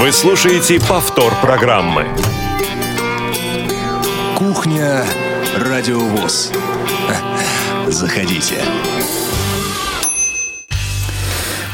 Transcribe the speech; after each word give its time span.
Вы 0.00 0.12
слушаете 0.12 0.80
повтор 0.80 1.30
программы. 1.42 2.06
Кухня 4.34 5.04
Радиовоз. 5.58 6.50
Заходите. 7.86 8.54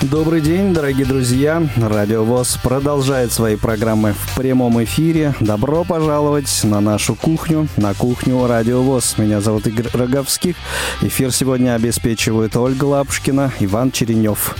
Добрый 0.02 0.40
день, 0.40 0.74
дорогие 0.74 1.06
друзья. 1.06 1.62
Радио 1.76 2.24
ВОЗ 2.24 2.58
продолжает 2.64 3.32
свои 3.32 3.54
программы 3.54 4.12
в 4.12 4.36
прямом 4.36 4.82
эфире. 4.82 5.32
Добро 5.38 5.84
пожаловать 5.84 6.64
на 6.64 6.80
нашу 6.80 7.14
кухню, 7.14 7.68
на 7.76 7.94
кухню 7.94 8.44
Радио 8.48 8.82
ВОЗ. 8.82 9.18
Меня 9.18 9.40
зовут 9.40 9.68
Игорь 9.68 9.90
Роговских. 9.92 10.56
Эфир 11.00 11.30
сегодня 11.30 11.76
обеспечивают 11.76 12.56
Ольга 12.56 12.86
Лапушкина, 12.86 13.52
Иван 13.60 13.92
Черенев. 13.92 14.56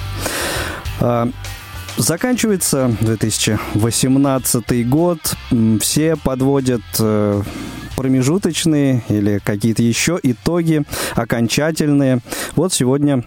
Заканчивается 1.97 2.95
2018 3.01 4.89
год. 4.89 5.19
Все 5.81 6.17
подводят 6.17 6.83
э, 6.99 7.43
промежуточные 7.97 9.03
или 9.09 9.41
какие-то 9.43 9.83
еще 9.83 10.21
итоги 10.23 10.83
окончательные. 11.15 12.21
Вот 12.55 12.75
сегодня 12.75 13.25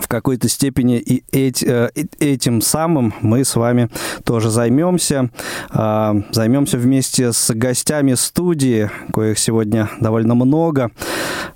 в 0.00 0.08
какой-то 0.08 0.48
степени 0.48 0.98
и 0.98 1.22
э, 1.64 1.88
этим 2.18 2.60
самым 2.60 3.14
мы 3.20 3.44
с 3.44 3.56
вами 3.56 3.88
тоже 4.24 4.50
займемся. 4.50 5.30
А, 5.70 6.16
займемся 6.32 6.78
вместе 6.78 7.32
с 7.32 7.52
гостями 7.54 8.14
студии, 8.14 8.90
коих 9.12 9.38
сегодня 9.38 9.90
довольно 10.00 10.34
много. 10.34 10.90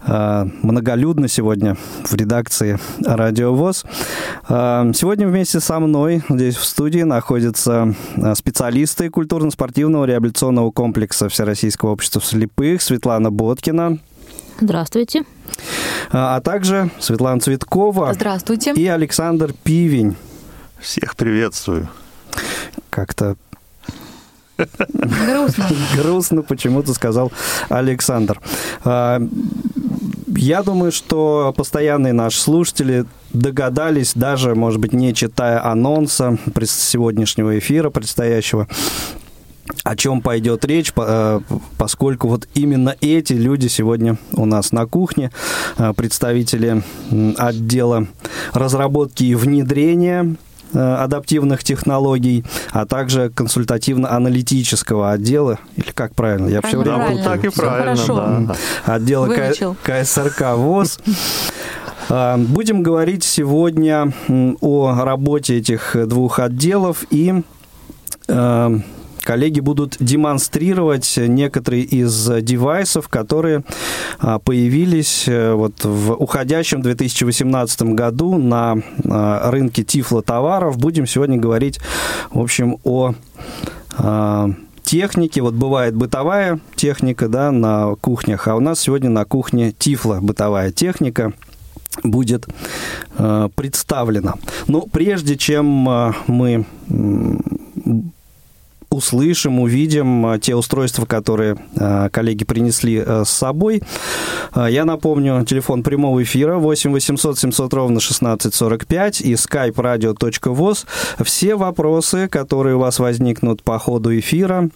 А, 0.07 0.47
многолюдно 0.63 1.29
сегодня 1.29 1.77
в 2.05 2.15
редакции 2.15 2.79
Радио 3.05 3.55
ВОЗ. 3.55 3.85
А, 4.49 4.91
сегодня 4.95 5.27
вместе 5.27 5.61
со 5.61 5.81
мной 5.81 6.23
здесь 6.29 6.57
в 6.57 6.65
студии 6.65 7.03
находятся 7.03 7.95
специалисты 8.35 9.11
культурно-спортивного 9.11 10.05
реабилитационного 10.05 10.71
комплекса 10.71 11.29
Всероссийского 11.29 11.91
общества 11.91 12.21
слепых 12.21 12.83
Светлана 12.83 13.31
Боткина. 13.31 13.99
Здравствуйте. 14.61 15.25
А, 16.11 16.37
а 16.37 16.41
также 16.41 16.91
Светлана 17.01 17.41
Цветкова. 17.41 18.13
Здравствуйте. 18.15 18.73
И 18.75 18.87
Александр 18.87 19.53
Пивень. 19.65 20.17
Всех 20.79 21.17
приветствую. 21.17 21.89
Как-то 22.91 23.37
Грустно. 24.57 25.69
Грустно 25.97 26.43
почему-то 26.43 26.95
сказал 26.95 27.33
Александр. 27.69 28.41
А, 28.85 29.21
я 30.29 30.63
думаю, 30.63 30.93
что 30.93 31.53
постоянные 31.57 32.13
наши 32.13 32.41
слушатели 32.41 33.05
догадались, 33.33 34.15
даже, 34.15 34.55
может 34.55 34.81
быть, 34.81 34.93
не 34.93 35.13
читая 35.15 35.65
анонса 35.65 36.39
сегодняшнего 36.67 37.59
эфира 37.59 37.91
предстоящего, 37.91 38.69
о 39.83 39.97
чем 39.97 40.21
пойдет 40.21 40.65
речь, 40.65 40.93
э, 40.97 41.41
поскольку 41.79 42.29
вот 42.29 42.49
именно 42.55 42.97
эти 43.01 43.33
люди 43.33 43.69
сегодня 43.69 44.17
у 44.33 44.45
нас 44.45 44.73
на 44.73 44.87
кухне, 44.87 45.31
э, 45.79 45.93
представители 45.97 46.83
отдела 47.39 48.07
разработки 48.53 49.25
и 49.25 49.35
внедрения 49.35 50.37
э, 50.73 50.79
адаптивных 50.79 51.65
технологий, 51.65 52.45
а 52.73 52.85
также 52.85 53.31
консультативно-аналитического 53.31 55.13
отдела, 55.13 55.59
или 55.77 55.91
как 55.93 56.15
правильно? 56.15 56.49
Я 56.49 56.61
все 56.63 56.79
время 56.79 57.07
путаю. 57.07 57.25
Так 57.25 57.45
и 57.45 57.49
правильно, 57.49 58.47
да. 58.87 58.95
Отдела 58.95 59.27
Выучил. 59.27 59.77
КСРК 59.83 60.57
ВОЗ. 60.57 60.99
Будем 62.09 62.83
говорить 62.83 63.25
сегодня 63.25 64.13
о 64.61 65.05
работе 65.05 65.57
этих 65.57 65.97
двух 66.07 66.39
отделов 66.39 67.05
и 67.11 67.43
коллеги 69.25 69.61
будут 69.61 69.97
демонстрировать 70.01 71.15
некоторые 71.17 71.83
из 71.83 72.31
девайсов, 72.43 73.09
которые 73.09 73.65
а, 74.19 74.39
появились 74.39 75.27
э, 75.27 75.53
вот 75.53 75.85
в 75.85 76.13
уходящем 76.13 76.83
2018 76.83 77.83
году 77.95 78.39
на 78.39 78.77
а, 79.05 79.51
рынке 79.51 79.83
тифлотоваров. 79.83 80.79
Будем 80.79 81.07
сегодня 81.07 81.37
говорить, 81.37 81.81
в 82.31 82.41
общем, 82.41 82.79
о 82.85 83.15
а, 83.97 84.51
технике. 84.83 85.43
Вот 85.43 85.55
бывает 85.55 85.95
бытовая 85.97 86.61
техника 86.77 87.29
да, 87.29 87.51
на 87.51 87.95
кухнях, 87.97 88.47
а 88.49 88.55
у 88.55 88.61
нас 88.61 88.81
сегодня 88.81 89.11
на 89.11 89.25
кухне 89.25 89.73
тифло 89.73 90.19
бытовая 90.21 90.71
техника 90.71 91.33
будет 92.03 92.47
э, 93.19 93.49
представлена. 93.55 94.35
Но 94.67 94.83
прежде 94.83 95.37
чем 95.37 95.89
э, 95.89 96.13
мы 96.27 96.67
услышим, 98.95 99.61
увидим 99.61 100.27
а, 100.27 100.39
те 100.39 100.55
устройства, 100.55 101.07
которые 101.07 101.57
а, 101.77 102.09
коллеги 102.09 102.45
принесли 102.45 103.03
а, 103.05 103.25
с 103.25 103.31
собой. 103.31 103.83
Я 104.55 104.85
напомню, 104.85 105.45
телефон 105.45 105.83
прямого 105.83 106.23
эфира 106.23 106.59
8 106.59 106.93
800 106.93 107.39
700 107.39 107.75
ровно 107.75 107.99
1645 107.99 109.21
и 109.21 109.33
skype 109.33 109.75
radio.voz. 109.75 110.87
Все 111.25 111.57
вопросы, 111.57 112.29
которые 112.29 112.77
у 112.77 112.79
вас 112.79 113.01
возникнут 113.01 113.63
по 113.63 113.79
ходу 113.79 114.17
эфира, 114.17 114.71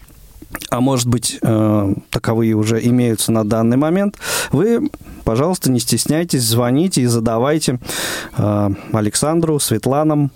а 0.71 0.81
может 0.81 1.07
быть, 1.07 1.39
э, 1.41 1.95
таковые 2.11 2.55
уже 2.55 2.85
имеются 2.85 3.33
на 3.33 3.45
данный 3.45 3.77
момент, 3.77 4.19
вы, 4.51 4.91
пожалуйста, 5.25 5.71
не 5.71 5.81
стесняйтесь, 5.81 6.43
звоните 6.43 7.03
и 7.03 7.07
задавайте 7.07 7.79
э, 8.37 8.71
Александру, 8.93 9.59
Светланам. 9.61 10.31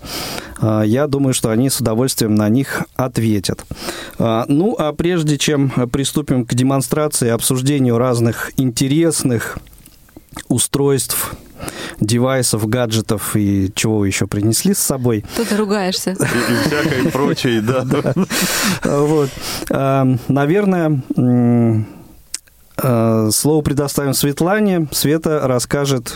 Э, 0.61 0.83
я 0.85 1.07
думаю, 1.07 1.33
что 1.33 1.49
они 1.49 1.69
с 1.69 1.79
удовольствием 1.79 2.35
на 2.35 2.49
них 2.49 2.83
ответят. 2.95 3.65
Ну, 4.19 4.75
а 4.77 4.93
прежде 4.93 5.37
чем 5.37 5.69
приступим 5.91 6.45
к 6.45 6.53
демонстрации 6.53 7.27
и 7.27 7.31
обсуждению 7.31 7.97
разных 7.97 8.51
интересных 8.57 9.57
устройств 10.47 11.35
девайсов, 11.99 12.67
гаджетов 12.67 13.35
и 13.35 13.71
чего 13.75 13.99
вы 13.99 14.07
еще 14.07 14.27
принесли 14.27 14.73
с 14.73 14.79
собой. 14.79 15.25
Тут 15.35 15.49
ты 15.49 15.57
ругаешься. 15.57 16.11
И, 16.11 16.13
и 16.13 16.67
всякой 16.67 17.11
прочей, 17.11 17.61
да. 17.61 17.85
Вот. 18.83 19.29
А, 19.69 20.07
наверное, 20.27 21.01
а, 22.77 23.29
слово 23.31 23.61
предоставим 23.61 24.13
Светлане. 24.13 24.87
Света 24.91 25.41
расскажет 25.47 26.13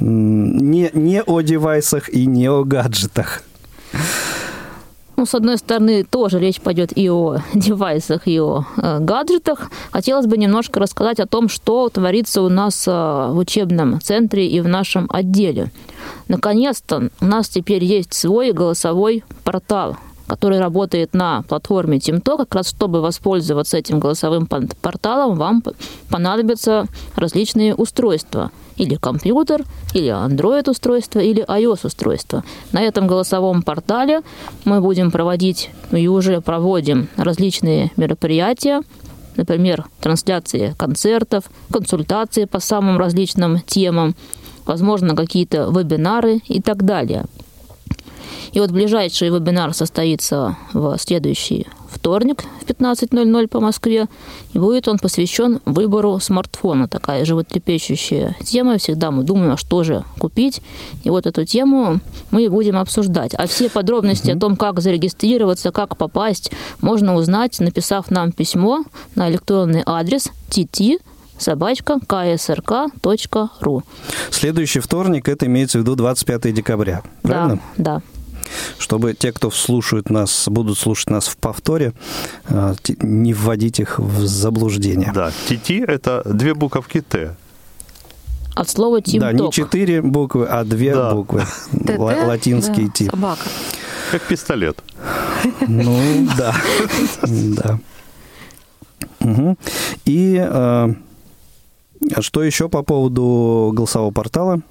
не, 0.00 0.90
не 0.92 1.22
о 1.22 1.40
девайсах 1.40 2.08
и 2.08 2.26
не 2.26 2.48
о 2.48 2.64
гаджетах. 2.64 3.42
Ну, 5.20 5.26
с 5.26 5.34
одной 5.34 5.58
стороны, 5.58 6.02
тоже 6.02 6.40
речь 6.40 6.62
пойдет 6.62 6.96
и 6.96 7.10
о 7.10 7.40
девайсах, 7.54 8.26
и 8.26 8.40
о 8.40 8.64
э, 8.78 9.00
гаджетах. 9.00 9.70
Хотелось 9.90 10.24
бы 10.24 10.38
немножко 10.38 10.80
рассказать 10.80 11.20
о 11.20 11.26
том, 11.26 11.50
что 11.50 11.90
творится 11.90 12.40
у 12.40 12.48
нас 12.48 12.88
э, 12.88 12.90
в 12.90 13.36
учебном 13.36 14.00
центре 14.00 14.46
и 14.46 14.62
в 14.62 14.68
нашем 14.68 15.10
отделе. 15.10 15.72
Наконец-то 16.28 17.10
у 17.20 17.24
нас 17.26 17.50
теперь 17.50 17.84
есть 17.84 18.14
свой 18.14 18.52
голосовой 18.52 19.22
портал, 19.44 19.98
который 20.30 20.60
работает 20.60 21.12
на 21.12 21.42
платформе 21.42 21.98
TeamTalk. 21.98 22.38
Как 22.38 22.54
раз 22.54 22.68
чтобы 22.70 23.00
воспользоваться 23.00 23.76
этим 23.78 23.98
голосовым 23.98 24.46
порталом, 24.46 25.34
вам 25.34 25.60
понадобятся 26.08 26.86
различные 27.16 27.74
устройства– 27.74 28.52
или 28.80 28.94
компьютер, 28.94 29.64
или 29.92 30.08
Android-устройство, 30.08 31.18
или 31.18 31.44
iOS-устройство. 31.44 32.44
На 32.72 32.80
этом 32.80 33.06
голосовом 33.06 33.62
портале 33.62 34.22
мы 34.64 34.80
будем 34.80 35.10
проводить, 35.10 35.70
ну 35.90 35.98
и 35.98 36.06
уже 36.06 36.40
проводим 36.40 37.08
различные 37.16 37.90
мероприятия, 37.98 38.80
например, 39.36 39.84
трансляции 40.00 40.74
концертов, 40.78 41.44
консультации 41.70 42.46
по 42.46 42.58
самым 42.58 42.98
различным 42.98 43.60
темам, 43.66 44.14
возможно, 44.64 45.14
какие-то 45.14 45.70
вебинары 45.70 46.40
и 46.48 46.62
так 46.62 46.84
далее. 46.84 47.26
И 48.52 48.60
вот 48.60 48.70
ближайший 48.70 49.30
вебинар 49.30 49.72
состоится 49.74 50.56
в 50.72 50.96
следующий 50.98 51.66
вторник 51.90 52.44
в 52.60 52.64
15.00 52.64 53.48
по 53.48 53.60
Москве. 53.60 54.06
И 54.52 54.58
будет 54.58 54.88
он 54.88 54.98
посвящен 54.98 55.60
выбору 55.64 56.18
смартфона. 56.18 56.88
Такая 56.88 57.24
животрепещущая 57.24 58.36
тема. 58.44 58.78
Всегда 58.78 59.10
мы 59.10 59.22
думаем, 59.22 59.52
а 59.52 59.56
что 59.56 59.82
же 59.84 60.04
купить. 60.18 60.62
И 61.04 61.10
вот 61.10 61.26
эту 61.26 61.44
тему 61.44 62.00
мы 62.30 62.48
будем 62.48 62.76
обсуждать. 62.76 63.34
А 63.34 63.46
все 63.46 63.68
подробности 63.68 64.30
mm-hmm. 64.30 64.36
о 64.36 64.40
том, 64.40 64.56
как 64.56 64.80
зарегистрироваться, 64.80 65.72
как 65.72 65.96
попасть, 65.96 66.52
можно 66.80 67.14
узнать, 67.14 67.58
написав 67.60 68.10
нам 68.10 68.32
письмо 68.32 68.84
на 69.14 69.30
электронный 69.30 69.82
адрес 69.84 70.30
tt 70.48 71.00
собачка 71.38 71.98
ksrk.ру. 72.06 73.82
Следующий 74.30 74.80
вторник, 74.80 75.28
это 75.28 75.46
имеется 75.46 75.78
в 75.78 75.80
виду 75.82 75.96
25 75.96 76.54
декабря, 76.54 77.02
правильно? 77.22 77.60
Да, 77.76 77.94
да 77.94 78.02
чтобы 78.78 79.14
те, 79.14 79.32
кто 79.32 79.50
слушают 79.50 80.10
нас, 80.10 80.48
будут 80.48 80.78
слушать 80.78 81.10
нас 81.10 81.28
в 81.28 81.36
повторе, 81.36 81.92
э, 82.48 82.74
не 83.00 83.34
вводить 83.34 83.80
их 83.80 83.98
в 83.98 84.26
заблуждение. 84.26 85.12
Да, 85.14 85.30
ТТ– 85.48 85.70
это 85.88 86.22
две 86.24 86.54
буковки 86.54 87.00
Т. 87.00 87.36
От 88.54 88.68
слова 88.68 89.00
«тим 89.00 89.20
Да, 89.20 89.32
не 89.32 89.50
четыре 89.52 90.02
буквы, 90.02 90.46
а 90.46 90.64
две 90.64 90.94
да. 90.94 91.14
буквы. 91.14 91.44
Латинский 91.96 92.90
тип. 92.90 93.10
Собака. 93.10 93.48
Как 94.10 94.22
пистолет. 94.22 94.82
Ну, 95.66 96.28
да. 96.36 96.54
Да. 97.26 97.78
Угу. 99.20 99.56
И 100.06 100.42
э, 100.42 100.94
что 102.20 102.42
еще 102.42 102.68
по 102.68 102.82
поводу 102.82 103.70
голосового 103.74 104.10
портала? 104.10 104.62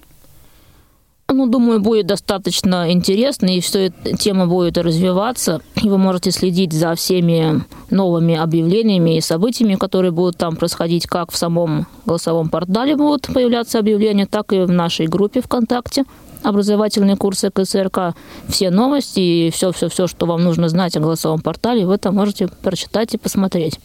Ну, 1.31 1.45
думаю, 1.45 1.79
будет 1.79 2.07
достаточно 2.07 2.91
интересно, 2.91 3.45
и 3.55 3.59
все 3.59 3.87
эта 3.87 4.17
тема 4.17 4.47
будет 4.47 4.77
развиваться. 4.79 5.61
И 5.75 5.87
вы 5.87 5.99
можете 5.99 6.31
следить 6.31 6.73
за 6.73 6.95
всеми 6.95 7.63
новыми 7.91 8.35
объявлениями 8.35 9.17
и 9.17 9.21
событиями, 9.21 9.75
которые 9.75 10.11
будут 10.11 10.37
там 10.37 10.55
происходить, 10.55 11.05
как 11.05 11.31
в 11.31 11.37
самом 11.37 11.85
голосовом 12.05 12.49
портале 12.49 12.95
будут 12.95 13.27
появляться 13.27 13.77
объявления, 13.77 14.25
так 14.25 14.53
и 14.53 14.61
в 14.61 14.71
нашей 14.71 15.07
группе 15.07 15.41
ВКонтакте 15.41 16.03
образовательные 16.41 17.17
курсы 17.17 17.51
КСРК, 17.51 18.15
все 18.47 18.69
новости 18.69 19.19
и 19.19 19.51
все-все-все, 19.51 20.07
что 20.07 20.25
вам 20.25 20.41
нужно 20.43 20.69
знать 20.69 20.95
о 20.95 21.01
голосовом 21.01 21.41
портале, 21.41 21.85
вы 21.85 21.97
там 21.97 22.15
можете 22.15 22.47
прочитать 22.47 23.13
и 23.13 23.17
посмотреть 23.17 23.79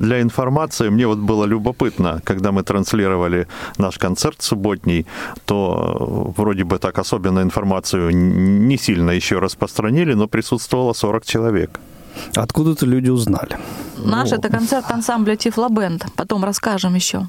для 0.00 0.20
информации, 0.20 0.90
мне 0.90 1.06
вот 1.06 1.18
было 1.18 1.44
любопытно, 1.44 2.20
когда 2.24 2.50
мы 2.50 2.62
транслировали 2.62 3.46
наш 3.78 3.98
концерт 3.98 4.42
субботний, 4.42 5.06
то 5.44 6.32
э, 6.36 6.40
вроде 6.40 6.64
бы 6.64 6.78
так 6.78 6.98
особенно 6.98 7.42
информацию 7.42 8.10
не 8.10 8.78
сильно 8.78 9.10
еще 9.10 9.38
распространили, 9.38 10.14
но 10.14 10.26
присутствовало 10.26 10.94
40 10.94 11.24
человек. 11.24 11.80
Откуда-то 12.34 12.86
люди 12.86 13.10
узнали. 13.10 13.58
Наш 13.98 14.30
ну. 14.30 14.36
это 14.36 14.48
концерт 14.48 14.90
ансамбля 14.90 15.36
Тифлобенд. 15.36 16.06
Потом 16.16 16.44
расскажем 16.44 16.94
еще. 16.94 17.26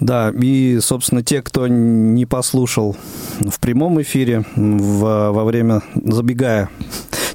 Да, 0.00 0.30
и, 0.30 0.78
собственно, 0.80 1.22
те, 1.22 1.40
кто 1.42 1.68
не 1.68 2.26
послушал 2.26 2.96
в 3.40 3.58
прямом 3.60 4.00
эфире, 4.02 4.44
в, 4.54 5.30
во 5.30 5.44
время, 5.44 5.82
забегая 5.94 6.68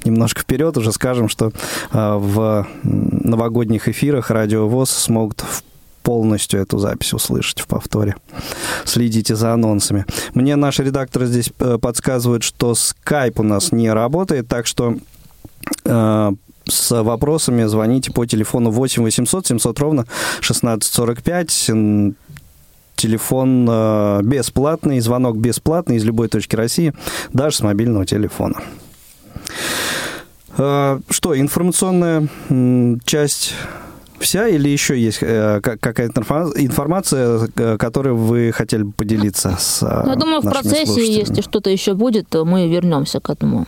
немножко 0.04 0.42
вперед, 0.42 0.76
уже 0.76 0.92
скажем, 0.92 1.28
что 1.28 1.52
а, 1.90 2.18
в 2.18 2.66
новогодних 2.82 3.88
эфирах 3.88 4.30
Радио 4.30 4.68
ВОЗ 4.68 4.90
смогут 4.90 5.44
полностью 6.02 6.60
эту 6.60 6.78
запись 6.78 7.12
услышать 7.12 7.60
в 7.60 7.66
повторе. 7.66 8.16
Следите 8.84 9.36
за 9.36 9.52
анонсами. 9.52 10.04
Мне 10.34 10.56
наш 10.56 10.80
редактор 10.80 11.26
здесь 11.26 11.52
э, 11.60 11.78
подсказывает, 11.80 12.42
что 12.42 12.74
скайп 12.74 13.38
у 13.38 13.44
нас 13.44 13.70
не 13.70 13.88
работает, 13.92 14.48
так 14.48 14.66
что 14.66 14.96
э, 15.84 16.32
с 16.68 17.02
вопросами 17.02 17.64
звоните 17.64 18.12
по 18.12 18.26
телефону 18.26 18.70
8 18.70 19.02
800 19.02 19.46
700 19.46 19.80
ровно 19.80 20.02
1645 20.40 21.70
телефон 23.02 23.66
э, 23.68 24.20
бесплатный, 24.22 25.00
звонок 25.00 25.36
бесплатный 25.36 25.96
из 25.96 26.04
любой 26.04 26.28
точки 26.28 26.54
России, 26.54 26.92
даже 27.32 27.56
с 27.56 27.60
мобильного 27.60 28.06
телефона. 28.06 28.62
Э, 30.56 31.00
что, 31.10 31.38
информационная 31.38 32.28
часть 33.04 33.54
вся 34.20 34.46
или 34.46 34.68
еще 34.68 34.96
есть 34.96 35.18
э, 35.20 35.60
какая-то 35.60 36.20
информация, 36.56 37.48
которой 37.76 38.14
вы 38.14 38.52
хотели 38.52 38.84
бы 38.84 38.92
поделиться 38.92 39.56
с 39.58 39.82
ну, 39.82 40.10
Я 40.10 40.16
думаю, 40.16 40.40
в 40.40 40.48
процессе, 40.48 41.04
если 41.04 41.40
что-то 41.40 41.70
еще 41.70 41.94
будет, 41.94 42.28
то 42.28 42.44
мы 42.44 42.68
вернемся 42.68 43.18
к 43.18 43.30
этому. 43.30 43.66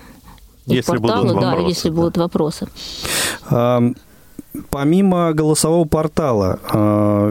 Если 0.67 0.93
порталу, 0.93 1.23
будут 1.23 1.35
вопросы, 1.35 1.63
да, 1.63 1.69
если 1.69 1.89
да. 1.89 1.95
будут 1.95 2.17
вопросы. 2.17 2.69
Помимо 4.71 5.33
голосового 5.33 5.85
портала, 5.85 6.61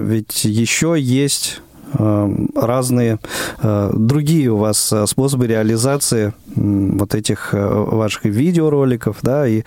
ведь 0.02 0.44
еще 0.44 0.96
есть 1.00 1.62
разные 1.94 3.20
э, 3.62 3.92
другие 3.94 4.50
у 4.50 4.58
вас 4.58 4.92
э, 4.92 5.06
способы 5.08 5.48
реализации 5.48 6.34
вот 6.56 7.16
этих 7.16 7.54
э, 7.54 7.68
ваших 7.68 8.26
видеороликов, 8.26 9.18
да, 9.22 9.48
и 9.48 9.64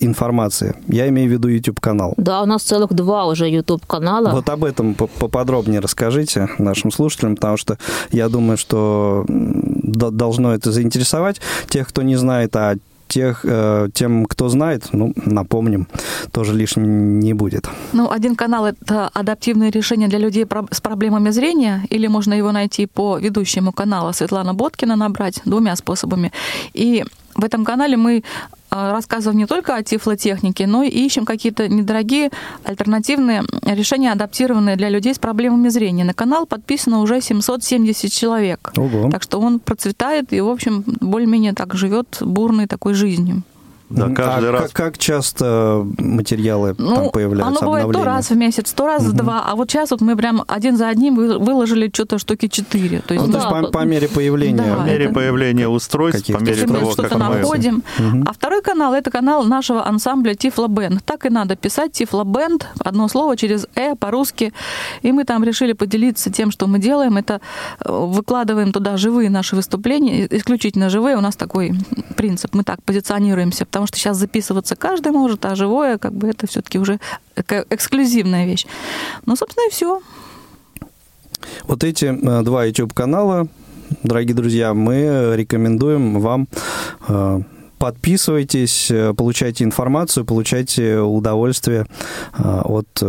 информации. 0.00 0.74
Я 0.88 1.08
имею 1.08 1.28
в 1.28 1.32
виду 1.32 1.48
YouTube-канал. 1.48 2.14
Да, 2.16 2.42
у 2.42 2.46
нас 2.46 2.62
целых 2.62 2.92
два 2.92 3.26
уже 3.26 3.48
YouTube-канала. 3.48 4.30
Вот 4.30 4.48
об 4.48 4.64
этом 4.64 4.94
поподробнее 4.94 5.80
расскажите 5.80 6.48
нашим 6.58 6.90
слушателям, 6.90 7.34
потому 7.36 7.56
что 7.56 7.78
я 8.10 8.28
думаю, 8.28 8.56
что 8.56 9.24
должно 9.28 10.54
это 10.54 10.72
заинтересовать 10.72 11.40
тех, 11.68 11.88
кто 11.88 12.02
не 12.02 12.16
знает, 12.16 12.54
а 12.56 12.76
тех, 13.08 13.44
э, 13.44 13.88
тем, 13.92 14.26
кто 14.26 14.48
знает, 14.48 14.88
ну, 14.92 15.12
напомним, 15.16 15.86
тоже 16.30 16.54
лишним 16.54 17.20
не 17.20 17.34
будет. 17.34 17.68
Ну, 17.92 18.10
один 18.10 18.36
канал— 18.36 18.66
это 18.66 19.08
адаптивное 19.14 19.70
решение 19.70 20.08
для 20.08 20.18
людей 20.18 20.46
с 20.70 20.80
проблемами 20.80 21.30
зрения, 21.30 21.82
или 21.90 22.08
можно 22.08 22.34
его 22.34 22.52
найти 22.52 22.86
по 22.86 23.18
ведущему 23.18 23.72
каналу 23.72 24.12
Светлана 24.12 24.54
Боткина 24.54 24.96
набрать 24.96 25.40
двумя 25.44 25.76
способами. 25.76 26.32
И 26.74 27.04
в 27.34 27.44
этом 27.44 27.64
канале 27.64 27.96
мы 27.96 28.22
рассказываем 28.70 29.38
не 29.38 29.46
только 29.46 29.74
о 29.74 29.82
тифлотехнике, 29.82 30.66
но 30.66 30.82
и 30.82 30.88
ищем 30.88 31.24
какие-то 31.24 31.68
недорогие 31.68 32.30
альтернативные 32.64 33.44
решения, 33.62 34.12
адаптированные 34.12 34.76
для 34.76 34.88
людей 34.88 35.14
с 35.14 35.18
проблемами 35.18 35.68
зрения. 35.68 36.04
На 36.04 36.14
канал 36.14 36.46
подписано 36.46 37.00
уже 37.00 37.20
770 37.20 38.12
человек. 38.12 38.72
Ого. 38.76 39.10
Так 39.10 39.22
что 39.22 39.40
он 39.40 39.60
процветает 39.60 40.32
и, 40.32 40.40
в 40.40 40.48
общем, 40.48 40.84
более-менее 41.00 41.52
так 41.52 41.74
живет 41.74 42.18
бурной 42.20 42.66
такой 42.66 42.94
жизнью. 42.94 43.42
Да, 43.90 44.10
каждый 44.10 44.50
а 44.50 44.52
раз. 44.52 44.62
Как, 44.64 44.72
как 44.72 44.98
часто 44.98 45.86
материалы 45.98 46.74
ну, 46.78 46.94
там 46.94 47.10
появляются? 47.10 47.60
Оно 47.60 47.72
бывает 47.72 47.92
то 47.92 48.04
раз 48.04 48.30
в 48.30 48.36
месяц, 48.36 48.72
то 48.72 48.86
раз 48.86 49.02
угу. 49.02 49.10
в 49.10 49.12
два. 49.14 49.44
А 49.46 49.54
вот 49.54 49.70
сейчас 49.70 49.90
вот 49.90 50.00
мы 50.00 50.16
прям 50.16 50.44
один 50.46 50.76
за 50.76 50.88
одним 50.88 51.16
выложили 51.16 51.90
что-то 51.92 52.18
штуки 52.18 52.48
четыре. 52.48 53.00
То 53.00 53.14
есть, 53.14 53.26
ну, 53.26 53.32
да, 53.32 53.40
то 53.40 53.56
есть 53.58 53.72
по, 53.72 53.78
по 53.78 53.84
мере 53.84 54.08
появления. 54.08 54.56
Да, 54.56 54.76
по 54.76 54.80
мере 54.82 55.06
это... 55.06 55.14
появления 55.14 55.68
устройств, 55.68 56.30
по 56.30 56.38
мере 56.38 56.66
того, 56.66 56.86
мы 56.86 56.92
что-то 56.92 57.18
находим. 57.18 57.82
Угу. 57.98 58.24
А 58.26 58.32
второй 58.32 58.62
канал 58.62 58.92
это 58.92 59.10
канал 59.10 59.44
нашего 59.44 59.86
ансамбля 59.86 60.34
Тифло 60.34 60.68
Бенд. 60.68 61.02
Так 61.04 61.24
и 61.24 61.30
надо 61.30 61.56
писать 61.56 61.92
Тифло 61.92 62.24
Бенд, 62.24 62.66
одно 62.80 63.08
слово 63.08 63.36
через 63.36 63.66
э 63.74 63.94
по-русски. 63.94 64.52
И 65.02 65.12
мы 65.12 65.24
там 65.24 65.44
решили 65.44 65.72
поделиться 65.72 66.30
тем, 66.30 66.50
что 66.50 66.66
мы 66.66 66.78
делаем. 66.78 67.16
Это 67.16 67.40
э, 67.80 67.90
выкладываем 67.90 68.72
туда 68.72 68.96
живые 68.96 69.30
наши 69.30 69.56
выступления, 69.56 70.26
исключительно 70.30 70.90
живые. 70.90 71.16
У 71.16 71.20
нас 71.20 71.36
такой 71.36 71.72
принцип. 72.16 72.54
Мы 72.54 72.64
так 72.64 72.82
позиционируемся, 72.82 73.64
потому 73.78 73.86
что 73.86 73.96
сейчас 73.98 74.16
записываться 74.16 74.74
каждый 74.74 75.12
может, 75.12 75.44
а 75.44 75.54
живое, 75.54 75.98
как 75.98 76.12
бы 76.12 76.26
это 76.26 76.48
все-таки 76.48 76.80
уже 76.80 76.98
эксклюзивная 77.36 78.44
вещь. 78.44 78.66
Ну, 79.24 79.36
собственно, 79.36 79.68
и 79.68 79.70
все. 79.70 80.00
Вот 81.68 81.84
эти 81.84 82.06
э, 82.06 82.42
два 82.42 82.64
YouTube-канала, 82.64 83.46
дорогие 84.02 84.34
друзья, 84.34 84.74
мы 84.74 85.34
рекомендуем 85.36 86.18
вам 86.18 86.48
э, 87.06 87.40
подписывайтесь, 87.78 88.90
э, 88.90 89.14
получайте 89.16 89.62
информацию, 89.62 90.24
получайте 90.24 90.98
удовольствие 90.98 91.86
от 92.34 93.00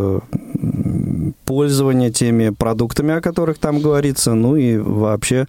пользования 1.46 2.12
теми 2.12 2.50
продуктами, 2.50 3.16
о 3.16 3.22
которых 3.22 3.58
там 3.58 3.80
говорится, 3.80 4.36
ну 4.36 4.56
и 4.56 4.78
вообще 4.78 5.48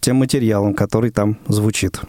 тем 0.00 0.16
материалом, 0.16 0.72
который 0.72 1.10
там 1.10 1.36
звучит. 1.46 2.00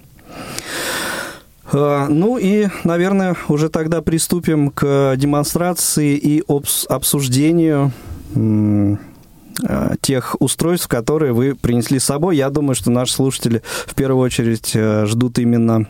А, 1.74 2.08
ну 2.10 2.38
и, 2.38 2.68
наверное, 2.84 3.36
уже 3.48 3.70
тогда 3.70 4.01
приступим 4.01 4.70
к 4.72 5.16
демонстрации 5.16 6.18
и 6.18 6.44
обсуждению 6.90 7.92
а, 8.36 9.96
тех 10.01 10.36
устройств, 10.40 10.88
которые 10.88 11.34
вы 11.34 11.56
принесли 11.56 12.00
с 12.00 12.06
собой. 12.06 12.38
Я 12.38 12.50
думаю, 12.50 12.75
что 12.75 12.92
наши 12.92 13.13
слушатели 13.13 13.62
в 13.86 13.96
первую 13.96 14.24
очередь 14.25 14.72
э, 14.74 15.06
ждут 15.06 15.40
именно 15.40 15.88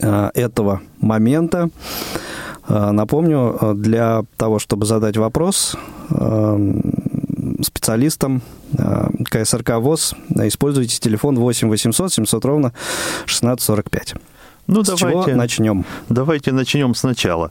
э, 0.00 0.30
этого 0.34 0.80
момента. 1.00 1.70
Напомню, 2.68 3.58
э, 3.60 3.74
для 3.74 4.22
того, 4.36 4.58
чтобы 4.58 4.86
задать 4.86 5.16
вопрос 5.16 5.76
специалистам 7.62 8.42
КСРК 9.30 9.76
ВОЗ, 9.76 10.14
используйте 10.34 10.98
телефон 10.98 11.38
8 11.38 11.68
800 11.68 12.12
700 12.12 12.44
ровно 12.44 12.68
1645. 13.26 14.14
Ну, 14.70 14.84
С 14.84 14.86
давайте, 14.86 15.30
чего 15.30 15.36
начнем? 15.36 15.84
Давайте 16.08 16.52
начнем 16.52 16.94
сначала. 16.94 17.50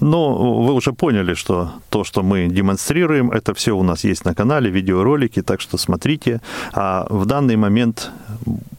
Но 0.00 0.62
вы 0.64 0.72
уже 0.72 0.92
поняли, 0.92 1.34
что 1.34 1.70
то, 1.90 2.02
что 2.02 2.22
мы 2.22 2.48
демонстрируем, 2.48 3.30
это 3.30 3.54
все 3.54 3.76
у 3.76 3.82
нас 3.82 4.04
есть 4.04 4.24
на 4.24 4.34
канале, 4.34 4.68
видеоролики, 4.70 5.42
так 5.42 5.60
что 5.60 5.78
смотрите. 5.78 6.40
А 6.72 7.06
в 7.08 7.24
данный 7.24 7.56
момент 7.56 8.10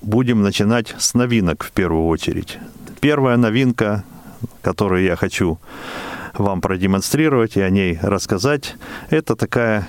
будем 0.02 0.42
начинать 0.42 0.96
с 0.98 1.14
новинок 1.14 1.64
в 1.64 1.72
первую 1.72 2.08
очередь. 2.08 2.58
Первая 3.00 3.38
новинка, 3.38 4.04
которую 4.62 5.04
я 5.04 5.16
хочу 5.16 5.58
вам 6.34 6.62
продемонстрировать 6.62 7.56
и 7.56 7.62
о 7.62 7.70
ней 7.70 7.98
рассказать, 8.02 8.76
это 9.10 9.36
такая 9.36 9.88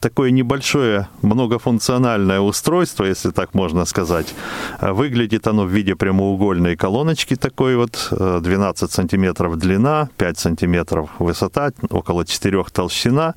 такое 0.00 0.30
небольшое 0.30 1.08
многофункциональное 1.22 2.40
устройство, 2.40 3.04
если 3.04 3.30
так 3.30 3.54
можно 3.54 3.84
сказать. 3.84 4.34
Выглядит 4.80 5.46
оно 5.46 5.64
в 5.64 5.70
виде 5.70 5.94
прямоугольной 5.94 6.76
колоночки 6.76 7.36
такой 7.36 7.76
вот, 7.76 8.08
12 8.10 8.82
э, 8.82 8.92
сантиметров 8.92 9.58
длина, 9.58 10.08
5 10.16 10.38
сантиметров 10.38 11.10
высота, 11.18 11.72
около 11.90 12.24
4 12.24 12.64
толщина. 12.72 13.34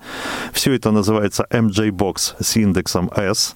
Все 0.54 0.74
это 0.74 0.92
называется 0.92 1.46
MJ 1.50 1.92
Box 1.92 2.36
с 2.40 2.58
индексом 2.58 3.12
S. 3.16 3.56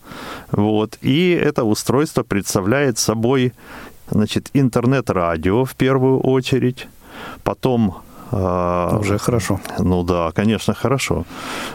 Вот. 0.51 0.97
И 1.01 1.31
это 1.31 1.63
устройство 1.63 2.23
представляет 2.23 2.97
собой 2.97 3.53
значит, 4.11 4.49
интернет-радио 4.53 5.65
в 5.65 5.75
первую 5.75 6.19
очередь, 6.19 6.87
потом 7.43 7.91
а, 7.91 8.01
Уже 8.31 9.17
хорошо. 9.17 9.59
Ну 9.79 10.03
да, 10.03 10.31
конечно, 10.31 10.73
хорошо. 10.73 11.25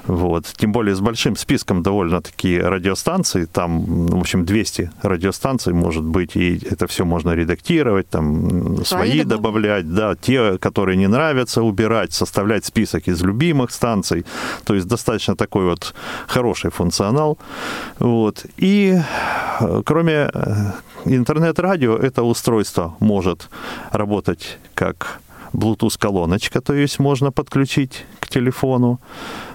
Вот. 0.06 0.46
Тем 0.56 0.72
более 0.72 0.94
с 0.94 1.00
большим 1.00 1.36
списком 1.36 1.82
довольно-таки 1.82 2.58
радиостанций. 2.58 3.46
Там, 3.46 4.06
в 4.06 4.20
общем, 4.20 4.44
200 4.44 4.90
радиостанций 5.02 5.72
может 5.72 6.04
быть, 6.04 6.36
и 6.36 6.60
это 6.70 6.86
все 6.86 7.04
можно 7.04 7.34
редактировать, 7.34 8.08
там 8.08 8.84
свои, 8.84 9.10
свои 9.10 9.24
добавлять, 9.24 9.92
да, 9.92 10.14
те, 10.14 10.58
которые 10.58 10.96
не 10.96 11.08
нравятся, 11.08 11.62
убирать, 11.62 12.12
составлять 12.12 12.64
список 12.64 13.08
из 13.08 13.22
любимых 13.22 13.70
станций. 13.70 14.24
То 14.64 14.74
есть 14.74 14.86
достаточно 14.86 15.36
такой 15.36 15.64
вот 15.64 15.94
хороший 16.26 16.70
функционал. 16.70 17.38
Вот. 17.98 18.46
И 18.56 18.96
э, 19.60 19.82
кроме 19.84 20.30
э, 20.32 20.72
интернет-радио, 21.04 21.96
это 21.96 22.22
устройство 22.22 22.96
может 23.00 23.48
работать 23.92 24.58
как 24.74 25.20
Bluetooth-колоночка, 25.54 26.60
то 26.60 26.74
есть 26.74 26.98
можно 26.98 27.32
подключить 27.32 28.04
к 28.20 28.28
телефону. 28.28 29.00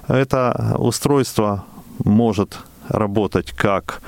Это 0.08 0.76
устройство 0.80 1.66
может 2.04 2.58
работать 2.90 3.52
как 3.52 4.02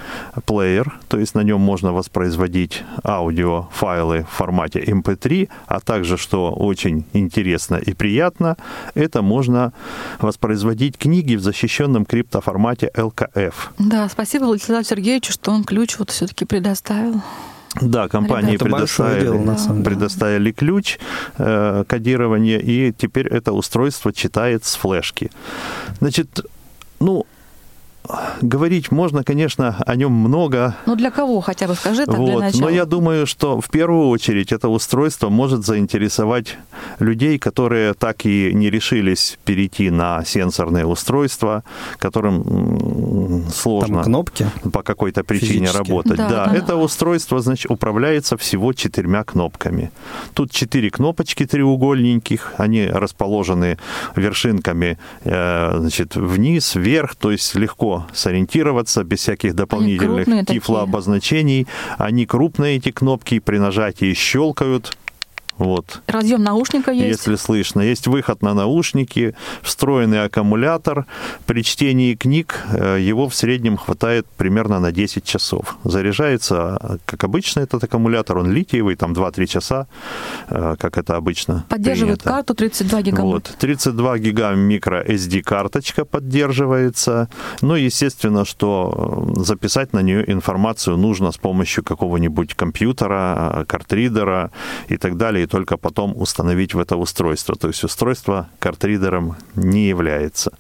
плеер, 0.46 1.00
то 1.08 1.20
есть 1.20 1.36
на 1.36 1.42
нем 1.42 1.62
можно 1.62 1.94
воспроизводить 1.94 2.84
аудиофайлы 3.04 4.24
в 4.24 4.30
формате 4.30 4.84
MP3, 4.84 5.50
а 5.68 5.80
также, 5.80 6.18
что 6.18 6.52
очень 6.52 7.06
интересно 7.14 7.76
и 7.76 7.94
приятно, 7.94 8.58
это 8.96 9.22
можно 9.22 9.72
воспроизводить 10.20 10.98
книги 10.98 11.36
в 11.36 11.42
защищенном 11.42 12.06
криптоформате 12.06 12.92
LKF. 12.96 13.54
Да, 13.78 14.10
спасибо 14.10 14.46
Владиславу 14.46 14.84
Сергеевичу, 14.84 15.32
что 15.32 15.52
он 15.52 15.64
ключ 15.64 15.98
вот 16.00 16.10
все-таки 16.10 16.46
предоставил. 16.46 17.22
Да, 17.80 18.08
компании 18.08 18.58
предоставили, 18.58 19.22
дело, 19.24 19.40
на 19.40 19.58
самом 19.58 19.84
предоставили 19.84 20.52
ключ 20.52 21.00
э, 21.38 21.84
кодирования, 21.88 22.60
и 22.60 22.92
теперь 22.92 23.28
это 23.28 23.54
устройство 23.54 24.12
читает 24.12 24.66
с 24.66 24.76
флешки. 24.76 25.32
Значит, 26.00 26.46
ну, 27.00 27.26
говорить 28.42 28.92
можно, 28.92 29.24
конечно, 29.24 29.76
о 29.86 29.96
нем 29.96 30.12
много. 30.12 30.76
Ну, 30.86 30.96
для 30.96 31.12
кого 31.12 31.42
хотя 31.42 31.68
бы 31.68 31.76
скажи 31.76 32.06
так 32.06 32.18
вот. 32.18 32.26
для 32.26 32.40
начала. 32.40 32.62
Но 32.62 32.70
я 32.70 32.86
думаю, 32.86 33.28
что 33.28 33.62
в 33.62 33.70
первую 33.70 34.10
очередь 34.10 34.52
это 34.52 34.70
устройство 34.70 35.30
может 35.30 35.66
заинтересовать 35.66 36.58
людей, 37.00 37.38
которые 37.40 37.94
так 37.94 38.26
и 38.26 38.54
не 38.54 38.70
решились 38.70 39.38
перейти 39.46 39.90
на 39.90 40.24
сенсорные 40.26 40.86
устройства, 40.86 41.64
которым 41.98 43.46
сложно 43.54 43.96
Там 43.96 44.04
кнопки 44.04 44.48
по 44.72 44.84
какой-то 44.84 45.24
причине 45.24 45.68
Физически. 45.68 45.78
работать. 45.78 46.18
Да, 46.18 46.30
да, 46.30 46.46
да, 46.48 46.56
это 46.56 46.76
устройство, 46.76 47.40
значит, 47.40 47.72
управляется 47.72 48.38
всего 48.38 48.74
четырьмя 48.74 49.24
кнопками. 49.24 49.92
Тут 50.34 50.52
четыре 50.52 50.90
кнопочки 50.90 51.46
треугольненьких, 51.46 52.54
они 52.58 52.86
расположены 52.86 53.78
вершинками, 54.16 54.98
э, 55.24 55.78
значит, 55.80 56.16
вниз, 56.16 56.76
вверх, 56.76 57.16
то 57.16 57.32
есть 57.32 57.56
легко 57.56 58.01
сориентироваться 58.14 59.04
без 59.04 59.20
всяких 59.20 59.56
дополнительных 59.56 60.48
тифлообозначений. 60.48 61.68
Они 61.98 62.26
крупные, 62.26 62.78
эти 62.78 62.92
кнопки, 62.92 63.40
при 63.40 63.58
нажатии 63.58 64.14
щелкают. 64.14 64.98
Вот. 65.62 66.02
Разъем 66.08 66.44
наушника 66.44 66.92
есть. 66.92 67.20
Если 67.20 67.36
слышно. 67.36 67.82
Есть 67.82 68.08
выход 68.08 68.42
на 68.42 68.56
наушники, 68.56 69.36
встроенный 69.62 70.24
аккумулятор. 70.24 71.06
При 71.46 71.64
чтении 71.64 72.16
книг 72.16 72.66
э, 72.72 72.98
его 73.00 73.30
в 73.30 73.36
среднем 73.36 73.78
хватает 73.78 74.26
примерно 74.38 74.80
на 74.80 74.92
10 74.92 75.24
часов. 75.24 75.78
Заряжается, 75.84 77.00
как 77.06 77.24
обычно, 77.24 77.60
этот 77.60 77.84
аккумулятор. 77.84 78.40
Он 78.40 78.52
литиевый, 78.52 78.96
там 78.96 79.14
2-3 79.14 79.46
часа, 79.46 79.88
э, 80.50 80.76
как 80.80 80.98
это 80.98 81.16
обычно 81.16 81.64
Поддерживает 81.70 82.24
принято. 82.24 82.38
карту 82.38 82.56
32 82.56 83.02
гига. 83.04 83.22
Вот. 83.22 83.56
32 83.60 84.18
гига 84.18 84.56
микро 84.56 85.04
SD 85.04 85.44
карточка 85.44 86.06
поддерживается. 86.06 87.30
Ну, 87.62 87.76
естественно, 87.76 88.46
что 88.46 89.28
э, 89.38 89.44
записать 89.44 89.94
на 89.94 90.02
нее 90.02 90.24
информацию 90.32 90.98
нужно 90.98 91.32
с 91.32 91.38
помощью 91.38 91.84
какого-нибудь 91.84 92.56
компьютера, 92.56 93.64
картридера 93.68 94.50
и 94.90 94.98
так 94.98 95.18
далее 95.18 95.51
только 95.52 95.78
потом 95.78 96.14
установить 96.16 96.74
в 96.74 96.80
это 96.80 96.96
устройство. 96.96 97.56
То 97.56 97.68
есть 97.68 97.84
устройство 97.84 98.48
картридером 98.60 99.36
не 99.56 99.88
является. 99.88 100.54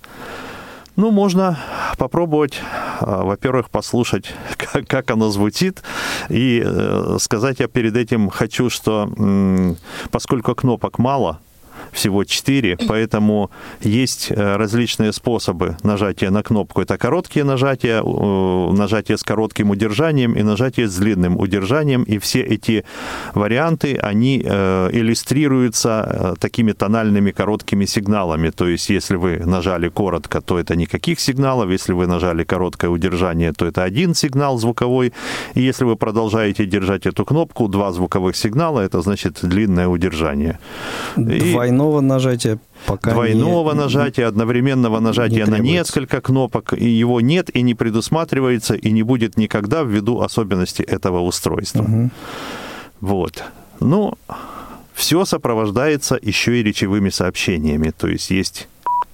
Ну, 0.97 1.11
можно 1.11 1.57
попробовать, 1.97 2.61
а, 2.99 3.23
во-первых, 3.23 3.69
послушать, 3.69 4.25
как, 4.57 4.85
как 4.87 5.11
оно 5.11 5.31
звучит, 5.31 5.81
и 6.29 6.61
э, 6.63 7.17
сказать 7.19 7.59
я 7.59 7.67
перед 7.67 7.95
этим 7.95 8.29
хочу, 8.29 8.69
что 8.69 9.09
поскольку 10.11 10.53
кнопок 10.53 10.99
мало, 10.99 11.39
всего 11.91 12.23
4, 12.23 12.77
поэтому 12.87 13.51
есть 13.81 14.31
э, 14.31 14.55
различные 14.55 15.13
способы 15.13 15.77
нажатия 15.83 16.31
на 16.31 16.43
кнопку. 16.43 16.81
Это 16.81 16.97
короткие 16.97 17.45
нажатия, 17.45 18.01
нажатие 18.01 19.17
с 19.17 19.23
коротким 19.23 19.69
удержанием 19.69 20.33
и 20.33 20.43
нажатие 20.43 20.87
с 20.87 20.95
длинным 20.95 21.39
удержанием. 21.39 22.03
И 22.03 22.17
все 22.17 22.41
эти 22.41 22.83
варианты, 23.33 23.97
они 23.97 24.41
э, 24.45 24.89
иллюстрируются 24.93 26.33
э, 26.33 26.33
такими 26.39 26.71
тональными 26.71 27.31
короткими 27.31 27.85
сигналами. 27.85 28.49
То 28.49 28.67
есть, 28.67 28.89
если 28.89 29.15
вы 29.15 29.41
нажали 29.45 29.89
коротко, 29.89 30.41
то 30.41 30.59
это 30.59 30.75
никаких 30.75 31.19
сигналов. 31.19 31.69
Если 31.69 31.93
вы 31.93 32.07
нажали 32.07 32.43
короткое 32.43 32.89
удержание, 32.89 33.53
то 33.53 33.65
это 33.65 33.83
один 33.83 34.15
сигнал 34.15 34.57
звуковой. 34.57 35.13
И 35.55 35.61
если 35.61 35.85
вы 35.85 35.95
продолжаете 35.95 36.65
держать 36.65 37.05
эту 37.05 37.25
кнопку, 37.25 37.67
два 37.67 37.91
звуковых 37.91 38.35
сигнала, 38.35 38.81
это 38.81 39.01
значит 39.01 39.39
длинное 39.41 39.87
удержание. 39.87 40.59
Двойное 41.15 41.80
двойного 41.81 42.01
нажатия 42.01 42.59
пока 42.85 43.11
Двойного 43.11 43.73
не, 43.73 43.79
нажатия, 43.79 44.27
одновременного 44.27 44.99
нажатия 44.99 45.45
не 45.45 45.51
на 45.51 45.57
несколько 45.57 46.21
кнопок, 46.21 46.73
и 46.73 46.87
его 46.89 47.21
нет 47.21 47.49
и 47.55 47.61
не 47.61 47.73
предусматривается, 47.75 48.75
и 48.75 48.91
не 48.91 49.03
будет 49.03 49.37
никогда 49.37 49.83
ввиду 49.83 50.21
особенностей 50.21 50.83
этого 50.83 51.21
устройства. 51.21 51.83
Угу. 51.83 52.09
Вот. 53.01 53.43
Ну, 53.79 54.13
все 54.93 55.25
сопровождается 55.25 56.19
еще 56.21 56.59
и 56.59 56.63
речевыми 56.63 57.09
сообщениями. 57.09 57.91
То 57.97 58.07
есть 58.07 58.31
есть 58.31 58.67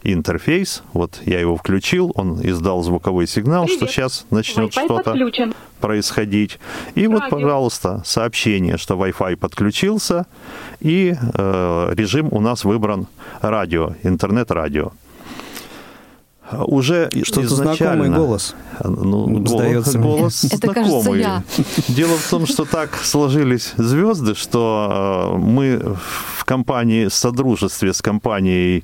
интерфейс, 0.04 0.84
вот 0.94 1.22
я 1.25 1.39
его 1.39 1.56
включил, 1.56 2.12
он 2.16 2.39
издал 2.42 2.84
звуковой 2.84 3.27
сигнал, 3.27 3.66
Привет. 3.66 3.80
что 3.80 3.88
сейчас 3.88 4.25
начнет 4.30 4.72
что-то 4.72 5.16
происходить. 5.80 6.60
И 6.96 7.08
Радио. 7.08 7.20
вот, 7.20 7.30
пожалуйста, 7.30 8.01
сообщение, 8.06 8.77
что 8.77 8.96
Wi-Fi 8.96 9.36
подключился, 9.38 10.25
и 10.80 11.16
э, 11.16 11.94
режим 11.96 12.30
у 12.32 12.39
нас 12.39 12.63
выбран 12.63 13.08
радио, 13.42 13.96
интернет-радио 14.04 14.92
уже 16.51 17.10
Что-то 17.24 17.48
знакомый 17.48 18.10
голос. 18.10 18.56
Ну, 18.84 19.46
Сдается 19.46 20.00
голос, 20.00 20.44
голос 20.44 20.44
Это, 20.46 20.58
знакомый. 20.58 21.24
Кажется, 21.24 21.63
я. 21.88 21.94
Дело 21.94 22.18
в 22.18 22.30
том, 22.30 22.46
что 22.46 22.66
так 22.66 22.96
сложились 23.04 23.74
звезды, 23.77 24.36
что 24.36 25.34
э, 25.36 25.38
мы 25.38 25.96
в 26.38 26.46
компании, 26.46 27.08
в 27.08 27.13
содружестве 27.13 27.94
с 27.94 28.01
компанией, 28.01 28.84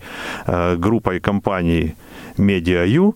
группой 0.78 1.20
компаний 1.20 1.96
MediaU, 2.38 3.16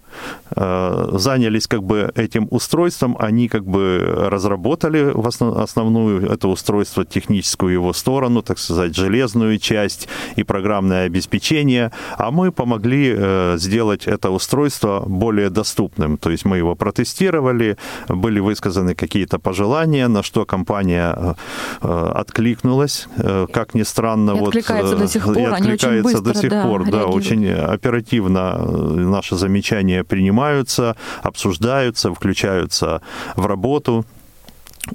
э, 0.55 1.09
занялись 1.13 1.67
как 1.67 1.83
бы 1.83 2.11
этим 2.15 2.47
устройством, 2.51 3.15
они 3.19 3.47
как 3.47 3.65
бы 3.65 3.99
разработали 4.29 5.11
в 5.13 5.27
основ, 5.27 5.57
основную 5.57 6.29
это 6.31 6.47
устройство, 6.47 7.05
техническую 7.05 7.73
его 7.73 7.93
сторону, 7.93 8.41
так 8.41 8.59
сказать, 8.59 8.95
железную 8.95 9.59
часть 9.59 10.07
и 10.35 10.43
программное 10.43 11.05
обеспечение, 11.05 11.91
а 12.17 12.31
мы 12.31 12.51
помогли 12.51 13.13
э, 13.15 13.57
сделать 13.57 14.07
это 14.07 14.29
устройство 14.29 15.03
более 15.05 15.49
доступным. 15.49 16.17
То 16.17 16.29
есть 16.29 16.45
мы 16.45 16.57
его 16.57 16.75
протестировали, 16.75 17.77
были 18.07 18.39
высказаны 18.39 18.95
какие-то 18.95 19.39
пожелания, 19.39 20.07
на 20.07 20.23
что 20.23 20.45
компания 20.45 21.35
э, 21.81 22.11
откликнулась, 22.15 23.07
как 23.51 23.73
ни 23.73 23.83
странно. 23.83 24.31
И 24.31 24.39
вот, 24.39 24.47
откликается 24.47 24.95
до 24.95 25.07
сих 25.07 25.23
пор, 25.23 25.37
и 25.37 25.43
откликается 25.43 25.87
они 25.89 25.99
очень 25.99 26.03
быстро, 26.03 26.21
до 26.21 26.39
сих 26.39 26.49
да, 26.49 26.63
пор, 26.63 26.89
да, 26.89 27.05
очень 27.05 27.49
оперативно 27.49 29.06
наши 29.07 29.35
замечания 29.35 30.03
принимаются, 30.03 30.95
обсуждаются, 31.23 32.13
включаются 32.13 33.01
в 33.35 33.45
работу. 33.45 34.05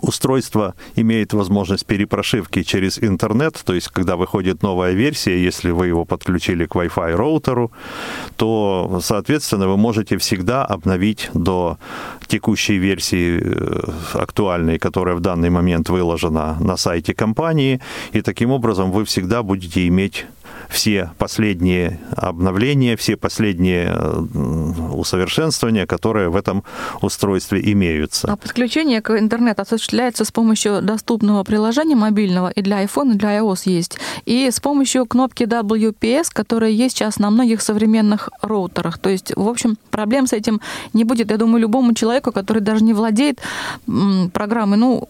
Устройство 0.01 0.75
имеет 0.97 1.35
возможность 1.35 1.85
перепрошивки 1.85 2.63
через 2.63 2.99
интернет, 2.99 3.61
то 3.65 3.75
есть 3.75 3.89
когда 3.89 4.17
выходит 4.17 4.63
новая 4.63 4.93
версия, 4.93 5.45
если 5.45 5.71
вы 5.71 5.89
его 5.89 6.05
подключили 6.05 6.65
к 6.65 6.75
Wi-Fi 6.75 7.15
роутеру, 7.15 7.73
то, 8.37 9.01
соответственно, 9.03 9.69
вы 9.69 9.77
можете 9.77 10.17
всегда 10.17 10.65
обновить 10.65 11.31
до 11.35 11.77
текущей 12.27 12.79
версии 12.79 13.41
э, 13.43 13.83
актуальной, 14.15 14.79
которая 14.79 15.15
в 15.15 15.21
данный 15.21 15.51
момент 15.51 15.91
выложена 15.91 16.57
на 16.61 16.77
сайте 16.77 17.13
компании, 17.13 17.81
и 18.13 18.23
таким 18.23 18.51
образом 18.51 18.93
вы 18.93 19.05
всегда 19.05 19.43
будете 19.43 19.87
иметь 19.89 20.25
все 20.73 21.13
последние 21.19 22.01
обновления, 22.17 22.97
все 22.97 23.17
последние 23.17 23.95
усовершенствования, 24.93 25.87
которые 25.87 26.29
в 26.29 26.37
этом 26.37 26.65
устройстве 27.01 27.61
имеются. 27.73 28.33
А 28.33 28.37
подключение 28.37 29.01
к 29.01 29.17
интернету 29.19 29.63
осуществляется 29.63 30.25
с 30.25 30.33
помощью 30.33 30.83
доступного 30.83 31.45
приложения 31.45 31.97
мобильного 31.97 32.51
и 32.51 32.63
для 32.63 32.83
iPhone, 32.85 33.13
и 33.13 33.15
для 33.15 33.39
iOS 33.39 33.63
есть, 33.67 33.99
и 34.25 34.51
с 34.51 34.61
помощью 34.61 35.07
кнопки 35.07 35.45
WPS, 35.45 36.27
которая 36.33 36.71
есть 36.71 36.97
сейчас 36.97 37.19
на 37.19 37.31
многих 37.31 37.63
современных 37.63 38.29
роутерах. 38.41 38.99
То 38.99 39.11
есть, 39.11 39.33
в 39.37 39.49
общем, 39.49 39.77
проблем 39.91 40.27
с 40.27 40.33
этим 40.33 40.61
не 40.93 41.05
будет. 41.05 41.31
Я 41.31 41.37
думаю, 41.37 41.61
любому 41.61 41.95
человеку, 41.95 42.33
который 42.33 42.63
даже 42.63 42.85
не 42.85 42.95
владеет 42.95 43.41
программой, 44.33 44.79
ну, 44.79 45.09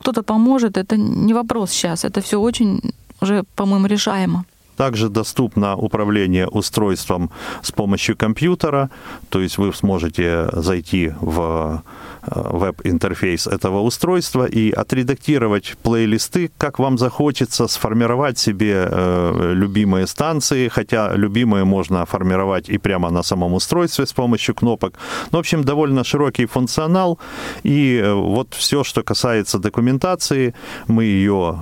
кто-то 0.00 0.22
поможет, 0.22 0.76
это 0.76 0.96
не 0.96 1.34
вопрос 1.34 1.70
сейчас. 1.70 2.04
Это 2.04 2.20
все 2.20 2.40
очень 2.40 2.80
уже, 3.20 3.44
по-моему, 3.56 3.86
решаемо. 3.86 4.44
Также 4.78 5.08
доступно 5.08 5.76
управление 5.76 6.46
устройством 6.46 7.30
с 7.62 7.72
помощью 7.72 8.16
компьютера, 8.16 8.90
то 9.28 9.40
есть 9.40 9.58
вы 9.58 9.74
сможете 9.74 10.48
зайти 10.52 11.12
в 11.20 11.82
веб-интерфейс 12.30 13.46
этого 13.46 13.80
устройства 13.80 14.44
и 14.44 14.70
отредактировать 14.70 15.76
плейлисты, 15.82 16.50
как 16.58 16.78
вам 16.78 16.98
захочется, 16.98 17.68
сформировать 17.68 18.38
себе 18.38 18.88
э, 18.90 19.52
любимые 19.54 20.06
станции, 20.06 20.68
хотя 20.68 21.14
любимые 21.14 21.64
можно 21.64 22.04
формировать 22.06 22.68
и 22.68 22.78
прямо 22.78 23.10
на 23.10 23.22
самом 23.22 23.54
устройстве 23.54 24.06
с 24.06 24.12
помощью 24.12 24.54
кнопок. 24.54 24.94
Ну, 25.32 25.38
в 25.38 25.40
общем, 25.40 25.64
довольно 25.64 26.04
широкий 26.04 26.46
функционал, 26.46 27.18
и 27.62 28.00
э, 28.02 28.12
вот 28.12 28.54
все, 28.54 28.84
что 28.84 29.02
касается 29.02 29.58
документации, 29.58 30.54
мы 30.86 31.04
ее, 31.04 31.58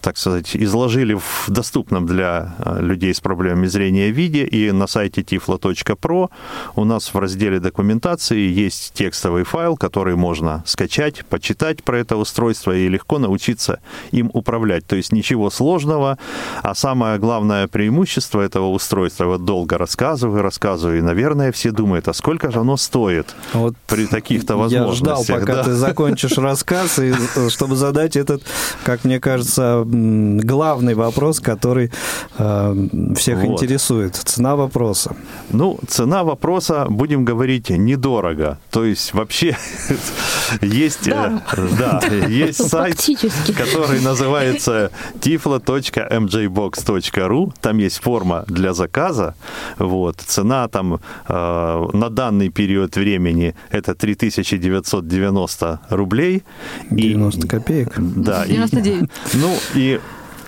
так 0.00 0.16
сказать, 0.16 0.56
изложили 0.56 1.14
в 1.14 1.44
доступном 1.48 2.06
для 2.06 2.54
людей 2.80 3.14
с 3.14 3.20
проблемами 3.20 3.66
зрения 3.66 4.10
виде, 4.10 4.44
и 4.44 4.72
на 4.72 4.86
сайте 4.86 5.22
tiflo.pro 5.22 6.30
у 6.76 6.84
нас 6.84 7.14
в 7.14 7.18
разделе 7.18 7.60
документации 7.60 8.38
есть 8.38 8.92
текстовый 8.94 9.44
файл, 9.44 9.76
который 9.84 10.16
можно 10.16 10.62
скачать, 10.64 11.26
почитать 11.26 11.84
про 11.84 11.98
это 11.98 12.16
устройство 12.16 12.72
и 12.72 12.88
легко 12.88 13.18
научиться 13.18 13.80
им 14.12 14.30
управлять. 14.32 14.86
То 14.86 14.96
есть 14.96 15.12
ничего 15.12 15.50
сложного, 15.50 16.16
а 16.62 16.74
самое 16.74 17.18
главное 17.18 17.68
преимущество 17.68 18.40
этого 18.40 18.70
устройства, 18.70 19.26
вот 19.26 19.44
долго 19.44 19.76
рассказываю, 19.76 20.40
рассказываю, 20.40 21.00
и, 21.00 21.02
наверное, 21.02 21.52
все 21.52 21.70
думают, 21.70 22.08
а 22.08 22.14
сколько 22.14 22.50
же 22.50 22.60
оно 22.60 22.78
стоит 22.78 23.34
вот 23.52 23.74
при 23.86 24.06
таких-то 24.06 24.56
возможностях? 24.56 25.18
Я 25.18 25.24
ждал, 25.26 25.40
пока 25.40 25.54
да. 25.56 25.64
ты 25.64 25.72
закончишь 25.74 26.38
рассказ, 26.38 26.98
и, 26.98 27.12
э, 27.36 27.50
чтобы 27.50 27.76
задать 27.76 28.16
этот, 28.16 28.42
как 28.84 29.04
мне 29.04 29.20
кажется, 29.20 29.84
главный 29.84 30.94
вопрос, 30.94 31.40
который 31.40 31.92
э, 32.38 32.86
всех 33.16 33.38
вот. 33.40 33.62
интересует. 33.62 34.16
Цена 34.16 34.56
вопроса. 34.56 35.14
Ну, 35.50 35.78
цена 35.86 36.24
вопроса, 36.24 36.86
будем 36.88 37.26
говорить, 37.26 37.68
недорого. 37.68 38.58
То 38.70 38.86
есть 38.86 39.12
вообще 39.12 39.58
есть, 40.60 41.08
да. 41.08 41.42
Да, 41.78 42.02
есть 42.28 42.68
сайт, 42.68 42.96
который 43.56 44.00
называется 44.00 44.90
tiflo.mjbox.ru. 45.20 47.52
Там 47.60 47.78
есть 47.78 48.02
форма 48.02 48.44
для 48.48 48.74
заказа. 48.74 49.36
Вот. 49.78 50.20
Цена 50.20 50.66
там 50.68 51.00
э, 51.28 51.86
на 51.92 52.10
данный 52.10 52.50
период 52.50 52.96
времени 52.96 53.54
это 53.70 53.94
3990 53.94 55.80
рублей. 55.90 56.42
90 56.90 57.46
и, 57.46 57.48
копеек. 57.48 57.92
Да. 57.96 58.44
99. 58.46 59.02
И, 59.02 59.08
ну 59.36 59.56
и 59.74 60.00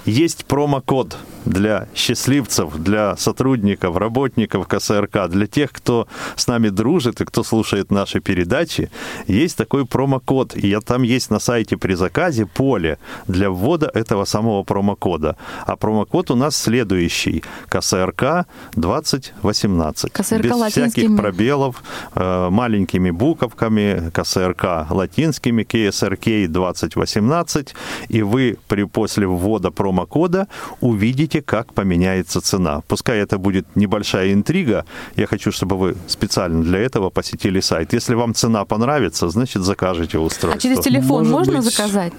есть 0.04 0.44
промокод 0.46 1.16
для 1.46 1.86
счастливцев, 1.94 2.76
для 2.76 3.16
сотрудников, 3.16 3.96
работников 3.96 4.66
КСРК, 4.66 5.28
для 5.28 5.46
тех, 5.46 5.72
кто 5.72 6.06
с 6.36 6.46
нами 6.48 6.68
дружит 6.68 7.20
и 7.20 7.24
кто 7.24 7.44
слушает 7.44 7.90
наши 7.90 8.20
передачи, 8.20 8.90
есть 9.28 9.56
такой 9.56 9.86
промокод. 9.86 10.56
И 10.56 10.76
там 10.84 11.02
есть 11.02 11.30
на 11.30 11.38
сайте 11.38 11.76
при 11.76 11.94
заказе 11.94 12.46
поле 12.46 12.98
для 13.28 13.50
ввода 13.50 13.90
этого 13.94 14.24
самого 14.24 14.62
промокода. 14.64 15.36
А 15.66 15.76
промокод 15.76 16.30
у 16.30 16.36
нас 16.36 16.56
следующий. 16.56 17.42
КСРК 17.68 18.46
2018. 18.72 20.12
КСРК 20.12 20.42
Без 20.42 20.50
латинскими. 20.52 20.88
всяких 20.88 21.16
пробелов, 21.16 21.82
э, 22.14 22.48
маленькими 22.50 23.10
буковками, 23.10 24.10
КСРК 24.10 24.90
латинскими, 24.90 25.62
КСРК 25.62 26.50
2018. 26.50 27.74
И 28.08 28.22
вы 28.22 28.56
при, 28.68 28.84
после 28.84 29.26
ввода 29.26 29.70
промокода 29.70 30.48
увидите 30.80 31.35
посмотрите, 31.36 31.42
как 31.42 31.74
поменяется 31.74 32.40
цена. 32.40 32.80
Пускай 32.88 33.18
это 33.18 33.38
будет 33.38 33.64
небольшая 33.76 34.32
интрига, 34.32 34.84
я 35.16 35.26
хочу, 35.26 35.50
чтобы 35.52 35.76
вы 35.76 35.96
специально 36.08 36.62
для 36.62 36.78
этого 36.78 37.10
посетили 37.10 37.60
сайт. 37.60 37.94
Если 37.94 38.14
вам 38.14 38.34
цена 38.34 38.64
понравится, 38.64 39.28
значит, 39.28 39.62
закажете 39.62 40.18
устройство. 40.18 40.52
А 40.54 40.58
через 40.58 40.84
телефон 40.84 41.28
Может 41.28 41.32
можно 41.32 41.56
быть... 41.56 41.64
заказать? 41.64 42.12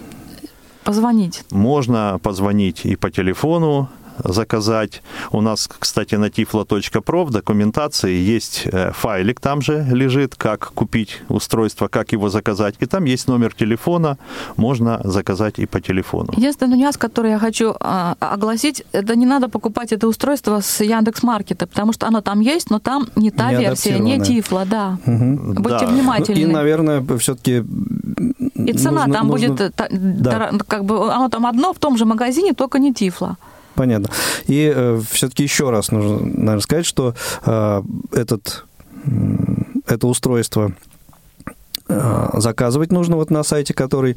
Позвонить? 0.84 1.44
Можно 1.52 2.20
позвонить 2.24 2.86
и 2.86 2.96
по 2.96 3.10
телефону, 3.10 3.88
заказать. 4.24 5.02
У 5.32 5.42
нас, 5.42 5.70
кстати, 5.80 6.16
на 6.16 6.26
tiflo.pro 6.26 7.26
в 7.26 7.32
документации 7.32 8.16
есть 8.16 8.64
э, 8.66 8.92
файлик 8.94 9.40
там 9.40 9.62
же 9.62 9.86
лежит, 9.92 10.36
как 10.36 10.72
купить 10.74 11.22
устройство, 11.30 11.88
как 11.88 12.12
его 12.14 12.30
заказать. 12.30 12.76
И 12.80 12.86
там 12.86 13.06
есть 13.06 13.28
номер 13.28 13.54
телефона, 13.54 14.18
можно 14.58 15.02
заказать 15.04 15.60
и 15.60 15.66
по 15.66 15.80
телефону. 15.82 16.34
Единственный 16.38 16.78
нюанс, 16.78 16.98
который 16.98 17.32
я 17.32 17.40
хочу 17.40 17.76
а, 17.80 18.16
огласить, 18.20 18.84
это 18.92 19.16
не 19.16 19.26
надо 19.26 19.50
покупать 19.50 19.92
это 19.92 20.08
устройство 20.08 20.62
с 20.62 20.84
Яндекс 20.84 21.24
Маркета, 21.24 21.68
потому 21.68 21.94
что 21.94 22.08
оно 22.08 22.22
там 22.22 22.40
есть, 22.40 22.70
но 22.70 22.80
там 22.80 23.08
не 23.16 23.32
та 23.32 23.52
не 23.52 23.60
версия, 23.60 24.00
не 24.00 24.20
Тифло, 24.20 24.66
да. 24.66 24.98
Угу. 25.06 25.62
Будьте 25.62 25.86
да. 25.86 25.88
внимательны. 25.88 26.42
Ну, 26.42 26.50
и, 26.50 26.54
наверное, 26.54 27.06
все-таки 27.18 27.64
и 28.56 28.74
цена 28.74 29.06
нужно, 29.06 29.14
там 29.14 29.28
нужно... 29.28 29.48
будет, 29.50 29.74
да. 30.22 30.52
как 30.68 30.86
бы, 30.86 31.14
оно 31.14 31.30
там 31.30 31.46
одно 31.46 31.74
в 31.74 31.80
том 31.80 31.98
же 31.98 32.06
магазине, 32.06 32.54
только 32.54 32.80
не 32.80 32.94
Тифло. 32.94 33.38
Понятно. 33.78 34.10
И 34.48 34.74
э, 34.76 35.00
все-таки 35.10 35.44
еще 35.44 35.70
раз 35.70 35.92
нужно, 35.92 36.20
наверное, 36.20 36.60
сказать, 36.60 36.86
что 36.86 37.14
э, 37.46 37.82
этот, 38.12 38.66
это 39.88 40.08
устройство 40.08 40.72
Э, 40.72 40.97
заказывать 42.34 42.92
нужно 42.92 43.16
вот 43.16 43.32
на 43.32 43.44
сайте, 43.44 43.74
который 43.74 44.16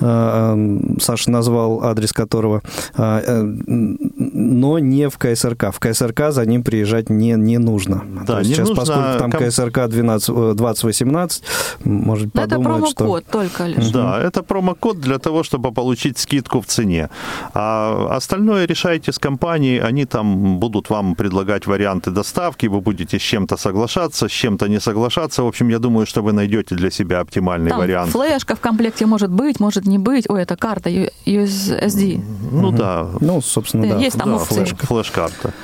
э, 0.00 0.78
Саша 1.00 1.30
назвал, 1.30 1.84
адрес 1.84 2.12
которого, 2.12 2.62
э, 2.96 3.42
но 3.66 4.78
не 4.78 5.08
в 5.08 5.18
КСРК. 5.18 5.72
В 5.72 5.78
КСРК 5.78 6.30
за 6.30 6.46
ним 6.46 6.62
приезжать 6.62 7.10
не, 7.10 7.32
не 7.32 7.58
нужно. 7.58 8.02
Да, 8.26 8.42
не 8.42 8.44
сейчас, 8.44 8.68
нужно... 8.68 8.76
поскольку 8.76 9.18
там 9.18 9.30
КСРК 9.30 9.88
12, 9.88 10.56
2018, 10.56 11.42
может 11.84 12.34
но 12.34 12.42
подумают, 12.42 12.88
это 12.88 12.94
промокод 12.96 13.24
что... 13.24 13.32
только 13.32 13.66
лишь. 13.66 13.90
Да, 13.90 14.20
это 14.20 14.42
промокод 14.42 15.00
для 15.00 15.18
того, 15.18 15.42
чтобы 15.42 15.72
получить 15.72 16.18
скидку 16.18 16.60
в 16.60 16.66
цене. 16.66 17.08
А 17.54 18.08
остальное 18.10 18.66
решайте 18.66 19.12
с 19.12 19.18
компанией, 19.18 19.78
они 19.78 20.04
там 20.04 20.58
будут 20.58 20.90
вам 20.90 21.14
предлагать 21.14 21.66
варианты 21.66 22.10
доставки, 22.10 22.66
вы 22.66 22.80
будете 22.80 23.18
с 23.18 23.22
чем-то 23.22 23.56
соглашаться, 23.56 24.28
с 24.28 24.32
чем-то 24.32 24.68
не 24.68 24.80
соглашаться. 24.80 25.42
В 25.42 25.46
общем, 25.46 25.68
я 25.68 25.78
думаю, 25.78 26.06
что 26.06 26.22
вы 26.22 26.32
найдете 26.32 26.74
для 26.74 26.90
себя 26.90 27.05
себя 27.06 27.20
оптимальный 27.20 27.70
Там 27.70 27.78
вариант. 27.78 28.10
флешка 28.10 28.56
в 28.56 28.60
комплекте 28.60 29.06
может 29.06 29.30
быть, 29.30 29.60
может 29.60 29.86
не 29.86 29.98
быть. 29.98 30.28
Ой, 30.28 30.42
это 30.42 30.56
карта 30.56 30.90
USSD. 30.90 32.20
Ну 32.52 32.68
угу. 32.68 32.76
да. 32.76 33.08
Ну, 33.20 33.40
собственно, 33.40 33.88
да. 33.88 33.96
Есть 33.98 34.18
там 34.18 34.30
да, 34.30 34.36
опции. 34.36 34.64
Флеш, 34.64 34.74
флеш-карта 34.78 35.54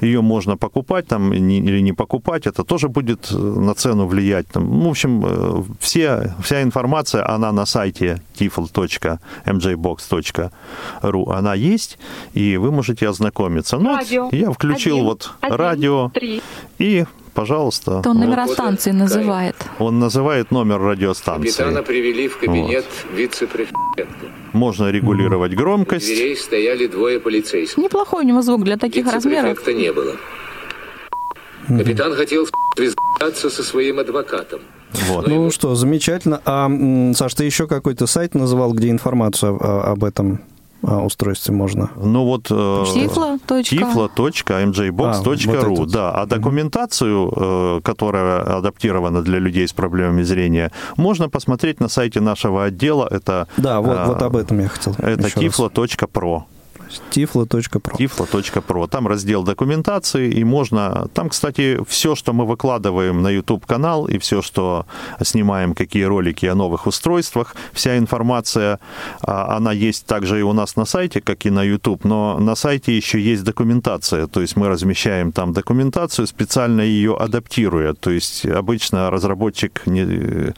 ее 0.00 0.20
можно 0.20 0.56
покупать 0.56 1.08
там 1.08 1.32
или 1.32 1.80
не 1.80 1.92
покупать, 1.92 2.46
это 2.46 2.62
тоже 2.62 2.88
будет 2.88 3.32
на 3.32 3.74
цену 3.74 4.06
влиять. 4.06 4.46
Там, 4.46 4.78
ну, 4.78 4.86
в 4.86 4.90
общем, 4.90 5.24
э, 5.26 5.64
все, 5.80 6.36
вся 6.40 6.62
информация, 6.62 7.28
она 7.28 7.50
на 7.50 7.66
сайте 7.66 8.22
tifl.mjbox.ru, 8.38 11.34
она 11.34 11.54
есть, 11.54 11.98
и 12.32 12.56
вы 12.58 12.70
можете 12.70 13.08
ознакомиться. 13.08 13.76
Ну, 13.78 13.96
радио. 13.96 14.28
я 14.30 14.52
включил 14.52 14.98
один, 14.98 15.06
вот 15.06 15.32
один, 15.40 15.56
радио 15.56 16.10
три. 16.14 16.42
и 16.78 17.04
пожалуйста. 17.38 18.02
То 18.02 18.10
он 18.10 18.18
номера 18.18 18.46
вот, 18.46 18.54
станции 18.54 18.90
называет. 18.90 19.56
Он 19.78 19.98
называет 19.98 20.50
номер 20.50 20.80
радиостанции. 20.80 21.48
Капитана 21.48 21.82
привели 21.82 22.26
в 22.26 22.38
кабинет 22.38 22.84
вот. 23.04 23.18
вице-префекта. 23.18 24.06
Можно 24.52 24.90
регулировать 24.90 25.54
громкость. 25.54 26.10
У 26.10 26.14
дверей 26.14 26.36
стояли 26.36 26.88
двое 26.88 27.20
полицейских. 27.20 27.78
Неплохой 27.78 28.24
у 28.24 28.26
него 28.26 28.42
звук 28.42 28.64
для 28.64 28.76
таких 28.76 29.12
размеров. 29.12 29.64
Не 29.66 29.92
было. 29.92 30.16
Капитан 31.68 32.14
хотел 32.14 32.48
связаться 32.76 33.50
со 33.50 33.62
своим 33.62 34.00
адвокатом. 34.00 34.60
Вот. 35.08 35.28
Ну 35.28 35.50
что, 35.50 35.74
замечательно. 35.74 36.40
А, 36.44 36.68
Саш, 37.14 37.34
ты 37.34 37.44
еще 37.44 37.66
какой-то 37.68 38.06
сайт 38.06 38.34
называл, 38.34 38.72
где 38.72 38.88
информацию 38.88 39.58
об 39.62 40.02
этом 40.02 40.40
устройстве 40.82 41.54
можно? 41.54 41.90
Ну 41.96 42.24
вот 42.24 42.50
tiflo.mjbox.ru, 42.50 43.62
tiflo.mjbox.ru, 43.62 45.64
а, 45.64 45.68
вот 45.70 45.90
да. 45.90 46.12
А 46.12 46.26
документацию, 46.26 47.32
э, 47.34 47.80
которая 47.82 48.58
адаптирована 48.58 49.22
для 49.22 49.38
людей 49.38 49.66
с 49.66 49.72
проблемами 49.72 50.22
зрения, 50.22 50.70
можно 50.96 51.28
посмотреть 51.28 51.80
на 51.80 51.88
сайте 51.88 52.20
нашего 52.20 52.64
отдела. 52.64 53.08
Это, 53.10 53.48
да, 53.56 53.80
вот, 53.80 53.96
а, 53.96 54.06
вот 54.06 54.22
об 54.22 54.36
этом 54.36 54.60
я 54.60 54.68
хотел. 54.68 54.94
Это 54.98 55.28
tiflo.pro. 55.28 56.42
tiflo.pro. 57.10 57.96
tiflo.pro. 57.98 58.88
Там 58.88 59.06
раздел 59.06 59.42
документации, 59.42 60.30
и 60.30 60.44
можно... 60.44 61.08
Там, 61.14 61.28
кстати, 61.28 61.78
все, 61.86 62.14
что 62.14 62.32
мы 62.32 62.46
выкладываем 62.46 63.22
на 63.22 63.28
YouTube-канал, 63.28 64.06
и 64.06 64.18
все, 64.18 64.42
что 64.42 64.86
снимаем, 65.22 65.74
какие 65.74 66.04
ролики 66.04 66.46
о 66.46 66.54
новых 66.54 66.86
устройствах, 66.86 67.54
вся 67.72 67.98
информация, 67.98 68.78
а, 69.22 69.56
она 69.56 69.72
есть 69.72 70.06
также 70.06 70.40
и 70.40 70.42
у 70.42 70.52
нас 70.52 70.76
на 70.76 70.84
сайте, 70.84 71.20
как 71.20 71.46
и 71.46 71.50
на 71.50 71.62
YouTube, 71.62 72.04
но 72.04 72.38
на 72.38 72.54
сайте 72.54 72.96
еще 72.96 73.20
есть 73.20 73.44
документация, 73.44 74.26
то 74.26 74.40
есть 74.40 74.56
мы 74.56 74.68
размещаем 74.68 75.32
там 75.32 75.52
документацию, 75.52 76.26
специально 76.26 76.80
ее 76.80 77.16
адаптируя, 77.16 77.94
то 77.94 78.10
есть 78.10 78.46
обычно 78.46 79.10
разработчик 79.10 79.82
не, 79.86 80.54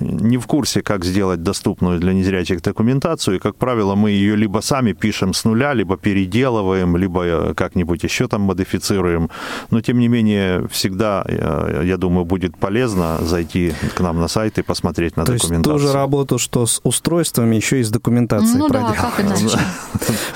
не 0.00 0.38
в 0.38 0.46
курсе, 0.46 0.82
как 0.82 1.04
сделать 1.04 1.42
доступную 1.42 2.00
для 2.00 2.12
незрячих 2.12 2.62
документацию, 2.62 3.36
и, 3.36 3.40
как 3.40 3.56
правило, 3.56 3.94
мы 3.94 4.10
ее 4.10 4.36
либо 4.36 4.60
сами 4.60 4.92
пишем 4.92 5.34
с 5.34 5.44
нуля, 5.50 5.74
либо 5.74 5.96
переделываем, 5.96 6.96
либо 6.96 7.24
э, 7.24 7.54
как-нибудь 7.54 8.02
еще 8.04 8.28
там 8.28 8.42
модифицируем. 8.42 9.28
Но, 9.70 9.80
тем 9.80 9.98
не 9.98 10.08
менее, 10.08 10.66
всегда, 10.68 11.24
э, 11.26 11.82
я 11.84 11.96
думаю, 11.96 12.24
будет 12.24 12.56
полезно 12.56 13.18
зайти 13.20 13.72
к 13.94 14.00
нам 14.00 14.20
на 14.20 14.28
сайт 14.28 14.58
и 14.58 14.62
посмотреть 14.62 15.16
на 15.16 15.24
То 15.24 15.32
документацию. 15.32 15.74
есть 15.74 15.84
ту 15.84 15.88
же 15.88 15.94
работу, 15.94 16.38
что 16.38 16.66
с 16.66 16.80
устройствами, 16.84 17.56
еще 17.56 17.80
и 17.80 17.82
с 17.82 17.90
документацией 17.90 18.58
Ну 18.58 18.68
да, 18.68 18.74
проделать. 18.74 18.96
как 18.98 19.20
иначе. 19.20 19.58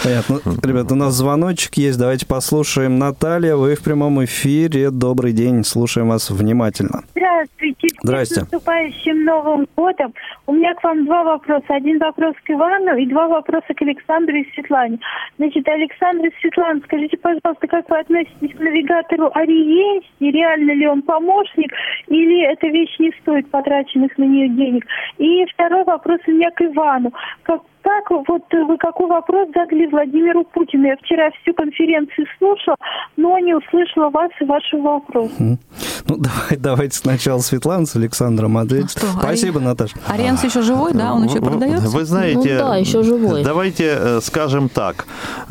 Понятно. 0.03 0.41
Ребят, 0.63 0.93
у 0.93 0.95
нас 0.95 1.15
звоночек 1.15 1.75
есть. 1.75 1.99
Давайте 1.99 2.27
послушаем. 2.27 2.99
Наталья, 2.99 3.57
вы 3.57 3.75
в 3.75 3.83
прямом 3.83 4.25
эфире. 4.25 4.91
Добрый 4.91 5.33
день. 5.33 5.65
Слушаем 5.65 6.09
вас 6.09 6.31
внимательно. 6.31 7.03
Здравствуйте. 7.15 7.89
Здрасте. 8.03 8.35
С 8.35 8.39
наступающим 8.41 9.25
Новым 9.25 9.67
годом. 9.77 10.13
У 10.47 10.53
меня 10.53 10.75
к 10.75 10.85
вам 10.85 11.07
два 11.07 11.25
вопроса. 11.25 11.65
Один 11.69 11.99
вопрос 11.99 12.35
к 12.45 12.51
Ивану 12.51 12.97
и 12.99 13.07
два 13.07 13.29
вопроса 13.29 13.67
к 13.75 13.83
Александру 13.83 14.37
и 14.37 14.45
Светлане. 14.55 14.99
Значит, 15.37 15.69
Александр 15.69 16.27
и 16.29 16.41
Светлана, 16.41 16.81
скажите, 16.85 17.17
пожалуйста, 17.17 17.67
как 17.67 17.89
вы 17.91 17.99
относитесь 17.99 18.55
к 18.57 18.61
навигатору 18.61 19.31
Ориенси? 19.35 20.07
Реально 20.21 20.73
ли 20.73 20.87
он 20.87 21.03
помощник 21.03 21.73
или 22.09 22.43
эта 22.45 22.69
вещь 22.69 22.97
не 22.99 23.13
стоит 23.21 23.51
потраченных 23.51 24.17
на 24.17 24.25
нее 24.25 24.49
денег? 24.49 24.87
И 25.19 25.45
второй 25.47 25.85
вопрос 25.85 26.21
у 26.27 26.31
меня 26.31 26.51
к 26.51 26.63
Ивану. 26.63 27.13
Как 27.43 27.63
так, 27.85 28.11
вот 28.27 28.43
вы 28.51 28.79
какой 28.79 29.09
вопрос 29.09 29.49
задали 29.55 29.87
Владимиру 29.87 30.45
Путину? 30.45 30.87
Я 30.87 30.97
вчера 30.97 31.31
всю 31.43 31.53
конференцию 31.53 32.27
слушала, 32.39 32.77
но 33.17 33.39
не 33.39 33.55
услышала 33.55 34.09
вас 34.09 34.31
и 34.41 34.45
вашего 34.45 34.83
вопроса. 34.95 35.35
Ну, 35.39 35.59
давай, 36.07 36.57
давайте 36.59 36.97
сначала 36.97 37.41
Светлана 37.41 37.85
с 37.85 37.95
Александром 37.95 38.57
ответит. 38.57 38.91
что, 38.91 39.07
Спасибо, 39.19 39.61
Ари- 39.61 39.65
Наташа. 39.65 39.97
Ариенс 40.09 40.43
еще 40.45 40.63
живой, 40.63 40.95
да? 40.95 41.13
Он 41.13 41.25
еще 41.25 41.41
продается? 41.41 41.89
Вы 41.89 42.05
знаете, 42.05 42.55
Ну 42.55 42.59
да, 42.59 42.77
еще 42.77 43.03
живой. 43.03 43.45
давайте 43.45 43.97
э, 43.99 44.21
скажем 44.23 44.71
так, 44.71 45.07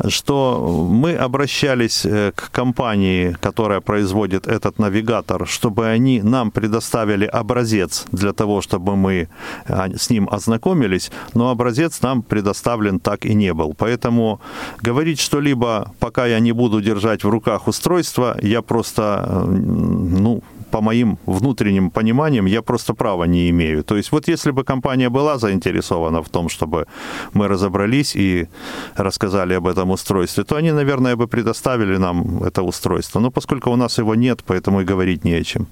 что 0.08 0.86
мы 0.90 1.14
обращались 1.14 2.04
э, 2.04 2.32
к 2.34 2.50
компании, 2.50 3.36
которая 3.40 3.80
производит 3.80 4.48
этот 4.48 4.78
навигатор, 4.80 5.46
чтобы 5.46 5.86
они 5.86 6.20
нам 6.20 6.50
предоставили 6.50 7.26
образец 7.26 8.06
для 8.10 8.32
того, 8.32 8.60
чтобы 8.60 8.96
мы 8.96 9.28
а, 9.68 9.88
с 9.96 10.10
ним 10.10 10.28
ознакомились, 10.30 11.12
но 11.34 11.50
образец 11.50 12.02
нам 12.02 12.23
предоставлен 12.28 12.98
так 12.98 13.26
и 13.26 13.34
не 13.34 13.52
был. 13.52 13.74
Поэтому 13.76 14.40
говорить 14.82 15.20
что-либо, 15.20 15.92
пока 15.98 16.26
я 16.26 16.40
не 16.40 16.52
буду 16.52 16.80
держать 16.80 17.24
в 17.24 17.28
руках 17.28 17.68
устройство, 17.68 18.36
я 18.42 18.62
просто, 18.62 19.44
ну, 19.46 20.42
по 20.70 20.80
моим 20.80 21.18
внутренним 21.26 21.90
пониманиям, 21.90 22.46
я 22.46 22.60
просто 22.60 22.94
права 22.94 23.26
не 23.26 23.48
имею. 23.50 23.84
То 23.84 23.96
есть 23.96 24.12
вот 24.12 24.28
если 24.28 24.52
бы 24.52 24.64
компания 24.64 25.08
была 25.08 25.38
заинтересована 25.38 26.20
в 26.20 26.28
том, 26.28 26.48
чтобы 26.48 26.86
мы 27.32 27.48
разобрались 27.48 28.16
и 28.16 28.48
рассказали 28.96 29.54
об 29.54 29.66
этом 29.66 29.90
устройстве, 29.90 30.42
то 30.42 30.56
они, 30.56 30.72
наверное, 30.72 31.14
бы 31.14 31.28
предоставили 31.28 31.98
нам 31.98 32.42
это 32.42 32.62
устройство. 32.62 33.20
Но 33.20 33.30
поскольку 33.30 33.70
у 33.70 33.76
нас 33.76 33.98
его 33.98 34.16
нет, 34.16 34.42
поэтому 34.46 34.80
и 34.80 34.84
говорить 34.84 35.24
не 35.24 35.34
о 35.34 35.44
чем. 35.44 35.66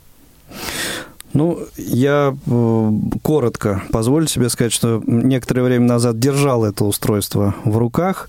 Ну, 1.35 1.59
я 1.77 2.35
э, 2.47 2.91
коротко 3.23 3.83
позволю 3.91 4.27
себе 4.27 4.49
сказать, 4.51 4.73
что 4.73 5.03
некоторое 5.07 5.63
время 5.63 5.87
назад 5.87 6.19
держал 6.19 6.65
это 6.65 6.85
устройство 6.85 7.55
в 7.65 7.79
руках. 7.79 8.29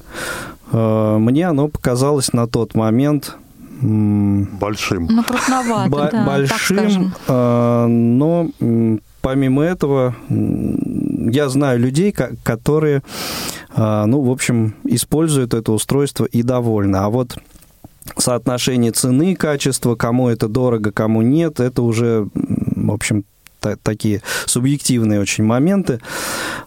Э, 0.72 1.18
Мне 1.20 1.48
оно 1.50 1.68
показалось 1.68 2.32
на 2.34 2.48
тот 2.48 2.76
момент 2.76 3.36
Большим. 3.82 5.08
Ну, 5.12 5.24
крупновато, 5.24 5.90
Ба- 5.90 5.98
да, 6.00 6.10
так 6.10 6.26
большим, 6.26 6.78
скажем. 6.78 7.14
э, 7.28 7.86
но 7.88 8.50
помимо 9.22 9.62
этого 9.64 10.16
я 10.30 11.50
знаю 11.50 11.80
людей, 11.80 12.14
ко- 12.14 12.32
которые, 12.44 13.02
э, 13.76 14.06
ну, 14.06 14.22
в 14.22 14.32
общем, 14.32 14.76
используют 14.86 15.54
это 15.54 15.74
устройство 15.74 16.24
и 16.24 16.44
довольны. 16.44 16.96
А 16.98 17.10
вот 17.10 17.38
соотношение 18.18 18.92
цены 18.94 19.34
и 19.34 19.36
качества, 19.36 19.96
кому 19.96 20.30
это 20.30 20.48
дорого, 20.48 20.92
кому 20.94 21.22
нет, 21.22 21.60
это 21.60 21.82
уже, 21.82 22.28
в 22.76 22.92
общем, 22.92 23.24
та- 23.60 23.78
такие 23.82 24.22
субъективные 24.46 25.22
очень 25.22 25.44
моменты. 25.46 26.00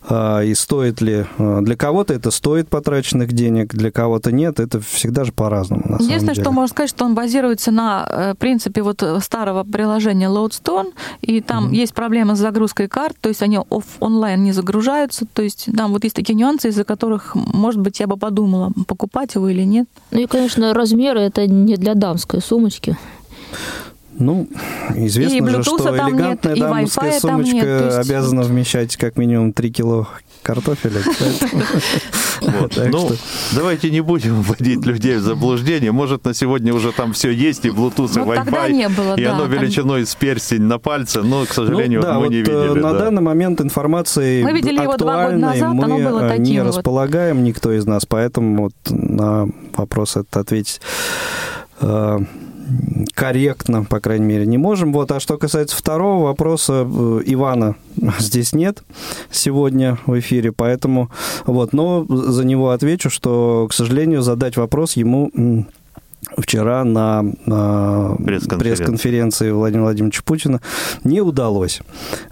А, 0.08 0.40
И 0.42 0.54
стоит 0.54 1.00
ли... 1.02 1.26
а, 1.38 1.60
Для 1.60 1.76
кого-то 1.76 2.14
это 2.14 2.30
стоит 2.30 2.68
потраченных 2.68 3.32
денег, 3.32 3.74
для 3.74 3.90
кого-то 3.90 4.30
нет. 4.32 4.60
Это 4.60 4.80
всегда 4.80 5.24
же 5.24 5.32
по-разному, 5.32 5.82
на 5.82 5.88
самом 5.98 6.04
Единственное, 6.06 6.34
деле. 6.34 6.44
что 6.44 6.52
можно 6.52 6.68
сказать, 6.72 6.90
что 6.90 7.04
он 7.04 7.14
базируется 7.14 7.70
на 7.72 8.06
э, 8.08 8.34
принципе 8.38 8.82
вот 8.82 9.02
э, 9.02 9.20
старого 9.20 9.64
приложения 9.64 10.28
Loadstone, 10.28 10.92
и 11.22 11.40
там 11.40 11.72
есть 11.72 11.92
проблема 11.92 12.34
с 12.36 12.38
загрузкой 12.38 12.86
карт, 12.88 13.16
то 13.20 13.28
есть 13.28 13.42
они 13.42 13.58
оф- 13.58 13.96
онлайн 14.00 14.44
не 14.44 14.52
загружаются, 14.52 15.26
то 15.32 15.42
есть 15.42 15.68
там 15.76 15.92
вот 15.92 16.04
есть 16.04 16.14
такие 16.16 16.34
нюансы, 16.34 16.68
из-за 16.68 16.84
которых, 16.84 17.34
может 17.34 17.80
быть, 17.80 17.98
я 18.00 18.06
бы 18.06 18.16
подумала, 18.16 18.72
покупать 18.86 19.34
его 19.34 19.48
или 19.48 19.62
нет. 19.64 19.86
Ну 20.12 20.20
и, 20.20 20.26
конечно, 20.26 20.72
размеры 20.72 21.20
это 21.20 21.46
не 21.48 21.76
для 21.76 21.94
дамской 21.94 22.40
сумочки. 22.40 22.96
Ну, 24.18 24.48
известно 24.94 25.46
И 25.46 25.50
же, 25.50 25.62
что 25.62 25.78
там 25.78 25.94
нет, 25.94 26.46
элегантная 26.46 26.54
и 26.54 26.60
дамская 26.60 27.20
там 27.20 27.20
сумочка 27.20 27.54
нет, 27.54 27.84
есть- 27.84 27.98
обязана 27.98 28.42
вмещать 28.42 28.96
как 28.96 29.16
минимум 29.16 29.52
3 29.52 29.70
кило 29.70 30.08
картофеля. 30.42 31.00
Ну, 32.90 33.10
давайте 33.54 33.90
не 33.90 34.00
будем 34.00 34.42
вводить 34.42 34.84
людей 34.84 35.16
в 35.16 35.20
заблуждение. 35.20 35.92
Может, 35.92 36.24
на 36.24 36.34
сегодня 36.34 36.74
уже 36.74 36.92
там 36.92 37.12
все 37.12 37.30
есть, 37.30 37.64
и 37.64 37.68
Bluetooth, 37.70 38.14
и 38.14 38.18
Ну, 38.18 38.32
Wi-Fi, 38.32 39.20
и 39.20 39.24
оно 39.24 39.46
величиной 39.46 40.06
с 40.06 40.14
перстень 40.14 40.62
на 40.62 40.78
пальце, 40.78 41.22
но, 41.22 41.44
к 41.44 41.52
сожалению, 41.52 42.02
Ну, 42.02 42.20
мы 42.20 42.28
не 42.28 42.36
э, 42.36 42.40
видели. 42.40 42.80
На 42.80 42.92
да. 42.92 42.98
данный 42.98 43.22
момент 43.22 43.60
информации 43.60 44.42
актуальной 44.42 45.62
мы 45.62 46.32
э, 46.34 46.38
не 46.38 46.62
располагаем, 46.62 47.44
никто 47.44 47.72
из 47.72 47.86
нас, 47.86 48.06
поэтому 48.06 48.64
вот 48.64 48.74
на 48.90 49.48
вопрос 49.74 50.16
этот 50.16 50.36
ответить 50.36 50.80
э, 51.80 52.18
корректно, 53.14 53.84
по 53.84 54.00
крайней 54.00 54.26
мере, 54.26 54.46
не 54.46 54.58
можем. 54.58 54.92
Вот. 54.92 55.10
А 55.12 55.20
что 55.20 55.38
касается 55.38 55.76
второго 55.76 56.24
вопроса, 56.24 56.86
э, 56.86 57.20
Ивана 57.26 57.76
здесь 58.18 58.52
нет 58.52 58.82
сегодня 59.30 59.98
в 60.06 60.18
эфире, 60.18 60.52
поэтому 60.52 61.10
вот. 61.44 61.72
Но 61.72 62.06
за 62.08 62.44
него 62.44 62.70
отвечу, 62.70 63.10
что, 63.10 63.66
к 63.68 63.72
сожалению, 63.72 64.22
задать 64.22 64.56
вопрос 64.56 64.94
ему 64.94 65.30
вчера 66.38 66.84
на, 66.84 67.22
на 67.46 68.16
Пресс-конференции. 68.16 68.58
пресс-конференции 68.58 69.50
Владимира 69.50 69.84
Владимировича 69.84 70.22
Путина 70.24 70.60
не 71.04 71.20
удалось. 71.20 71.80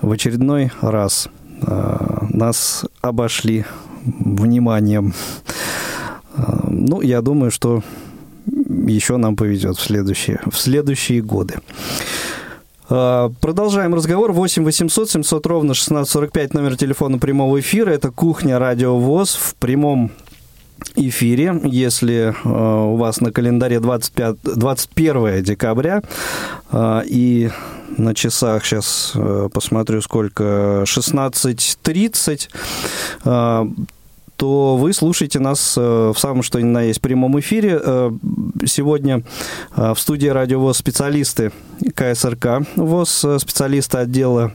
В 0.00 0.10
очередной 0.10 0.72
раз 0.80 1.28
э, 1.62 1.98
нас 2.30 2.84
обошли 3.02 3.64
вниманием. 4.04 5.14
Э, 6.36 6.42
Ну, 6.68 7.00
я 7.02 7.22
думаю, 7.22 7.50
что 7.50 7.82
еще 8.86 9.16
нам 9.16 9.36
повезет 9.36 9.76
в 9.76 9.80
следующие, 9.80 10.40
в 10.50 10.56
следующие 10.56 11.22
годы. 11.22 11.54
Э, 12.90 13.30
Продолжаем 13.40 13.94
разговор. 13.94 14.32
8 14.32 14.64
800 14.64 15.10
700 15.10 15.46
ровно 15.46 15.72
1645 15.72 16.54
номер 16.54 16.76
телефона 16.76 17.18
прямого 17.18 17.60
эфира. 17.60 17.90
Это 17.90 18.10
кухня 18.10 18.58
Радио 18.58 18.98
ВОЗ 18.98 19.34
в 19.34 19.54
прямом 19.56 20.12
эфире. 20.96 21.60
Если 21.64 22.34
э, 22.34 22.48
у 22.48 22.96
вас 22.96 23.20
на 23.20 23.32
календаре 23.32 23.80
25, 23.80 24.36
21 24.42 25.42
декабря 25.42 26.02
э, 26.70 27.02
и 27.06 27.50
на 27.96 28.14
часах 28.14 28.64
сейчас 28.64 29.12
э, 29.14 29.48
посмотрю 29.52 30.00
сколько 30.02 30.84
16.30 30.86 32.48
э, 33.24 33.66
то 34.36 34.76
вы 34.76 34.92
слушаете 34.92 35.38
нас 35.38 35.76
э, 35.76 36.12
в 36.14 36.18
самом 36.18 36.42
что 36.42 36.60
ни 36.60 36.64
на 36.64 36.82
есть 36.82 37.00
прямом 37.00 37.38
эфире. 37.40 37.80
Э, 37.82 38.10
Сегодня 38.66 39.22
э, 39.76 39.94
в 39.94 39.98
студии 39.98 40.28
Радио 40.28 40.60
ВОЗ 40.60 40.78
специалисты 40.78 41.52
КСРК 41.94 42.66
ВОЗ, 42.76 43.26
специалисты 43.38 43.98
отдела 43.98 44.52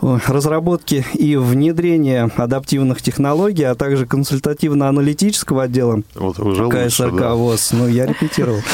разработки 0.00 1.04
и 1.14 1.36
внедрения 1.36 2.30
адаптивных 2.36 3.02
технологий, 3.02 3.64
а 3.64 3.74
также 3.74 4.06
консультативно-аналитического 4.06 5.64
отдела 5.64 6.02
Вот 6.14 6.38
уже 6.38 6.64
лучше, 6.64 6.88
КСРК 6.88 7.18
да. 7.18 7.34
ВОЗ. 7.34 7.70
Ну, 7.72 7.88
я 7.88 8.06
репетировал. 8.06 8.60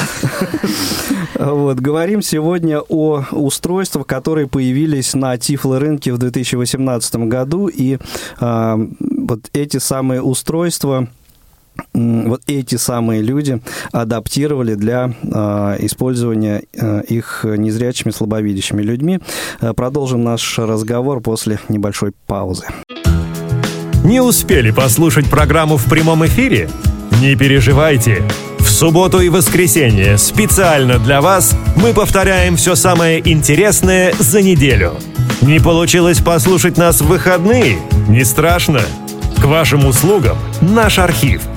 Вот, 1.39 1.79
говорим 1.79 2.23
сегодня 2.23 2.79
о 2.79 3.23
устройствах, 3.31 4.07
которые 4.07 4.47
появились 4.47 5.13
на 5.13 5.37
Тифло-рынке 5.37 6.11
в 6.11 6.17
2018 6.17 7.15
году. 7.27 7.67
И 7.67 7.99
а, 8.39 8.79
вот 8.99 9.41
эти 9.53 9.77
самые 9.77 10.21
устройства 10.21 11.07
вот 11.93 12.41
эти 12.47 12.75
самые 12.75 13.21
люди 13.21 13.61
адаптировали 13.91 14.75
для 14.75 15.13
э, 15.23 15.77
использования 15.79 16.63
э, 16.73 17.03
их 17.07 17.45
незрячими, 17.45 18.11
слабовидящими 18.11 18.81
людьми. 18.81 19.19
Э, 19.61 19.73
продолжим 19.73 20.23
наш 20.23 20.59
разговор 20.59 21.21
после 21.21 21.59
небольшой 21.69 22.13
паузы. 22.27 22.65
Не 24.03 24.21
успели 24.21 24.71
послушать 24.71 25.29
программу 25.29 25.77
в 25.77 25.85
прямом 25.85 26.25
эфире? 26.25 26.69
Не 27.21 27.35
переживайте. 27.35 28.23
В 28.59 28.69
субботу 28.69 29.19
и 29.19 29.29
воскресенье 29.29 30.17
специально 30.17 30.99
для 30.99 31.19
вас 31.19 31.55
мы 31.75 31.93
повторяем 31.93 32.57
все 32.57 32.75
самое 32.75 33.19
интересное 33.27 34.13
за 34.19 34.41
неделю. 34.41 34.93
Не 35.41 35.59
получилось 35.59 36.19
послушать 36.19 36.77
нас 36.77 37.01
в 37.01 37.07
выходные? 37.07 37.79
Не 38.07 38.23
страшно. 38.23 38.81
К 39.41 39.45
вашим 39.45 39.85
услугам 39.85 40.37
наш 40.61 40.99
архив– 40.99 41.41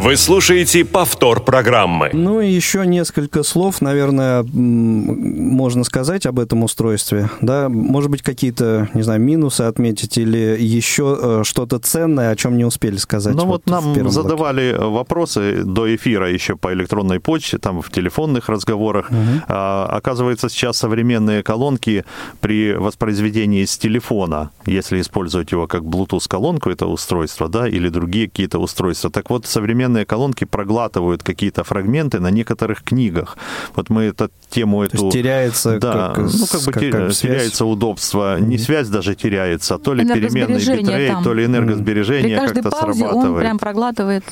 Вы 0.00 0.16
слушаете 0.16 0.84
повтор 0.84 1.42
программы. 1.42 2.10
Ну 2.12 2.40
и 2.40 2.48
еще 2.48 2.86
несколько 2.86 3.42
слов, 3.42 3.80
наверное, 3.80 4.44
можно 4.44 5.82
сказать 5.82 6.24
об 6.24 6.38
этом 6.38 6.62
устройстве. 6.62 7.28
Да, 7.40 7.68
может 7.68 8.08
быть, 8.08 8.22
какие-то, 8.22 8.88
не 8.94 9.02
знаю, 9.02 9.20
минусы 9.20 9.62
отметить 9.62 10.16
или 10.16 10.56
еще 10.58 11.18
э, 11.20 11.42
что-то 11.44 11.80
ценное, 11.80 12.30
о 12.30 12.36
чем 12.36 12.56
не 12.56 12.64
успели 12.64 12.96
сказать. 12.96 13.34
Ну 13.34 13.44
вот, 13.44 13.64
вот 13.66 13.66
нам 13.66 14.10
задавали 14.10 14.72
блоке. 14.72 14.86
вопросы 14.88 15.64
до 15.64 15.92
эфира 15.94 16.30
еще 16.30 16.54
по 16.56 16.72
электронной 16.72 17.18
почте, 17.18 17.58
там 17.58 17.82
в 17.82 17.90
телефонных 17.90 18.48
разговорах. 18.48 19.10
Угу. 19.10 19.42
А, 19.48 19.86
оказывается, 19.90 20.48
сейчас 20.48 20.76
современные 20.76 21.42
колонки 21.42 22.04
при 22.40 22.72
воспроизведении 22.72 23.64
с 23.64 23.76
телефона, 23.76 24.52
если 24.64 25.00
использовать 25.00 25.50
его 25.50 25.66
как 25.66 25.82
Bluetooth-колонку, 25.82 26.70
это 26.70 26.86
устройство, 26.86 27.48
да, 27.48 27.68
или 27.68 27.88
другие 27.88 28.28
какие-то 28.28 28.60
устройства. 28.60 29.10
Так 29.10 29.28
вот, 29.28 29.44
современные 29.44 29.87
современные 29.88 30.04
колонки 30.04 30.44
проглатывают 30.44 31.22
какие-то 31.22 31.64
фрагменты 31.64 32.20
на 32.20 32.30
некоторых 32.30 32.82
книгах. 32.82 33.36
Вот 33.74 33.90
мы 33.90 34.02
эту 34.04 34.30
тему 34.50 34.82
эту... 34.82 34.96
То 34.96 35.04
есть 35.04 35.12
теряется 35.12 35.78
да, 35.78 36.12
как, 36.14 36.18
ну, 36.18 36.46
как 36.46 36.62
бы 36.62 36.72
как, 36.72 36.92
как 36.92 37.12
теряется 37.12 37.64
удобство. 37.64 38.36
Mm-hmm. 38.36 38.46
Не 38.46 38.58
связь 38.58 38.88
даже 38.88 39.14
теряется, 39.14 39.78
то 39.78 39.94
ли 39.94 40.04
переменный 40.04 40.58
битрейт, 40.58 41.24
то 41.24 41.34
ли 41.34 41.44
энергосбережение 41.44 42.38
как-то 42.38 42.70
срабатывает. 42.70 43.14
он 43.14 43.38
прям 43.38 43.58
проглатывает 43.58 44.24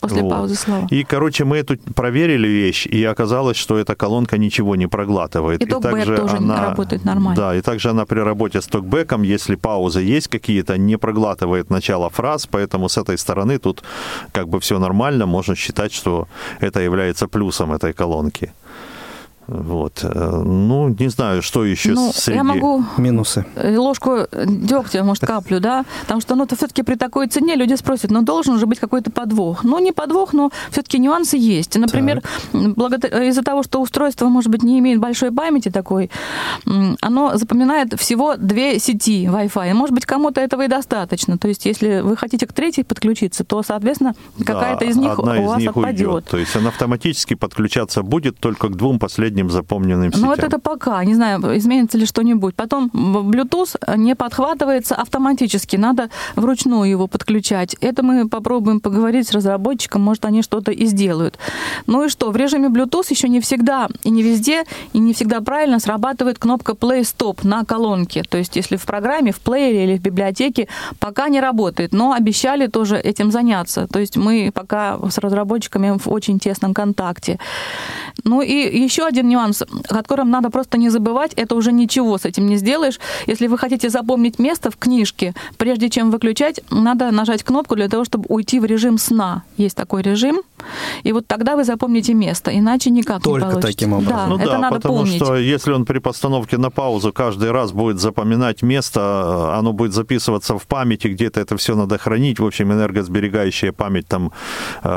после 0.00 0.22
вот. 0.22 0.30
паузы 0.30 0.54
слова. 0.54 0.86
И, 0.90 1.04
короче, 1.04 1.44
мы 1.44 1.58
эту 1.58 1.76
проверили 1.94 2.48
вещь, 2.48 2.86
и 2.86 3.04
оказалось, 3.04 3.56
что 3.56 3.78
эта 3.78 3.94
колонка 3.94 4.38
ничего 4.38 4.76
не 4.76 4.88
проглатывает. 4.88 5.62
И, 5.62 5.66
и 5.66 5.68
также 5.68 6.16
тоже 6.16 6.36
она 6.36 6.68
работает 6.68 7.04
нормально. 7.04 7.36
Да, 7.36 7.54
и 7.54 7.60
также 7.60 7.90
она 7.90 8.04
при 8.04 8.20
работе 8.20 8.60
с 8.60 8.66
токбеком, 8.66 9.22
если 9.22 9.56
паузы 9.56 10.00
есть 10.00 10.28
какие-то, 10.28 10.78
не 10.78 10.96
проглатывает 10.96 11.70
начало 11.70 12.10
фраз, 12.10 12.46
поэтому 12.46 12.88
с 12.88 12.98
этой 12.98 13.18
стороны 13.18 13.58
тут 13.58 13.82
как 14.32 14.48
бы 14.48 14.58
все 14.58 14.78
нормально, 14.78 14.89
можно 15.26 15.54
считать, 15.54 15.92
что 15.92 16.28
это 16.60 16.80
является 16.80 17.26
плюсом 17.28 17.72
этой 17.72 17.92
колонки. 17.92 18.52
Вот. 19.50 20.04
Э, 20.04 20.42
ну, 20.44 20.88
не 20.88 21.08
знаю, 21.08 21.42
что 21.42 21.64
еще 21.64 21.92
ну, 21.92 22.12
среди... 22.12 22.38
Я 22.38 22.44
могу 22.44 22.84
минусы. 22.96 23.44
Ложку 23.56 24.28
дегтя, 24.46 25.02
может, 25.02 25.26
каплю, 25.26 25.58
да? 25.58 25.84
Потому 26.02 26.20
что, 26.20 26.36
ну, 26.36 26.46
то 26.46 26.54
все-таки 26.54 26.82
при 26.82 26.94
такой 26.94 27.26
цене 27.26 27.56
люди 27.56 27.74
спросят, 27.74 28.12
ну, 28.12 28.22
должен 28.22 28.58
же 28.58 28.66
быть 28.66 28.78
какой-то 28.78 29.10
подвох. 29.10 29.64
Ну, 29.64 29.78
не 29.80 29.90
подвох, 29.90 30.32
но 30.32 30.52
все-таки 30.70 30.98
нюансы 31.00 31.36
есть. 31.36 31.76
Например, 31.76 32.22
благодаря... 32.52 33.24
из-за 33.24 33.42
того, 33.42 33.64
что 33.64 33.80
устройство, 33.80 34.28
может 34.28 34.50
быть, 34.50 34.62
не 34.62 34.78
имеет 34.78 35.00
большой 35.00 35.32
памяти 35.32 35.70
такой, 35.70 36.10
оно 37.00 37.36
запоминает 37.36 37.98
всего 37.98 38.36
две 38.36 38.78
сети 38.78 39.26
Wi-Fi. 39.26 39.74
Может 39.74 39.94
быть, 39.94 40.06
кому-то 40.06 40.40
этого 40.40 40.62
и 40.62 40.68
достаточно. 40.68 41.38
То 41.38 41.48
есть, 41.48 41.66
если 41.66 42.00
вы 42.00 42.16
хотите 42.16 42.46
к 42.46 42.52
третьей 42.52 42.84
подключиться, 42.84 43.42
то, 43.42 43.64
соответственно, 43.64 44.14
какая-то 44.38 44.84
да, 44.84 44.90
из 44.90 44.96
них 44.96 45.18
одна 45.18 45.40
у 45.40 45.46
вас 45.46 45.58
них 45.58 45.70
отпадет. 45.70 46.06
Уйдет. 46.06 46.24
То 46.26 46.36
есть, 46.36 46.54
она 46.54 46.68
автоматически 46.68 47.34
подключаться 47.34 48.02
будет 48.02 48.38
только 48.38 48.68
к 48.68 48.76
двум 48.76 49.00
последним 49.00 49.39
последним 49.40 49.50
запомненным 49.50 50.12
сетям. 50.12 50.22
Ну 50.22 50.28
вот 50.28 50.38
это 50.38 50.58
пока, 50.58 51.04
не 51.04 51.14
знаю, 51.14 51.40
изменится 51.56 51.98
ли 51.98 52.06
что-нибудь. 52.06 52.54
Потом 52.54 52.90
Bluetooth 52.92 53.96
не 53.96 54.14
подхватывается 54.14 54.94
автоматически, 54.94 55.76
надо 55.76 56.08
вручную 56.36 56.90
его 56.90 57.06
подключать. 57.06 57.76
Это 57.80 58.02
мы 58.02 58.28
попробуем 58.28 58.80
поговорить 58.80 59.28
с 59.28 59.32
разработчиком, 59.32 60.02
может, 60.02 60.24
они 60.24 60.42
что-то 60.42 60.72
и 60.72 60.86
сделают. 60.86 61.38
Ну 61.86 62.04
и 62.04 62.08
что, 62.08 62.30
в 62.30 62.36
режиме 62.36 62.68
Bluetooth 62.68 63.06
еще 63.10 63.28
не 63.28 63.40
всегда 63.40 63.88
и 64.04 64.10
не 64.10 64.22
везде, 64.22 64.64
и 64.92 64.98
не 64.98 65.12
всегда 65.12 65.40
правильно 65.40 65.78
срабатывает 65.78 66.38
кнопка 66.38 66.72
Play 66.72 67.00
Stop 67.00 67.46
на 67.46 67.64
колонке. 67.64 68.22
То 68.28 68.38
есть 68.38 68.56
если 68.56 68.76
в 68.76 68.84
программе, 68.84 69.32
в 69.32 69.40
плеере 69.40 69.84
или 69.84 69.98
в 69.98 70.02
библиотеке 70.02 70.68
пока 70.98 71.28
не 71.28 71.40
работает, 71.40 71.92
но 71.92 72.12
обещали 72.12 72.66
тоже 72.66 72.96
этим 72.96 73.30
заняться. 73.30 73.86
То 73.86 73.98
есть 73.98 74.16
мы 74.16 74.50
пока 74.54 74.98
с 75.10 75.18
разработчиками 75.18 75.98
в 75.98 76.08
очень 76.08 76.38
тесном 76.38 76.74
контакте. 76.74 77.38
Ну 78.24 78.42
и 78.42 78.82
еще 78.82 79.06
один 79.06 79.28
нюанс, 79.30 79.62
о 79.62 79.94
котором 79.94 80.30
надо 80.30 80.50
просто 80.50 80.78
не 80.78 80.90
забывать, 80.90 81.32
это 81.34 81.54
уже 81.54 81.72
ничего 81.72 82.18
с 82.18 82.24
этим 82.24 82.46
не 82.46 82.56
сделаешь. 82.56 83.00
Если 83.26 83.46
вы 83.46 83.56
хотите 83.58 83.88
запомнить 83.88 84.38
место 84.38 84.70
в 84.70 84.76
книжке, 84.76 85.34
прежде 85.56 85.88
чем 85.88 86.10
выключать, 86.10 86.60
надо 86.70 87.10
нажать 87.10 87.42
кнопку 87.42 87.76
для 87.76 87.88
того, 87.88 88.04
чтобы 88.04 88.24
уйти 88.28 88.60
в 88.60 88.64
режим 88.64 88.98
сна. 88.98 89.42
Есть 89.56 89.76
такой 89.76 90.02
режим, 90.02 90.42
и 91.02 91.12
вот 91.12 91.26
тогда 91.26 91.56
вы 91.56 91.64
запомните 91.64 92.14
место, 92.14 92.56
иначе 92.56 92.90
никак 92.90 93.22
Только 93.22 93.46
не 93.46 93.52
получится. 93.52 93.72
таким 93.72 93.92
образом. 93.92 94.16
Да, 94.16 94.26
ну 94.26 94.36
это 94.36 94.50
да, 94.50 94.58
надо 94.58 94.76
потому 94.76 94.98
помнить. 94.98 95.22
что 95.22 95.36
если 95.36 95.72
он 95.72 95.84
при 95.84 95.98
постановке 95.98 96.58
на 96.58 96.70
паузу 96.70 97.12
каждый 97.12 97.50
раз 97.50 97.72
будет 97.72 98.00
запоминать 98.00 98.62
место, 98.62 99.56
оно 99.58 99.72
будет 99.72 99.92
записываться 99.92 100.58
в 100.58 100.66
памяти, 100.66 101.08
где-то 101.08 101.40
это 101.40 101.56
все 101.56 101.74
надо 101.74 101.98
хранить. 101.98 102.40
В 102.40 102.46
общем, 102.46 102.72
энергосберегающая 102.72 103.72
память 103.72 104.08
там, 104.08 104.32
э, 104.82 104.88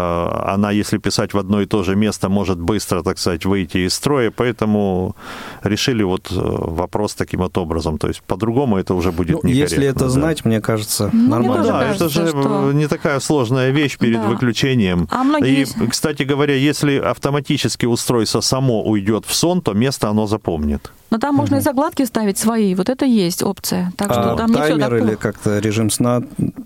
она, 0.46 0.72
если 0.72 0.98
писать 0.98 1.34
в 1.34 1.38
одно 1.38 1.62
и 1.62 1.66
то 1.66 1.84
же 1.84 1.96
место, 1.96 2.30
может 2.30 2.60
быстро, 2.60 3.04
так 3.04 3.18
сказать, 3.20 3.46
выйти 3.46 3.78
из 3.78 3.94
строя, 3.94 4.13
поэтому 4.36 5.16
решили 5.64 6.04
вот 6.04 6.32
э, 6.32 6.36
вопрос 6.36 7.16
таким 7.16 7.42
вот 7.42 7.58
образом. 7.58 7.98
То 7.98 8.08
есть 8.08 8.22
по-другому 8.24 8.78
это 8.78 8.94
уже 8.94 9.12
будет 9.12 9.44
ну, 9.44 9.50
Если 9.50 9.86
это 9.86 10.06
да. 10.06 10.10
знать, 10.10 10.46
мне 10.46 10.62
кажется, 10.62 11.10
ну, 11.14 11.30
нормально. 11.30 11.64
Мне 11.64 11.72
да, 11.72 11.80
кажется, 11.80 12.06
это 12.06 12.14
же 12.14 12.28
что... 12.30 12.72
не 12.74 12.88
такая 12.88 13.20
сложная 13.20 13.72
вещь 13.72 13.98
перед 13.98 14.22
да. 14.22 14.28
выключением. 14.28 15.08
А 15.12 15.24
многие... 15.24 15.64
И, 15.64 15.88
кстати 15.88 16.24
говоря, 16.24 16.56
если 16.56 16.98
автоматически 16.98 17.86
устройство 17.86 18.42
само 18.42 18.84
уйдет 18.84 19.26
в 19.26 19.34
сон, 19.34 19.62
то 19.62 19.74
место 19.74 20.10
оно 20.10 20.28
запомнит. 20.28 20.92
Но 21.14 21.20
там 21.20 21.36
можно 21.36 21.58
и 21.58 21.60
загладки 21.60 22.04
ставить 22.06 22.40
свои. 22.40 22.74
Вот 22.74 22.90
это 22.90 23.06
есть 23.06 23.44
опция. 23.44 23.94
Так 23.98 24.10
а 24.10 24.14
что 24.14 24.36
там 24.36 24.50
не 24.50 24.56
таймер 24.56 24.96
все 24.96 25.06
или 25.06 25.16
как-то 25.16 25.60
режим 25.60 25.92
сна, 25.92 26.24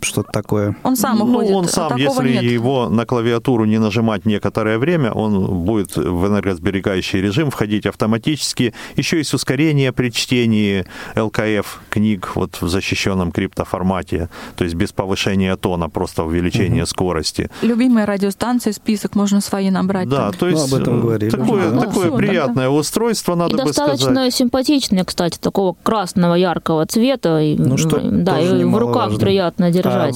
что-то 0.07 0.31
такое? 0.31 0.75
Он 0.83 0.95
сам 0.95 1.19
ну, 1.19 1.25
уходит. 1.25 1.51
он 1.51 1.65
а 1.65 1.67
сам, 1.67 1.89
Такого 1.89 2.23
если 2.23 2.43
нет. 2.43 2.43
его 2.43 2.89
на 2.89 3.05
клавиатуру 3.05 3.65
не 3.65 3.77
нажимать 3.77 4.25
некоторое 4.25 4.77
время, 4.77 5.11
он 5.11 5.65
будет 5.65 5.95
в 5.95 6.27
энергосберегающий 6.27 7.21
режим 7.21 7.51
входить 7.51 7.85
автоматически. 7.85 8.73
Еще 8.95 9.17
есть 9.17 9.33
ускорение 9.33 9.91
при 9.91 10.09
чтении 10.09 10.85
ЛКФ 11.15 11.81
книг 11.89 12.31
вот 12.35 12.61
в 12.61 12.67
защищенном 12.67 13.31
криптоформате, 13.31 14.29
то 14.55 14.63
есть 14.63 14.75
без 14.75 14.91
повышения 14.91 15.55
тона, 15.55 15.89
просто 15.89 16.23
увеличение 16.23 16.83
угу. 16.83 16.89
скорости. 16.89 17.49
Любимые 17.61 18.05
радиостанции, 18.05 18.71
список 18.71 19.15
можно 19.15 19.41
свои 19.41 19.69
набрать. 19.69 20.09
Да, 20.09 20.31
там. 20.31 20.33
то 20.33 20.47
есть 20.47 20.69
ну, 20.69 20.75
об 20.75 20.81
этом 20.81 21.01
говорили. 21.01 21.29
такое, 21.29 21.69
Ну, 21.71 21.81
такое 21.81 22.07
всё, 22.07 22.17
приятное 22.17 22.69
устройство, 22.69 23.35
надо 23.35 23.55
и 23.55 23.57
бы 23.57 23.65
достаточно 23.65 24.11
сказать. 24.11 24.33
симпатичный, 24.33 25.05
кстати, 25.05 25.37
такого 25.37 25.75
красного 25.83 26.35
яркого 26.35 26.85
цвета. 26.85 27.41
Ну, 27.57 27.77
что 27.77 27.99
да, 27.99 28.37
тоже 28.37 28.61
и 28.61 28.63
в 28.63 28.77
руках 28.77 28.95
немаловажно. 28.95 29.19
приятно 29.19 29.71
держать. 29.71 29.93
А, 29.97 30.11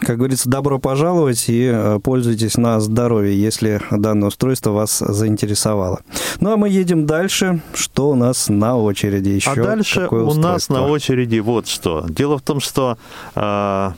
Как 0.00 0.16
говорится, 0.16 0.48
добро 0.48 0.78
пожаловать 0.78 1.48
и 1.48 1.70
э, 1.72 1.98
пользуйтесь 2.02 2.56
на 2.56 2.80
здоровье, 2.80 3.38
если 3.38 3.80
данное 3.90 4.28
устройство 4.28 4.70
вас 4.70 4.98
заинтересовало. 4.98 6.00
Ну 6.40 6.52
а 6.52 6.56
мы 6.56 6.68
едем 6.68 7.06
дальше. 7.06 7.60
Что 7.74 8.10
у 8.10 8.14
нас 8.14 8.48
на 8.48 8.76
очереди 8.76 9.28
еще? 9.28 9.50
А 9.50 9.54
дальше 9.54 10.08
у 10.10 10.16
нас 10.34 10.36
устройство? 10.36 10.74
на 10.74 10.86
очереди 10.86 11.38
вот 11.38 11.66
что. 11.66 12.06
Дело 12.08 12.38
в 12.38 12.42
том, 12.42 12.60
что 12.60 12.96
э, 13.34 13.90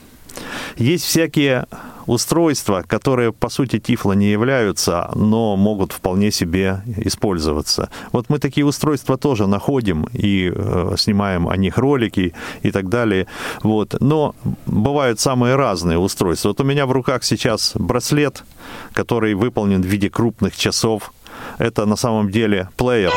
есть 0.76 1.04
всякие 1.04 1.66
устройства, 2.06 2.84
которые, 2.86 3.32
по 3.32 3.48
сути, 3.48 3.78
тифло 3.78 4.12
не 4.12 4.30
являются, 4.30 5.10
но 5.14 5.56
могут 5.56 5.92
вполне 5.92 6.30
себе 6.30 6.82
использоваться. 6.96 7.88
Вот 8.12 8.26
мы 8.28 8.38
такие 8.38 8.64
устройства 8.64 9.16
тоже 9.16 9.46
находим 9.46 10.06
и 10.12 10.52
э, 10.54 10.94
снимаем 10.98 11.48
о 11.48 11.56
них 11.56 11.78
ролики 11.78 12.34
и 12.62 12.70
так 12.70 12.88
далее. 12.88 13.26
Вот. 13.62 13.96
Но 14.00 14.34
бывают 14.66 15.20
самые 15.20 15.56
разные 15.56 15.98
устройства. 15.98 16.48
Вот 16.48 16.60
у 16.60 16.64
меня 16.64 16.86
в 16.86 16.92
руках 16.92 17.24
сейчас 17.24 17.72
браслет, 17.74 18.44
который 18.92 19.34
выполнен 19.34 19.82
в 19.82 19.86
виде 19.86 20.10
крупных 20.10 20.56
часов. 20.56 21.12
Это 21.58 21.86
на 21.86 21.96
самом 21.96 22.30
деле 22.30 22.68
плеер. 22.76 23.12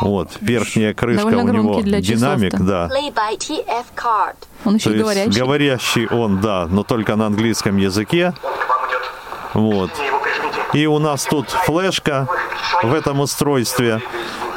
Вот, 0.00 0.38
верхняя 0.40 0.94
крышка 0.94 1.30
Довольно 1.30 1.50
у 1.50 1.54
него 1.54 1.80
для 1.80 2.00
динамик, 2.00 2.54
да. 2.60 2.88
Play 2.88 3.12
by 3.12 3.36
TF 3.38 3.84
card. 3.96 4.36
Он 4.64 4.76
еще 4.76 4.84
То 4.84 4.90
и 4.90 4.98
есть 4.98 5.02
говорящий. 5.02 5.40
говорящий 5.40 6.06
он, 6.06 6.40
да, 6.40 6.66
но 6.70 6.82
только 6.82 7.16
на 7.16 7.26
английском 7.26 7.76
языке. 7.76 8.34
Вот. 9.54 9.90
И 10.74 10.86
у 10.86 10.98
нас 10.98 11.24
тут 11.24 11.48
флешка 11.50 12.28
в 12.82 12.92
этом 12.94 13.20
устройстве. 13.20 14.00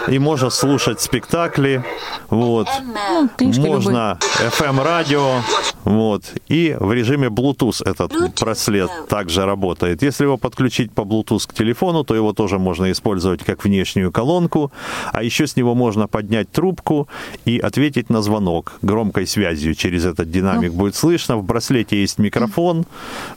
И 0.08 0.20
можно 0.20 0.50
слушать 0.50 1.00
спектакли. 1.02 1.84
Вот. 2.30 2.68
Ну. 2.84 3.30
Можно 3.62 4.18
FM-радио, 4.40 5.42
вот, 5.84 6.24
и 6.48 6.76
в 6.80 6.92
режиме 6.94 7.28
Bluetooth 7.28 7.82
этот 7.86 8.14
браслет 8.40 8.90
также 9.10 9.46
работает. 9.46 10.02
Если 10.04 10.24
его 10.24 10.38
подключить 10.38 10.92
по 10.92 11.02
Bluetooth 11.02 11.48
к 11.48 11.54
телефону, 11.54 12.04
то 12.04 12.16
его 12.16 12.34
тоже 12.34 12.58
можно 12.60 12.92
использовать 12.92 13.44
как 13.44 13.64
внешнюю 13.64 14.12
колонку, 14.12 14.72
а 15.14 15.24
еще 15.24 15.46
с 15.48 15.56
него 15.56 15.76
можно 15.76 16.08
поднять 16.08 16.52
трубку 16.52 17.08
и 17.46 17.60
ответить 17.60 18.10
на 18.10 18.22
звонок 18.22 18.74
громкой 18.82 19.28
связью 19.28 19.76
через 19.76 20.06
этот 20.06 20.28
Ну. 20.28 20.34
динамик 20.34 20.74
будет 20.74 20.96
слышно. 20.96 21.38
В 21.38 21.44
браслете 21.44 22.00
есть 22.02 22.20
микрофон, 22.20 22.86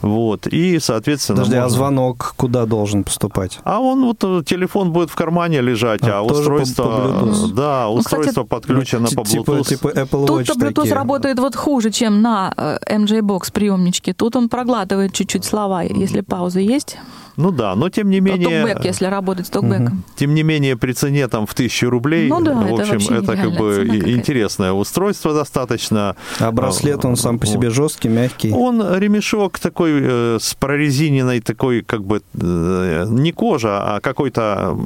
вот, 0.01 0.47
и, 0.47 0.79
соответственно, 0.79 1.37
Подожди, 1.39 1.57
а 1.57 1.61
можно- 1.63 1.75
звонок 1.77 2.33
куда 2.37 2.65
должен 2.65 3.03
поступать? 3.03 3.59
а 3.63 3.79
он 3.79 4.05
вот 4.05 4.23
э, 4.23 4.43
телефон 4.45 4.91
будет 4.91 5.09
в 5.09 5.15
кармане 5.15 5.61
лежать, 5.61 6.01
А, 6.03 6.19
а, 6.19 6.23
по- 6.23 6.29
устройство, 6.63 6.83
по 6.83 6.89
Bluetooth. 6.89 7.53
да, 7.53 7.85
Ну, 7.87 7.97
кстати, 7.97 8.15
устройство 8.19 8.43
подключено 8.43 9.07
Т- 9.07 9.15
по 9.15 9.23
типа, 9.23 9.51
Bluetooth. 9.51 9.67
типа 9.67 9.87
Apple 9.87 10.25
Watch 10.25 10.27
Тут-то 10.27 10.53
Bluetooth 10.53 10.73
такие. 10.73 10.93
работает 10.93 11.39
вот 11.39 11.55
хуже, 11.55 11.91
чем 11.91 12.21
на 12.21 12.53
э, 12.57 12.77
MJ-Box 12.89 13.51
приемничке. 13.51 14.13
Тут 14.13 14.35
он 14.35 14.49
проглатывает 14.49 15.13
чуть-чуть 15.13 15.45
слова, 15.45 15.81
если 15.83 16.21
паузы 16.21 16.59
есть. 16.61 16.97
Ну 17.37 17.51
да, 17.51 17.75
но 17.75 17.89
тем 17.89 18.09
не 18.09 18.17
А 18.17 18.21
менее... 18.21 18.63
Токбэк, 18.63 18.85
если 18.85 19.05
работать 19.05 19.47
с 19.47 19.49
токбэком. 19.49 20.03
Тем 20.15 20.33
не 20.33 20.43
менее, 20.43 20.77
при 20.77 20.93
цене 20.93 21.27
там 21.27 21.45
в 21.45 21.53
тысячу 21.53 21.89
рублей, 21.89 22.29
Ну 22.29 22.41
да, 22.41 22.53
в 22.53 22.65
это 22.65 22.81
общем, 22.81 22.93
вообще 22.93 23.15
это 23.15 23.35
как 23.35 23.55
бы 23.57 23.85
интересное 24.05 24.71
устройство 24.71 25.33
достаточно. 25.33 26.15
А 26.39 26.51
браслет, 26.51 27.05
он 27.05 27.15
сам 27.15 27.39
по 27.39 27.45
себе 27.45 27.69
жесткий, 27.69 28.09
мягкий. 28.09 28.51
Он 28.51 28.97
ремешок 28.97 29.59
такой 29.59 29.91
э, 30.01 30.37
с 30.39 30.53
прорезиненной 30.55 31.41
такой, 31.41 31.81
как 31.81 32.03
бы, 32.03 32.21
э, 32.33 33.05
не 33.09 33.31
кожа, 33.31 33.95
а 33.95 33.99
какой-то 33.99 34.77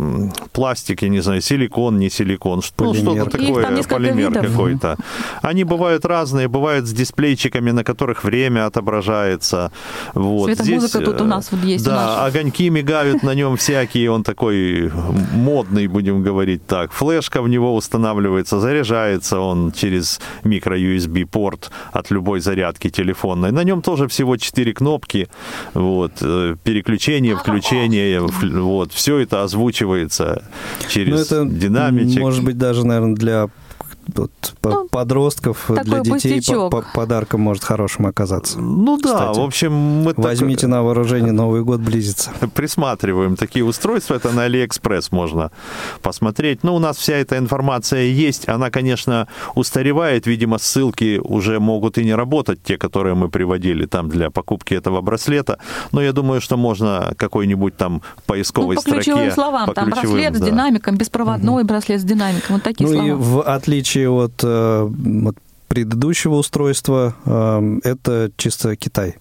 пластик, 0.52 1.02
я 1.04 1.10
не 1.10 1.22
знаю, 1.22 1.42
силикон, 1.42 2.00
не 2.00 2.10
силикон, 2.10 2.62
ну, 2.78 2.94
что-то 2.94 3.26
такое, 3.30 3.84
полимер 3.84 4.30
видов. 4.30 4.48
какой-то. 4.48 4.98
Они 5.42 5.64
бывают 5.64 6.06
разные, 6.06 6.48
бывают 6.48 6.86
с 6.86 6.94
дисплейчиками, 6.94 7.72
на 7.72 7.84
которых 7.84 8.24
время 8.24 8.66
отображается. 8.66 9.72
Вот. 10.14 10.46
Светомузыка 10.46 11.00
тут 11.00 11.22
у 11.22 11.26
э, 11.26 11.28
нас 11.28 11.52
вот 11.52 11.64
есть, 11.64 11.86
у 11.86 11.90
Да. 11.90 12.26
Огоньки 12.40 12.70
мигают 12.70 13.24
на 13.24 13.36
нем 13.36 13.58
всякие, 13.58 14.10
он 14.12 14.24
такой 14.24 14.92
модный, 15.34 15.88
будем 15.88 16.24
говорить 16.24 16.66
так. 16.66 16.92
Флешка 16.92 17.42
в 17.42 17.50
него 17.50 17.76
устанавливается, 17.76 18.60
заряжается 18.60 19.40
он 19.40 19.72
через 19.72 20.20
микро-USB 20.44 21.26
порт 21.26 21.70
от 21.92 22.12
любой 22.12 22.40
зарядки 22.40 22.90
телефонной. 22.90 23.52
На 23.52 23.64
нем 23.64 23.82
тоже 23.82 24.08
всего 24.08 24.38
4 24.38 24.74
кнопки, 24.74 25.28
вот, 25.74 26.14
э, 26.22 26.56
переключение, 26.64 27.36
включение, 27.36 28.22
вот, 28.22 28.94
все 28.94 29.18
это 29.20 29.44
озвучивается 29.44 30.44
Ну, 30.82 30.90
через 30.90 31.32
это, 31.32 31.46
динамичек. 31.46 32.22
может 32.22 32.44
быть, 32.44 32.58
даже, 32.58 32.86
наверное, 32.86 33.16
для 33.16 33.50
вот, 34.16 34.32
по- 34.62 34.70
Ну, 34.70 34.88
подростков, 34.90 35.70
для 35.84 36.00
детей 36.02 36.42
по- 36.48 36.70
по- 36.70 36.86
подарком 36.94 37.42
может 37.42 37.64
хорошим 37.64 38.06
оказаться. 38.08 38.60
Ну 38.60 38.98
да, 38.98 39.14
Кстати, 39.14 39.38
в 39.40 39.44
общем, 39.44 39.74
мы 39.74 40.14
так- 40.14 40.26
Возьмите 40.26 40.68
на 40.68 40.84
вооружение, 40.84 41.32
Новый 41.32 41.64
год 41.64 41.80
близится. 41.80 42.32
присматриваем 42.54 43.36
такие 43.36 43.64
устройства. 43.66 44.16
Это 44.16 44.32
на 44.32 44.44
Алиэкспресс 44.44 45.12
можно 45.12 45.52
посмотреть. 46.02 46.64
Ну, 46.64 46.76
у 46.76 46.80
нас 46.80 46.98
вся 46.98 47.14
эта 47.16 47.38
информация 47.38 48.04
есть. 48.04 48.48
Она, 48.50 48.70
конечно, 48.70 49.28
устаревает. 49.56 50.28
Видимо, 50.28 50.58
ссылки 50.58 51.20
уже 51.24 51.60
могут 51.60 51.98
и 51.98 52.06
не 52.06 52.14
работать, 52.16 52.64
те, 52.64 52.78
которые 52.78 53.16
мы 53.16 53.30
приводили 53.30 53.86
там 53.86 54.10
для 54.10 54.30
покупки 54.30 54.74
этого 54.74 55.02
браслета. 55.02 55.58
Но 55.92 56.02
я 56.02 56.14
думаю, 56.14 56.42
что 56.42 56.58
можно 56.58 57.14
какой-нибудь 57.18 57.76
там 57.78 57.94
Ну, 57.94 58.02
поисковой 58.26 58.76
по 58.76 58.82
строке... 58.82 58.98
ключевым 59.02 59.32
словам. 59.32 59.68
по 59.68 59.74
Там 59.74 59.92
ключевым, 59.92 60.12
браслет 60.16 60.36
с 60.36 60.40
да. 60.40 60.46
динамиком, 60.46 60.98
беспроводной 60.98 61.64
браслет 61.64 62.00
с 62.02 62.04
динамиком. 62.04 62.56
Вот 62.56 62.64
такие 62.64 62.88
Ну 62.88 62.94
слова. 62.94 63.08
и 63.08 63.12
в 63.12 63.42
отличие 63.42 63.99
от, 64.08 64.34
э, 64.44 64.90
от 65.28 65.36
предыдущего 65.68 66.36
устройства, 66.36 67.16
э, 67.26 67.80
это 67.84 68.32
чисто 68.38 68.76
Китай. 68.76 69.16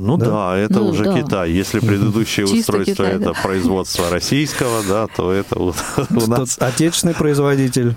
Ну 0.00 0.16
Да? 0.16 0.26
да, 0.26 0.56
это 0.56 0.74
Ну 0.78 0.90
уже 0.90 1.02
да. 1.04 1.20
Китай. 1.20 1.50
Если 1.50 1.80
предыдущее 1.80 2.46
Чисто 2.46 2.58
устройство 2.76 3.04
Китай, 3.06 3.16
это 3.16 3.32
да. 3.34 3.42
производство 3.42 4.08
российского, 4.10 4.82
да, 4.88 5.08
то 5.08 5.32
это 5.32 5.58
у, 5.58 5.72
у 6.10 6.26
нас... 6.28 6.56
отечественный 6.60 7.14
производитель 7.14 7.96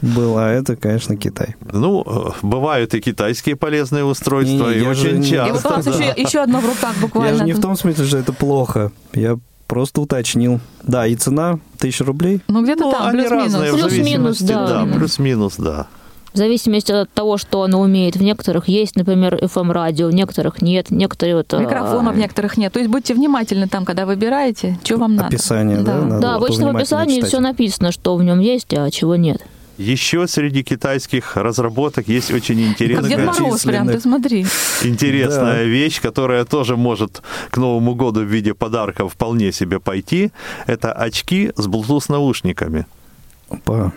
был, 0.00 0.36
а 0.38 0.48
это, 0.50 0.74
конечно, 0.74 1.16
Китай. 1.16 1.54
Ну, 1.72 2.02
э, 2.04 2.30
бывают 2.42 2.94
и 2.94 3.00
китайские 3.00 3.54
полезные 3.54 4.04
устройства, 4.04 4.72
и 4.74 4.80
я 4.82 4.94
же 4.94 5.08
очень 5.10 5.18
не- 5.20 5.28
часто. 5.28 5.48
И 5.48 5.52
вот 5.52 5.64
у 5.64 5.76
нас 5.76 5.84
да. 5.84 5.92
еще, 5.92 6.20
еще 6.22 6.40
одно 6.40 6.58
в 6.60 6.66
руках 6.66 6.94
Я 6.96 7.02
буквально. 7.02 7.38
же 7.38 7.44
не 7.44 7.52
в 7.52 7.60
том 7.60 7.76
смысле, 7.76 8.04
что 8.04 8.16
это 8.18 8.32
плохо. 8.32 8.90
Я 9.12 9.38
просто 9.72 10.02
уточнил. 10.02 10.60
Да, 10.82 11.06
и 11.06 11.14
цена 11.14 11.58
тысяча 11.78 12.04
рублей. 12.04 12.42
Ну, 12.46 12.62
где-то 12.62 12.84
Ну, 12.84 12.92
там, 12.92 13.10
плюс-минус. 13.10 13.54
в 13.54 13.58
Плюс-минус, 13.58 13.90
зависимости, 13.90 14.42
да. 14.44 14.66
да, 14.66 14.84
плюс-минус, 14.84 15.54
да. 15.56 15.86
В 16.34 16.36
зависимости 16.36 16.92
от 16.92 17.10
того, 17.10 17.38
что 17.38 17.62
оно 17.62 17.80
умеет. 17.80 18.16
В 18.16 18.22
некоторых 18.22 18.68
есть, 18.68 18.96
например, 18.96 19.36
FM-радио, 19.36 20.08
в 20.08 20.12
некоторых 20.14 20.60
нет. 20.60 20.90
Некоторые 20.90 21.36
вот... 21.36 21.54
а, 21.54 21.58
Микрофонов 21.58 22.14
некоторых 22.16 22.58
нет. 22.58 22.70
То 22.74 22.80
есть 22.80 22.90
будьте 22.90 23.14
внимательны 23.14 23.66
там, 23.66 23.86
когда 23.86 24.04
выбираете, 24.04 24.78
что 24.84 24.98
вам 24.98 25.14
надо. 25.16 25.28
Описание, 25.28 25.78
да? 25.78 26.02
надо 26.02 26.20
Да, 26.20 26.34
обычно 26.34 26.70
в 26.70 26.76
описании 26.76 27.16
читать. 27.16 27.28
все 27.30 27.40
написано, 27.40 27.92
что 27.92 28.14
в 28.16 28.22
нем 28.22 28.40
есть, 28.40 28.74
а 28.74 28.90
чего 28.90 29.16
нет. 29.16 29.40
Еще 29.78 30.26
среди 30.28 30.62
китайских 30.62 31.36
разработок 31.36 32.08
есть 32.08 32.30
очень 32.30 32.60
интересная, 32.62 33.08
Дед 33.08 33.24
Мороз 33.24 33.62
прям, 33.62 33.88
ты 33.88 34.00
смотри. 34.00 34.46
интересная 34.82 35.64
вещь, 35.64 36.00
которая 36.00 36.44
тоже 36.44 36.76
может 36.76 37.22
к 37.50 37.56
Новому 37.56 37.94
году 37.94 38.20
в 38.20 38.24
виде 38.24 38.54
подарка 38.54 39.08
вполне 39.08 39.52
себе 39.52 39.80
пойти. 39.80 40.30
Это 40.66 40.92
очки 40.92 41.52
с 41.56 41.66
Bluetooth-наушниками. 41.66 42.86
Опа. 43.48 43.92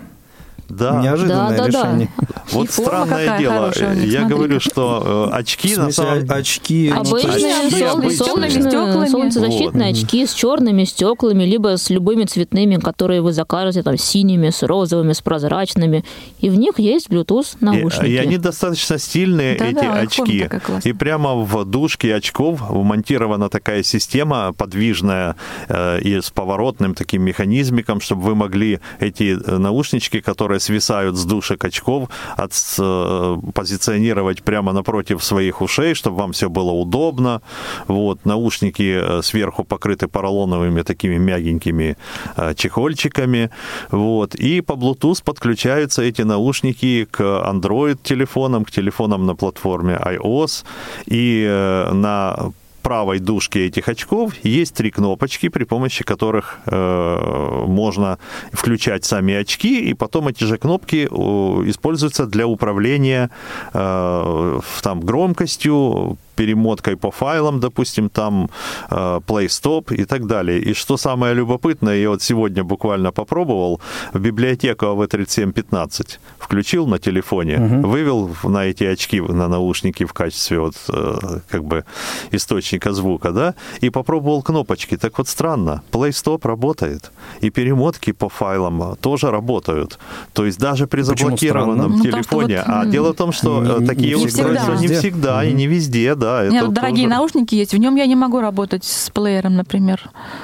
Да. 0.70 1.02
Неожиданное 1.02 1.58
Да, 1.58 1.66
да, 1.66 1.72
да. 1.72 1.80
решение. 1.84 2.10
Вот 2.52 2.70
И 2.70 2.72
странное 2.72 3.38
дело. 3.40 3.54
хорошая 3.56 3.94
Я 3.96 4.20
смотри. 4.22 4.36
говорю, 4.36 4.60
что 4.60 5.30
э, 5.32 5.36
очки 5.36 5.76
на 5.76 5.92
самом 5.92 6.30
очки... 6.30 6.90
Обычные 6.90 7.56
очки 7.56 7.76
стеклами. 7.76 9.08
солнцезащитные 9.08 9.94
Вот. 9.94 10.04
очки 10.04 10.26
с 10.26 10.34
черными 10.34 10.84
стеклами, 10.84 11.44
либо 11.44 11.78
с 11.78 11.90
любыми 11.90 12.24
цветными, 12.26 12.76
которые 12.76 13.22
вы 13.22 13.34
закажете, 13.34 13.84
там, 13.84 13.98
с 13.98 14.04
синими, 14.04 14.50
с 14.50 14.64
розовыми, 14.64 15.14
с 15.14 15.22
прозрачными. 15.22 16.04
И 16.40 16.50
в 16.50 16.56
них 16.56 16.80
есть 16.80 17.10
Bluetooth 17.10 17.56
И, 17.62 17.66
наушники. 17.66 18.08
и 18.10 18.18
они 18.18 18.38
достаточно 18.38 18.98
стильные, 18.98 19.56
эти 19.56 19.86
очки. 19.86 20.50
И 20.84 20.94
прямо 20.94 21.36
в 21.36 21.66
дужке 21.66 22.16
очков 22.16 22.62
вмонтирована 22.70 23.50
такая 23.50 23.84
система 23.84 24.54
подвижная 24.54 25.36
э, 25.68 26.00
и 26.02 26.22
с 26.22 26.30
поворотным 26.32 26.94
таким 26.96 27.24
механизмиком, 27.24 28.02
чтобы 28.02 28.22
вы 28.24 28.36
могли 28.36 28.80
эти 29.00 29.38
э, 29.38 29.58
наушнички, 29.58 30.22
которые 30.22 30.55
свисают 30.60 31.16
с 31.16 31.26
душек 31.26 31.64
очков, 31.66 32.10
от, 32.38 32.52
э, 32.80 33.38
позиционировать 33.54 34.44
прямо 34.44 34.74
напротив 34.74 35.24
своих 35.24 35.62
ушей, 35.62 35.94
чтобы 35.96 36.18
вам 36.18 36.32
все 36.32 36.50
было 36.50 36.72
удобно. 36.72 37.42
Вот, 37.88 38.26
наушники 38.26 39.00
э, 39.02 39.22
сверху 39.22 39.64
покрыты 39.64 40.08
поролоновыми 40.08 40.82
такими 40.84 41.18
мягенькими 41.18 41.98
э, 42.38 42.54
чехольчиками. 42.56 43.50
Вот, 43.92 44.36
и 44.36 44.62
по 44.62 44.74
Bluetooth 44.74 45.24
подключаются 45.24 46.02
эти 46.02 46.24
наушники 46.24 47.06
к 47.12 47.22
Android-телефонам, 47.22 48.66
к 48.66 48.72
телефонам 48.72 49.26
на 49.26 49.36
платформе 49.36 50.00
iOS. 50.06 50.64
И 51.06 51.46
на 51.94 52.52
правой 52.86 53.18
дужке 53.18 53.66
этих 53.66 53.90
очков 53.90 54.34
есть 54.44 54.76
три 54.76 54.92
кнопочки, 54.92 55.50
при 55.50 55.64
помощи 55.64 56.04
которых 56.04 56.60
э, 56.68 57.64
можно 57.66 58.20
включать 58.54 59.06
сами 59.06 59.34
очки, 59.34 59.90
и 59.90 59.96
потом 59.96 60.28
эти 60.28 60.44
же 60.44 60.60
кнопки 60.60 61.08
э, 61.10 61.70
используются 61.70 62.28
для 62.28 62.46
управления 62.46 63.32
э, 63.74 64.60
там, 64.84 65.00
громкостью, 65.00 66.18
перемоткой 66.36 66.96
по 66.96 67.12
файлам, 67.12 67.60
допустим, 67.60 68.10
там 68.10 68.50
э, 68.90 69.20
play 69.28 69.48
stop 69.48 69.94
и 69.96 70.06
так 70.06 70.26
далее. 70.28 70.60
И 70.60 70.74
что 70.74 70.98
самое 70.98 71.34
любопытное, 71.34 71.98
я 71.98 72.10
вот 72.10 72.22
сегодня 72.22 72.64
буквально 72.64 73.12
попробовал, 73.12 73.80
в 74.14 74.20
библиотеку 74.20 74.86
AV3715 74.86 76.20
включил 76.40 76.88
на 76.88 77.00
телефоне, 77.00 77.58
угу. 77.58 77.88
вывел 77.88 78.30
на 78.44 78.66
эти 78.66 78.84
очки, 78.84 79.22
на 79.22 79.48
наушники 79.48 80.06
в 80.06 80.14
качестве 80.14 80.60
вот 80.60 80.76
э, 80.90 81.40
как 81.50 81.64
бы 81.64 81.84
источника 82.32 82.94
звука, 82.94 83.32
да, 83.32 83.54
и 83.82 83.90
попробовал 83.90 84.42
кнопочки. 84.42 84.98
Так 84.98 85.18
вот 85.18 85.28
странно, 85.28 85.82
play 85.92 86.10
stop 86.10 86.48
работает, 86.48 87.12
и 87.42 87.50
перемотки 87.50 88.14
по 88.14 88.30
файлам 88.30 88.96
тоже 89.02 89.32
работают. 89.32 90.00
То 90.34 90.46
есть 90.46 90.60
даже 90.60 90.88
при 90.88 91.02
заблокированном 91.02 91.98
ну, 91.98 92.04
телефоне. 92.04 92.58
Вот, 92.58 92.76
а 92.76 92.86
дело 92.86 93.14
в 93.14 93.16
том, 93.16 93.32
что 93.32 93.62
не, 93.62 93.84
э, 93.84 93.88
такие 93.88 94.16
не 94.16 94.26
устройства 94.26 94.74
не 94.74 94.88
всегда 94.88 95.44
и 95.44 95.54
не 95.54 95.68
везде, 95.68 96.16
да. 96.16 96.25
У 96.26 96.52
меня 96.52 96.68
дорогие 96.68 97.06
тоже... 97.06 97.16
наушники 97.16 97.56
есть, 97.56 97.74
в 97.74 97.78
нем 97.78 97.96
я 97.96 98.06
не 98.06 98.16
могу 98.16 98.40
работать 98.40 98.84
с 98.84 99.10
плеером, 99.10 99.56
например. 99.56 100.02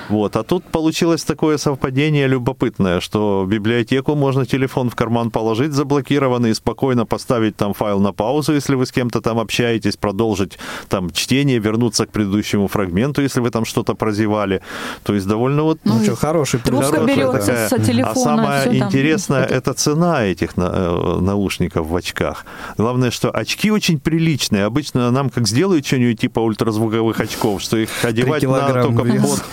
Вот, 0.09 0.35
а 0.35 0.43
тут 0.43 0.63
получилось 0.65 1.23
такое 1.23 1.57
совпадение 1.57 2.27
любопытное, 2.27 2.99
что 2.99 3.43
в 3.43 3.47
библиотеку 3.47 4.15
можно 4.15 4.45
телефон 4.45 4.89
в 4.89 4.95
карман 4.95 5.31
положить 5.31 5.73
заблокированный 5.73 6.51
и 6.51 6.53
спокойно 6.53 7.05
поставить 7.05 7.55
там 7.55 7.73
файл 7.73 7.99
на 7.99 8.13
паузу, 8.13 8.53
если 8.53 8.75
вы 8.75 8.85
с 8.85 8.91
кем-то 8.91 9.21
там 9.21 9.39
общаетесь, 9.39 9.97
продолжить 9.97 10.57
там 10.89 11.09
чтение, 11.11 11.59
вернуться 11.59 12.05
к 12.05 12.11
предыдущему 12.11 12.67
фрагменту, 12.67 13.21
если 13.21 13.39
вы 13.39 13.49
там 13.49 13.65
что-то 13.65 13.95
прозевали. 13.95 14.61
То 15.03 15.13
есть 15.13 15.27
довольно 15.27 15.63
вот... 15.63 15.79
Ну, 15.83 15.95
ну 15.95 16.03
что, 16.03 16.15
хороший 16.15 16.59
Трубка 16.59 17.03
берется 17.03 17.39
такая. 17.39 17.69
с 17.69 17.85
телефона. 17.85 18.11
А 18.11 18.15
самое 18.15 18.79
интересное, 18.79 19.47
там... 19.47 19.57
это 19.57 19.73
цена 19.73 20.23
этих 20.25 20.51
э, 20.57 21.17
наушников 21.21 21.87
в 21.87 21.95
очках. 21.95 22.45
Главное, 22.77 23.11
что 23.11 23.29
очки 23.31 23.71
очень 23.71 23.99
приличные. 23.99 24.65
Обычно 24.65 25.11
нам 25.11 25.29
как 25.29 25.47
сделают 25.71 25.85
что-нибудь 25.85 26.19
типа 26.19 26.39
ультразвуковых 26.39 27.19
очков, 27.19 27.61
что 27.61 27.77
их 27.77 27.89
одевать 28.03 28.43
надо 28.43 28.83
только 28.83 29.03
под, 29.03 29.43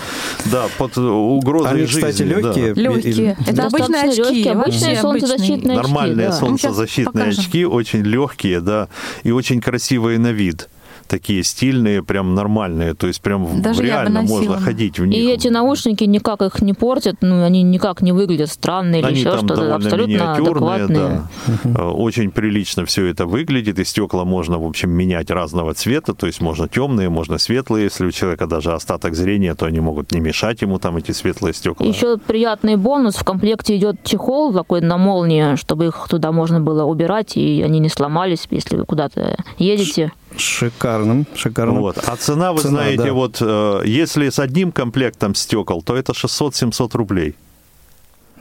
да, 0.47 0.67
под 0.77 0.99
угрозой 0.99 1.71
Они, 1.71 1.87
жизни. 1.87 2.01
кстати, 2.01 2.23
легкие. 2.23 2.75
Да. 2.75 2.81
Легкие. 2.81 3.37
Это 3.47 3.67
обычные 3.67 4.03
очки. 4.03 4.23
Легкие, 4.23 4.53
обычные 4.53 5.01
солнцезащитные 5.01 5.79
очки. 5.79 5.93
Нормальные 5.93 6.29
да. 6.29 6.33
солнцезащитные 6.33 7.29
очки, 7.29 7.65
очень 7.65 8.03
легкие, 8.03 8.61
да, 8.61 8.89
и 9.23 9.31
очень 9.31 9.61
красивые 9.61 10.19
на 10.19 10.33
вид 10.33 10.69
такие 11.09 11.43
стильные, 11.43 12.03
прям 12.03 12.35
нормальные, 12.35 12.95
то 12.95 13.07
есть 13.07 13.21
прям 13.21 13.63
Даже 13.63 13.83
реально 13.83 14.23
можно 14.23 14.61
ходить 14.61 14.99
в 14.99 15.07
них. 15.07 15.19
И 15.19 15.31
эти 15.31 15.49
наушники 15.49 16.05
никак 16.05 16.43
их 16.43 16.61
не 16.61 16.75
портят, 16.75 17.17
ну, 17.21 17.43
они 17.43 17.63
никак 17.63 18.03
не 18.03 18.13
выглядят 18.13 18.51
странно 18.51 18.97
или 18.97 19.07
они 19.07 19.21
еще 19.21 19.37
что-то, 19.39 19.75
абсолютно 19.75 20.35
адекватные. 20.35 21.23
Да. 21.65 21.89
Очень 21.89 22.31
прилично 22.31 22.85
все 22.85 23.07
это 23.07 23.27
выглядит, 23.27 23.79
и 23.79 23.85
стекла 23.85 24.25
можно, 24.25 24.59
в 24.59 24.67
общем, 24.67 24.91
менять 24.91 25.31
разного 25.31 25.75
цвета, 25.75 26.15
то 26.15 26.27
есть 26.27 26.41
можно 26.41 26.69
темные, 26.69 27.09
можно 27.09 27.39
светлые, 27.39 27.85
если 27.85 28.07
у 28.07 28.11
человека 28.11 28.47
даже 28.47 28.73
остаток 28.73 29.15
зрения, 29.15 29.55
то 29.55 29.67
они 29.67 29.81
могут 29.81 30.13
не 30.13 30.21
мешать 30.21 30.63
ему 30.63 30.79
там 30.79 30.97
эти 30.97 31.13
светлые 31.13 31.55
стекла. 31.55 31.87
Еще 31.87 32.19
приятный 32.19 32.77
бонус, 32.77 33.17
в 33.17 33.25
комплекте 33.25 33.77
идет 33.77 34.05
чехол 34.05 34.53
такой 34.53 34.81
на 34.81 34.99
молнии, 34.99 35.57
чтобы 35.57 35.87
их 35.87 36.07
туда 36.11 36.33
можно 36.33 36.61
было 36.61 36.85
убирать, 36.85 37.37
и 37.37 37.63
они 37.63 37.79
не 37.79 37.89
сломались, 37.89 38.47
если 38.51 38.77
вы 38.77 38.85
куда-то 38.85 39.37
едете. 39.59 40.13
Шикарным, 40.37 41.27
шикарным. 41.35 41.79
Вот. 41.79 41.99
А 41.99 42.17
цена, 42.17 42.53
вы 42.53 42.61
цена, 42.61 42.71
знаете, 42.71 43.05
да. 43.05 43.13
вот 43.13 43.39
э, 43.41 43.83
если 43.85 44.29
с 44.29 44.39
одним 44.39 44.73
комплектом 44.73 45.35
стекол, 45.35 45.83
то 45.83 45.97
это 45.97 46.13
600-700 46.13 46.97
рублей. 46.97 47.35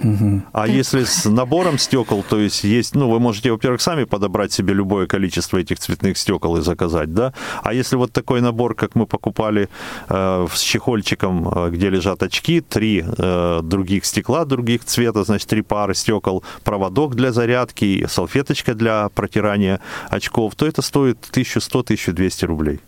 Угу. 0.04 0.42
А 0.54 0.68
если 0.68 1.04
с 1.04 1.26
набором 1.26 1.78
стекол, 1.78 2.24
то 2.28 2.40
есть 2.40 2.64
есть, 2.64 2.96
ну, 2.96 3.10
вы 3.10 3.20
можете, 3.20 3.52
во-первых, 3.52 3.82
сами 3.82 4.04
подобрать 4.04 4.52
себе 4.52 4.74
любое 4.74 5.08
количество 5.08 5.58
этих 5.58 5.80
цветных 5.80 6.18
стекол 6.18 6.58
и 6.58 6.62
заказать, 6.62 7.14
да. 7.14 7.34
А 7.64 7.74
если 7.74 7.96
вот 7.96 8.12
такой 8.12 8.42
набор, 8.42 8.76
как 8.76 8.96
мы 8.96 9.08
покупали 9.08 9.70
э, 10.10 10.48
с 10.52 10.62
чехольчиком, 10.62 11.50
э, 11.50 11.70
где 11.72 11.90
лежат 11.90 12.24
очки, 12.24 12.62
три 12.62 13.04
э, 13.06 13.60
других 13.64 14.06
стекла 14.06 14.46
других 14.46 14.86
цвета, 14.86 15.24
значит, 15.24 15.50
три 15.50 15.62
пары 15.62 15.96
стекол, 15.96 16.44
проводок 16.64 17.16
для 17.16 17.32
зарядки, 17.32 18.06
салфеточка 18.08 18.74
для 18.74 19.10
протирания 19.10 19.80
очков, 20.10 20.56
то 20.56 20.68
это 20.68 20.82
стоит 20.82 21.18
1100-1200 21.32 22.46
рублей. 22.46 22.80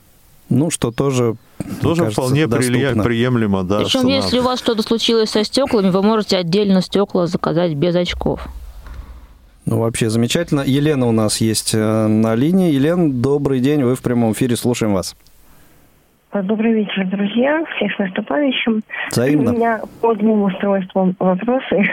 Ну, 0.49 0.71
что 0.71 0.91
тоже 0.91 1.35
тоже 1.81 2.03
кажется, 2.03 2.21
вполне 2.21 2.47
доступно. 2.47 3.03
приемлемо, 3.03 3.63
да. 3.63 3.79
Причем, 3.79 4.01
цена. 4.01 4.13
если 4.13 4.39
у 4.39 4.43
вас 4.43 4.59
что-то 4.59 4.81
случилось 4.81 5.29
со 5.29 5.43
стеклами, 5.43 5.89
вы 5.89 6.01
можете 6.01 6.37
отдельно 6.37 6.81
стекла 6.81 7.27
заказать 7.27 7.73
без 7.75 7.95
очков. 7.95 8.47
Ну, 9.65 9.79
вообще 9.79 10.09
замечательно. 10.09 10.61
Елена 10.65 11.07
у 11.07 11.11
нас 11.11 11.41
есть 11.41 11.75
э, 11.75 12.07
на 12.07 12.33
линии. 12.33 12.71
Елена, 12.71 13.11
добрый 13.11 13.59
день, 13.59 13.83
вы 13.83 13.95
в 13.95 14.01
прямом 14.01 14.31
эфире, 14.33 14.55
слушаем 14.55 14.93
вас. 14.93 15.15
Добрый 16.33 16.73
вечер, 16.73 17.07
друзья. 17.07 17.63
Всех 17.75 17.91
с 17.95 17.99
наступающим. 17.99 18.81
Взаимно. 19.11 19.51
У 19.51 19.55
меня 19.55 19.81
по 20.01 20.13
двум 20.13 20.43
устройствам 20.43 21.15
вопросы. 21.19 21.83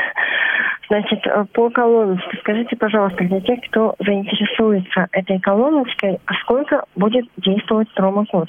Значит, 0.89 1.27
э, 1.27 1.45
по 1.53 1.71
колоночке, 1.71 2.39
скажите, 2.39 2.77
пожалуйста, 2.77 3.25
для 3.25 3.41
тех, 3.41 3.61
кто 3.69 3.95
заинтересуется 3.99 5.09
этой 5.13 5.41
колоночкой, 5.41 6.21
а 6.27 6.35
сколько 6.43 6.85
будет 6.95 7.27
действовать 7.39 7.93
промокод? 7.95 8.49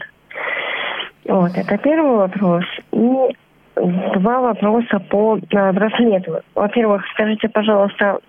Вот, 1.25 1.51
это 1.55 1.77
первый 1.77 2.17
вопрос. 2.17 2.63
И 2.91 3.35
два 3.75 4.41
вопроса 4.41 4.99
по 5.09 5.37
э, 5.37 5.71
браслету. 5.71 6.41
Во-первых, 6.55 7.03
скажите, 7.13 7.49
пожалуйста, 7.49 8.19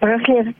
браслет 0.00 0.56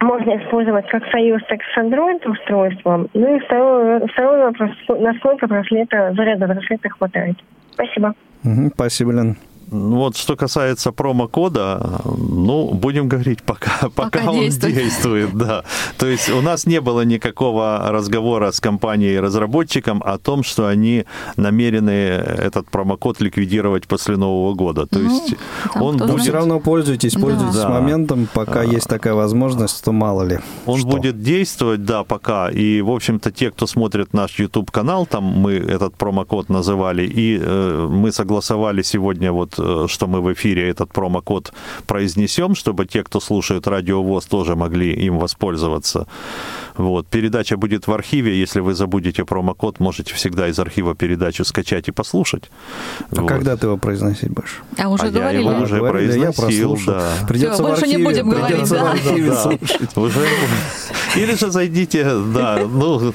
можно 0.00 0.36
использовать 0.42 0.88
как 0.88 1.04
союз, 1.10 1.42
так 1.48 1.58
и 1.60 1.74
с 1.74 1.78
Android 1.78 2.28
устройством. 2.28 3.08
Ну 3.14 3.36
и 3.36 3.40
второй, 3.40 4.06
второй 4.08 4.44
вопрос, 4.44 4.70
насколько 4.88 5.46
браслета, 5.46 6.12
заряда 6.16 6.46
браслета 6.46 6.88
хватает. 6.90 7.36
Спасибо. 7.72 8.14
Угу, 8.44 8.70
спасибо, 8.74 9.12
Лен. 9.12 9.36
Ну 9.70 9.96
вот 9.96 10.16
что 10.16 10.36
касается 10.36 10.92
промокода, 10.92 12.00
ну, 12.04 12.72
будем 12.72 13.08
говорить, 13.08 13.42
пока, 13.42 13.88
пока, 13.94 14.18
пока 14.18 14.30
он 14.30 14.40
действует. 14.40 14.74
действует, 14.74 15.36
да. 15.36 15.64
То 15.98 16.06
есть 16.06 16.30
у 16.30 16.40
нас 16.40 16.66
не 16.66 16.80
было 16.80 17.02
никакого 17.02 17.86
разговора 17.90 18.50
с 18.50 18.60
компанией-разработчиком 18.60 20.02
о 20.04 20.18
том, 20.18 20.42
что 20.42 20.66
они 20.66 21.04
намерены 21.36 21.90
этот 21.90 22.70
промокод 22.70 23.20
ликвидировать 23.20 23.86
после 23.86 24.16
Нового 24.16 24.54
года. 24.54 24.86
То 24.86 24.98
ну, 24.98 25.10
есть 25.10 25.34
он 25.74 25.98
будет... 25.98 26.20
все 26.20 26.32
равно 26.32 26.60
пользуйтесь, 26.60 27.14
пользуйтесь 27.14 27.56
да. 27.56 27.68
моментом, 27.68 28.26
пока 28.32 28.60
а... 28.60 28.64
есть 28.64 28.88
такая 28.88 29.14
возможность, 29.14 29.84
то 29.84 29.92
мало 29.92 30.22
ли. 30.22 30.38
Он 30.66 30.78
что. 30.78 30.88
будет 30.88 31.22
действовать, 31.22 31.84
да, 31.84 32.04
пока. 32.04 32.48
И, 32.48 32.80
в 32.80 32.90
общем-то, 32.90 33.30
те, 33.30 33.50
кто 33.50 33.66
смотрит 33.66 34.14
наш 34.14 34.38
YouTube-канал, 34.38 35.06
там 35.06 35.24
мы 35.24 35.52
этот 35.52 35.94
промокод 35.96 36.48
называли, 36.48 37.02
и 37.02 37.38
э, 37.40 37.86
мы 37.90 38.12
согласовали 38.12 38.82
сегодня 38.82 39.32
вот 39.32 39.57
что 39.88 40.06
мы 40.06 40.20
в 40.20 40.32
эфире 40.32 40.68
этот 40.68 40.92
промокод 40.92 41.52
произнесем, 41.86 42.54
чтобы 42.54 42.86
те, 42.86 43.02
кто 43.02 43.20
слушает 43.20 43.66
Радио 43.66 44.02
ВОЗ, 44.02 44.26
тоже 44.26 44.56
могли 44.56 44.92
им 44.92 45.18
воспользоваться. 45.18 46.06
Вот. 46.76 47.08
Передача 47.08 47.56
будет 47.56 47.86
в 47.86 47.92
архиве. 47.92 48.38
Если 48.38 48.60
вы 48.60 48.74
забудете 48.74 49.24
промокод, 49.24 49.80
можете 49.80 50.14
всегда 50.14 50.48
из 50.48 50.58
архива 50.58 50.94
передачу 50.94 51.44
скачать 51.44 51.88
и 51.88 51.92
послушать. 51.92 52.50
А 53.10 53.20
вот. 53.20 53.28
когда 53.28 53.56
ты 53.56 53.66
его 53.66 53.76
произносить 53.76 54.30
будешь? 54.30 54.62
А 54.78 54.88
уже 54.88 55.06
а 55.06 55.10
говорили? 55.10 55.42
Я 55.42 55.50
его 55.50 55.62
уже 55.62 55.76
говорили, 55.76 56.32
произносил, 56.32 56.76
я 56.76 56.84
да. 56.86 57.12
Придется 57.26 57.54
Все, 57.54 57.62
больше 57.62 57.82
архиве, 57.82 57.98
не 57.98 58.04
будем 58.04 58.30
говорить, 58.30 58.70
да? 58.70 58.94
да. 58.94 60.00
Уже... 60.00 60.26
Или 61.16 61.34
же 61.34 61.50
зайдите, 61.50 62.04
да, 62.04 62.60
ну, 62.68 63.12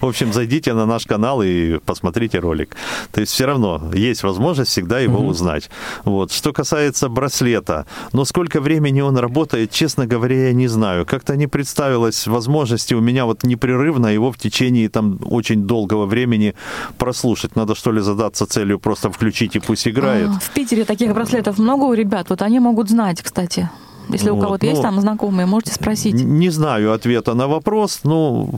в 0.00 0.06
общем, 0.06 0.32
зайдите 0.32 0.74
на 0.74 0.86
наш 0.86 1.06
канал 1.06 1.42
и 1.42 1.78
посмотрите 1.78 2.38
ролик. 2.38 2.76
То 3.10 3.20
есть 3.20 3.32
все 3.32 3.46
равно 3.46 3.90
есть 3.94 4.22
возможность 4.22 4.70
всегда 4.70 5.00
его 5.00 5.18
угу. 5.18 5.28
узнать. 5.28 5.70
Вот. 6.04 6.32
Что 6.32 6.52
касается 6.52 7.08
браслета, 7.08 7.86
но 8.12 8.24
сколько 8.24 8.60
времени 8.60 9.00
он 9.00 9.16
работает, 9.16 9.70
честно 9.70 10.06
говоря, 10.06 10.48
я 10.48 10.52
не 10.52 10.68
знаю. 10.68 11.06
Как-то 11.06 11.36
не 11.36 11.46
представилось 11.46 12.26
возможности 12.26 12.94
у 12.94 13.00
меня 13.00 13.24
вот 13.24 13.42
непрерывно 13.44 14.06
его 14.06 14.32
в 14.32 14.38
течение 14.38 14.88
там 14.88 15.18
очень 15.24 15.66
долгого 15.66 16.06
времени 16.06 16.54
прослушать. 16.98 17.56
Надо 17.56 17.74
что 17.74 17.92
ли 17.92 18.00
задаться 18.00 18.46
целью 18.46 18.78
просто 18.78 19.10
включить 19.10 19.56
и 19.56 19.60
пусть 19.60 19.88
играет. 19.88 20.28
А, 20.28 20.40
в 20.40 20.50
Питере 20.50 20.84
таких 20.84 21.12
браслетов 21.12 21.58
много 21.58 21.84
у 21.84 21.94
ребят. 21.94 22.30
Вот 22.30 22.42
они 22.42 22.60
могут 22.60 22.88
знать, 22.88 23.22
кстати. 23.22 23.68
Если 24.08 24.30
вот, 24.30 24.38
у 24.38 24.40
кого-то 24.40 24.66
ну, 24.66 24.70
есть 24.70 24.82
там 24.82 25.00
знакомые, 25.00 25.46
можете 25.46 25.72
спросить. 25.72 26.14
Не 26.14 26.50
знаю 26.50 26.92
ответа 26.92 27.34
на 27.34 27.46
вопрос, 27.46 28.00
но 28.04 28.50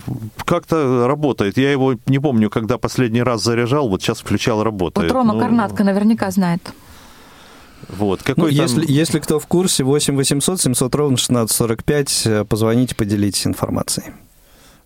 как-то 0.44 1.06
работает. 1.06 1.58
Я 1.58 1.70
его 1.70 1.94
не 2.06 2.18
помню, 2.18 2.50
когда 2.50 2.78
последний 2.78 3.22
раз 3.22 3.42
заряжал, 3.42 3.88
вот 3.88 4.02
сейчас 4.02 4.20
включал, 4.20 4.62
работает. 4.62 5.10
Вот 5.10 5.16
Рома 5.16 5.34
ну, 5.34 5.40
Карнатка 5.40 5.84
наверняка 5.84 6.30
знает. 6.30 6.72
Вот, 7.88 8.22
какой 8.22 8.50
ну, 8.50 8.56
там... 8.56 8.66
если, 8.66 8.90
если 8.90 9.18
кто 9.18 9.38
в 9.38 9.46
курсе, 9.46 9.84
8 9.84 10.16
800 10.16 10.60
700 10.60 10.94
ровно 10.94 11.14
1645, 11.14 12.22
э, 12.26 12.44
позвоните, 12.44 12.94
поделитесь 12.94 13.46
информацией. 13.46 14.06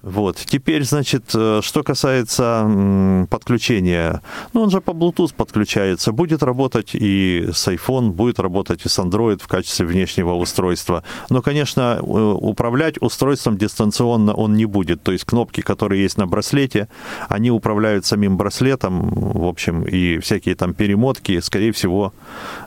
Вот. 0.03 0.37
Теперь, 0.37 0.85
значит, 0.85 1.25
э, 1.35 1.61
что 1.63 1.83
касается 1.83 3.27
подключения, 3.29 4.23
ну, 4.53 4.63
он 4.63 4.71
же 4.71 4.81
по 4.81 4.93
Bluetooth 4.93 5.35
подключается, 5.35 6.13
будет 6.13 6.43
работать 6.43 6.91
и 6.95 7.49
с 7.53 7.67
iPhone, 7.67 8.11
будет 8.11 8.39
работать 8.39 8.87
и 8.87 8.89
с 8.89 8.99
Android 8.99 9.43
в 9.43 9.49
качестве 9.49 9.87
внешнего 9.87 10.35
устройства. 10.35 11.03
Но, 11.31 11.43
конечно, 11.43 12.01
управлять 12.01 13.03
устройством 13.03 13.59
дистанционно 13.59 14.35
он 14.35 14.55
не 14.55 14.67
будет. 14.67 15.03
То 15.03 15.11
есть 15.13 15.25
кнопки, 15.25 15.63
которые 15.63 16.03
есть 16.03 16.17
на 16.17 16.27
браслете, 16.27 16.89
они 17.29 17.51
управляют 17.51 18.07
самим 18.07 18.37
браслетом, 18.37 19.11
в 19.11 19.47
общем, 19.47 19.83
и 19.83 20.19
всякие 20.19 20.55
там 20.55 20.75
перемотки, 20.75 21.41
скорее 21.41 21.73
всего, 21.73 22.13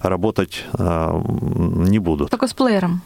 работать 0.01 0.65
э, 0.77 1.21
не 1.87 1.99
будут. 1.99 2.29
Только 2.29 2.47
с 2.47 2.53
плеером 2.53 3.01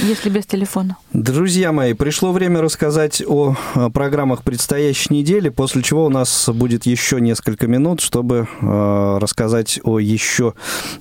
если 0.00 0.28
без 0.28 0.46
телефона. 0.46 0.96
Друзья 1.12 1.72
мои, 1.72 1.92
пришло 1.92 2.32
время 2.32 2.60
рассказать 2.60 3.22
о 3.26 3.56
программах 3.92 4.42
предстоящей 4.42 5.14
недели, 5.14 5.48
после 5.48 5.82
чего 5.82 6.06
у 6.06 6.08
нас 6.08 6.48
будет 6.48 6.86
еще 6.86 7.20
несколько 7.20 7.66
минут, 7.66 8.00
чтобы 8.00 8.46
э, 8.60 9.18
рассказать 9.20 9.80
о 9.84 9.98
еще 9.98 10.54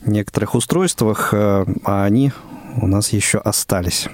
некоторых 0.05 0.55
устройствах, 0.55 1.29
э, 1.33 1.65
а 1.83 2.03
они 2.03 2.31
у 2.77 2.87
нас 2.87 3.13
еще 3.13 3.39
остались. 3.39 4.07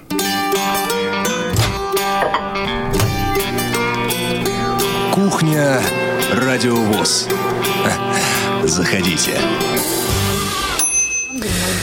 Кухня 5.12 5.80
Радиовоз. 6.32 7.28
Заходите. 8.64 9.38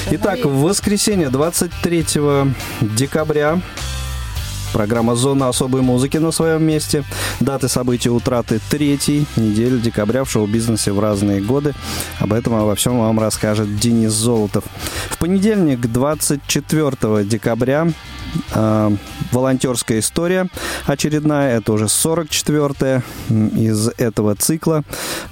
Итак, 0.10 0.46
в 0.46 0.62
воскресенье 0.62 1.30
23 1.30 2.06
декабря 2.82 3.60
Программа 4.72 5.16
«Зона 5.16 5.50
особой 5.50 5.82
музыки» 5.82 6.18
на 6.18 6.32
своем 6.32 6.64
месте. 6.64 7.04
Даты 7.40 7.68
событий 7.68 8.10
утраты 8.10 8.60
третьей 8.70 9.26
недели 9.36 9.78
декабря 9.78 10.24
в 10.24 10.30
шоу-бизнесе 10.30 10.92
в 10.92 11.00
разные 11.00 11.42
годы. 11.42 11.74
Об 12.20 12.32
этом 12.32 12.54
обо 12.56 12.76
всем 12.76 13.00
вам 13.00 13.20
расскажет 13.20 13.80
Денис 13.80 14.12
Золотов. 14.12 14.64
В 15.10 15.18
понедельник, 15.18 15.82
24 15.82 17.24
декабря, 17.26 17.88
э, 18.54 18.92
волонтерская 19.32 20.00
история 20.00 20.48
очередная. 20.86 21.58
Это 21.58 21.74
уже 21.74 21.86
44-я 21.86 23.04
из 23.30 23.90
этого 23.98 24.36
цикла. 24.36 24.84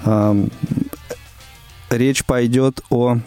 Э, 0.05 0.47
речь 1.89 2.25
пойдет 2.25 2.81
о 2.89 3.19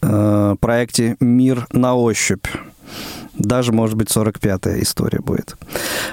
проекте 0.00 1.16
«Мир 1.20 1.66
на 1.72 1.94
ощупь». 1.94 2.46
Даже, 3.40 3.72
может 3.72 3.96
быть, 3.96 4.08
45-я 4.08 4.82
история 4.82 5.20
будет. 5.20 5.56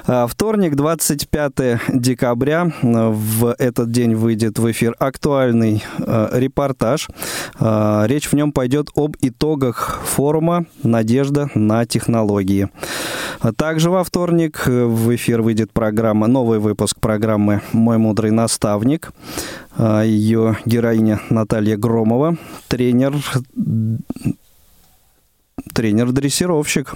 А, 0.06 0.26
вторник, 0.26 0.76
25 0.76 1.52
декабря. 1.92 2.72
В 2.82 3.54
этот 3.58 3.92
день 3.92 4.14
выйдет 4.14 4.58
в 4.58 4.70
эфир 4.70 4.96
актуальный 4.98 5.84
э, 5.98 6.28
репортаж. 6.32 7.08
Э, 7.60 8.04
речь 8.06 8.28
в 8.28 8.32
нем 8.32 8.52
пойдет 8.52 8.88
об 8.94 9.16
итогах 9.20 10.00
форума 10.04 10.64
«Надежда 10.82 11.50
на 11.54 11.84
технологии». 11.84 12.68
Также 13.56 13.90
во 13.90 14.02
вторник 14.02 14.66
в 14.66 15.14
эфир 15.14 15.42
выйдет 15.42 15.70
программа, 15.72 16.26
новый 16.26 16.58
выпуск 16.58 16.98
программы 16.98 17.60
«Мой 17.72 17.98
мудрый 17.98 18.30
наставник». 18.30 19.12
Ее 19.78 20.58
героиня 20.64 21.20
Наталья 21.30 21.76
Громова, 21.76 22.36
тренер 22.66 23.14
тренер-дрессировщик 25.68 26.94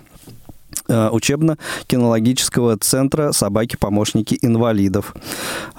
э, 0.89 1.09
учебно-кинологического 1.11 2.77
центра 2.79 3.33
«Собаки-помощники 3.33 4.39
инвалидов». 4.43 5.15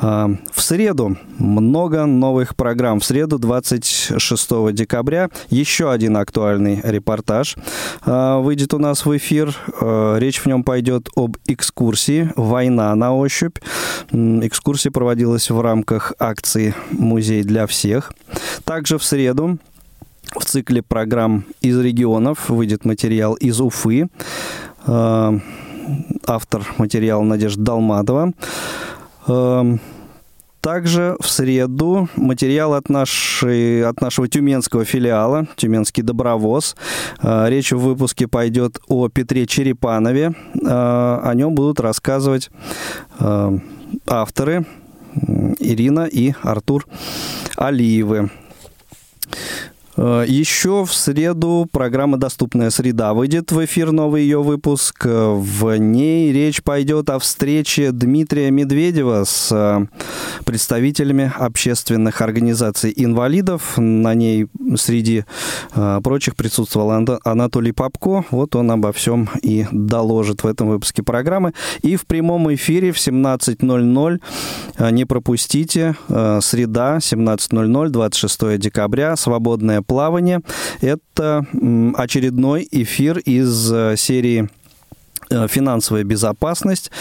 Э, 0.01 0.27
в 0.51 0.61
среду 0.61 1.17
много 1.37 2.05
новых 2.05 2.55
программ. 2.55 2.99
В 2.99 3.05
среду, 3.05 3.39
26 3.39 4.73
декабря, 4.73 5.29
еще 5.49 5.91
один 5.91 6.17
актуальный 6.17 6.79
репортаж 6.83 7.55
э, 8.05 8.39
выйдет 8.39 8.73
у 8.73 8.79
нас 8.79 9.05
в 9.05 9.17
эфир. 9.17 9.55
Речь 9.81 10.39
в 10.39 10.45
нем 10.45 10.63
пойдет 10.63 11.09
об 11.15 11.37
экскурсии 11.47 12.31
«Война 12.35 12.93
на 12.95 13.15
ощупь». 13.15 13.57
Экскурсия 14.11 14.91
проводилась 14.91 15.49
в 15.49 15.59
рамках 15.59 16.13
акции 16.19 16.73
«Музей 16.91 17.43
для 17.43 17.67
всех». 17.67 18.13
Также 18.63 18.97
в 18.97 19.03
среду 19.03 19.57
в 20.35 20.45
цикле 20.45 20.81
программ 20.81 21.45
из 21.61 21.79
регионов 21.79 22.49
выйдет 22.49 22.85
материал 22.85 23.33
из 23.35 23.59
Уфы. 23.61 24.07
Э, 24.85 25.39
автор 26.25 26.65
материала 26.77 27.23
Надежда 27.23 27.63
Долматова. 27.63 28.33
Э, 29.27 29.77
также 30.61 31.17
в 31.19 31.27
среду 31.27 32.07
материал 32.15 32.73
от, 32.73 32.89
нашей, 32.89 33.85
от 33.85 33.99
нашего 33.99 34.29
тюменского 34.29 34.85
филиала, 34.85 35.45
Тюменский 35.57 36.03
добровоз. 36.03 36.75
Э, 37.21 37.49
речь 37.49 37.71
в 37.71 37.79
выпуске 37.79 38.27
пойдет 38.27 38.79
о 38.87 39.09
Петре 39.09 39.45
Черепанове. 39.45 40.33
О 40.65 41.33
нем 41.33 41.55
будут 41.55 41.79
рассказывать 41.79 42.49
авторы 44.07 44.65
Ирина 45.59 46.05
и 46.05 46.33
Артур 46.41 46.87
Алиевы. 47.57 48.31
Э, 49.95 50.25
Еще 50.27 50.85
в 50.85 50.93
среду 50.93 51.67
программа 51.71 52.17
«Доступная 52.17 52.69
среда» 52.69 53.13
выйдет 53.13 53.51
в 53.51 53.63
эфир 53.63 53.91
новый 53.91 54.23
ее 54.23 54.41
выпуск. 54.41 55.05
В 55.05 55.75
ней 55.77 56.31
речь 56.31 56.63
пойдет 56.63 57.09
о 57.09 57.19
встрече 57.19 57.91
Дмитрия 57.91 58.49
Медведева 58.51 59.23
с 59.23 59.49
э, 59.51 59.85
представителями 60.45 61.31
общественных 61.37 62.21
организаций 62.21 62.93
инвалидов. 62.95 63.77
На 63.77 64.13
ней 64.13 64.47
среди 64.75 65.25
э, 65.75 66.01
прочих 66.03 66.35
присутствовал 66.35 67.19
Анатолий 67.23 67.71
Попко. 67.71 68.25
Вот 68.31 68.55
он 68.55 68.71
обо 68.71 68.91
всем 68.91 69.29
и 69.41 69.67
доложит 69.71 70.43
в 70.43 70.47
этом 70.47 70.69
выпуске 70.69 71.03
программы. 71.03 71.53
И 71.81 71.95
в 71.95 72.05
прямом 72.05 72.53
эфире 72.53 72.91
в 72.91 72.97
17.00 72.97 74.21
не 74.91 75.05
пропустите. 75.05 75.95
Среда, 76.07 76.97
17.00, 76.97 77.89
26 77.89 78.57
декабря. 78.57 79.15
Свободная 79.15 79.82
плавание. 79.83 80.41
Это 80.81 81.45
очередной 81.95 82.67
эфир 82.71 83.19
из 83.19 83.71
э, 83.71 83.95
серии 83.97 84.49
э, 85.29 85.47
финансовая 85.47 86.03
безопасность. 86.03 86.91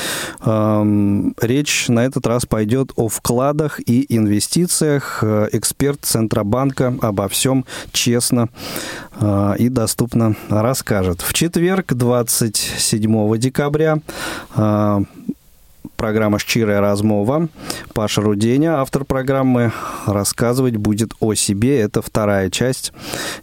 Эм, 0.44 1.34
речь 1.40 1.88
на 1.88 2.04
этот 2.04 2.26
раз 2.26 2.46
пойдет 2.46 2.92
о 2.96 3.08
вкладах 3.08 3.80
и 3.80 4.04
инвестициях. 4.14 5.20
Э, 5.22 5.48
эксперт 5.52 6.00
Центробанка 6.02 6.94
обо 7.00 7.28
всем 7.28 7.64
честно 7.92 8.48
и 9.58 9.68
доступно 9.68 10.34
расскажет. 10.48 11.20
В 11.20 11.34
четверг, 11.34 11.92
27 11.92 13.38
декабря, 13.38 13.98
программа 16.02 16.40
«Щирая 16.40 16.80
размова». 16.80 17.48
Паша 17.94 18.22
Руденя, 18.22 18.80
автор 18.80 19.04
программы, 19.04 19.70
рассказывать 20.04 20.74
будет 20.76 21.12
о 21.20 21.34
себе. 21.34 21.78
Это 21.78 22.02
вторая 22.02 22.50
часть. 22.50 22.92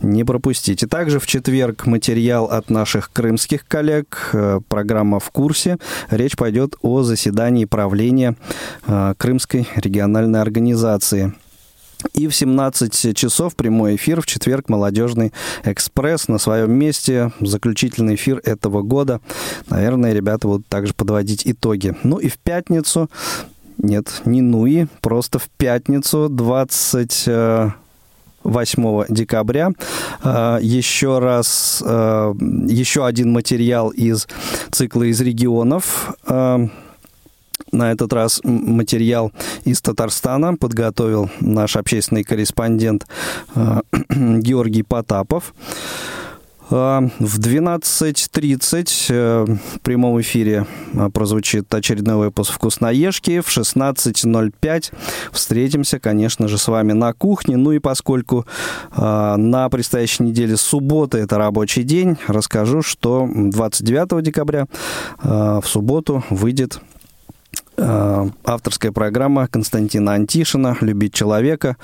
Не 0.01 0.26
пропустите. 0.26 0.86
Также 0.86 1.22
в 1.22 1.26
четверг 1.26 1.86
материал 1.86 2.47
от 2.47 2.70
наших 2.70 3.14
крымских 3.14 3.66
коллег. 3.66 4.32
Э, 4.34 4.60
программа 4.68 5.22
«В 5.22 5.32
курсе». 5.32 5.78
Речь 6.10 6.36
пойдет 6.36 6.76
о 6.82 7.03
заседании 7.03 7.64
правления 7.64 8.36
э, 8.88 9.14
Крымской 9.18 9.66
региональной 9.78 10.41
организации. 10.41 11.34
И 12.14 12.28
в 12.28 12.36
17 12.36 13.16
часов 13.16 13.56
прямой 13.56 13.95
эфир 13.95 14.22
в 14.22 14.26
четверг 14.26 14.70
«Молодежный 14.70 15.34
экспресс» 15.64 16.28
на 16.28 16.38
своем 16.38 16.72
месте. 16.72 17.32
Заключительный 17.39 18.16
эфир 18.16 18.41
этого 18.43 18.82
года. 18.82 19.20
Наверное, 19.70 20.14
ребята 20.14 20.47
будут 20.47 20.68
также 20.68 20.93
подводить 20.93 21.43
итоги. 21.45 21.95
Ну 22.04 22.18
и 22.18 22.30
в 22.30 22.38
пятницу, 22.38 23.10
нет, 23.78 24.22
не 24.26 24.41
нуи, 24.41 24.88
просто 25.02 25.39
в 25.39 25.50
пятницу 25.50 26.30
20 26.30 27.30
8 28.43 29.06
декабря. 29.10 29.72
Э, 30.24 30.60
еще 30.62 31.20
раз, 31.20 31.84
э, 31.86 32.34
еще 32.68 33.06
один 33.06 33.32
материал 33.32 33.89
из 33.89 34.28
цикла 34.72 35.04
из 35.04 35.20
регионов 35.22 36.16
э, 36.28 36.68
на 37.72 37.91
этот 37.91 38.13
раз 38.13 38.41
материал 38.43 39.32
из 39.63 39.82
Татарстана 39.82 40.55
подготовил 40.55 41.30
наш 41.39 41.76
общественный 41.76 42.24
корреспондент 42.24 43.07
э, 43.55 43.82
Георгий 44.09 44.84
Потапов. 44.84 45.53
А, 46.72 47.01
В 47.20 47.39
12.30 47.39 49.05
э, 49.09 49.45
в 49.45 49.80
прямом 49.82 50.22
эфире 50.22 50.67
а, 50.95 51.09
прозвучит 51.09 51.74
очередной 51.74 52.15
выпуск 52.15 52.53
«Вкусноежки». 52.53 53.39
В 53.39 53.47
16.05 53.47 54.93
встретимся, 55.32 55.99
конечно 55.99 56.47
же, 56.47 56.57
с 56.57 56.67
вами 56.67 56.91
на 56.91 57.13
кухне. 57.13 57.57
Ну 57.57 57.72
и 57.72 57.80
поскольку 57.80 58.45
а, 58.91 59.36
на 59.38 59.67
предстоящей 59.70 60.24
неделе 60.24 60.57
суббота– 60.57 61.17
это 61.20 61.38
рабочий 61.38 61.84
день, 61.84 62.17
расскажу, 62.28 62.82
что 62.84 63.28
29 63.34 64.24
декабря 64.24 64.67
в 65.22 65.63
субботу 65.65 66.24
выйдет 66.30 66.80
авторская 67.80 68.92
программа 68.92 69.48
Константина 69.48 70.14
Антишина 70.14 70.78
«Любить 70.82 71.14
человека». 71.14 71.78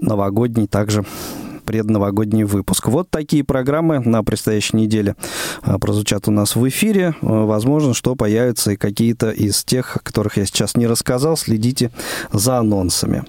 Новогодний 0.00 0.66
также 0.66 1.04
предновогодний 1.66 2.44
выпуск. 2.44 2.88
Вот 2.88 3.10
такие 3.10 3.44
программы 3.44 3.98
на 3.98 4.22
предстоящей 4.22 4.76
неделе 4.76 5.16
а, 5.62 5.78
прозвучат 5.78 6.28
у 6.28 6.30
нас 6.30 6.56
в 6.56 6.66
эфире. 6.68 7.14
А, 7.20 7.44
Возможно, 7.44 7.92
что 7.92 8.14
появятся 8.14 8.72
и 8.72 8.76
какие-то 8.76 9.30
из 9.30 9.64
тех, 9.64 9.96
о 9.96 9.98
которых 9.98 10.38
я 10.38 10.46
сейчас 10.46 10.76
не 10.76 10.86
рассказал. 10.86 11.36
Следите 11.36 11.90
за 12.32 12.58
анонсами. 12.58 13.24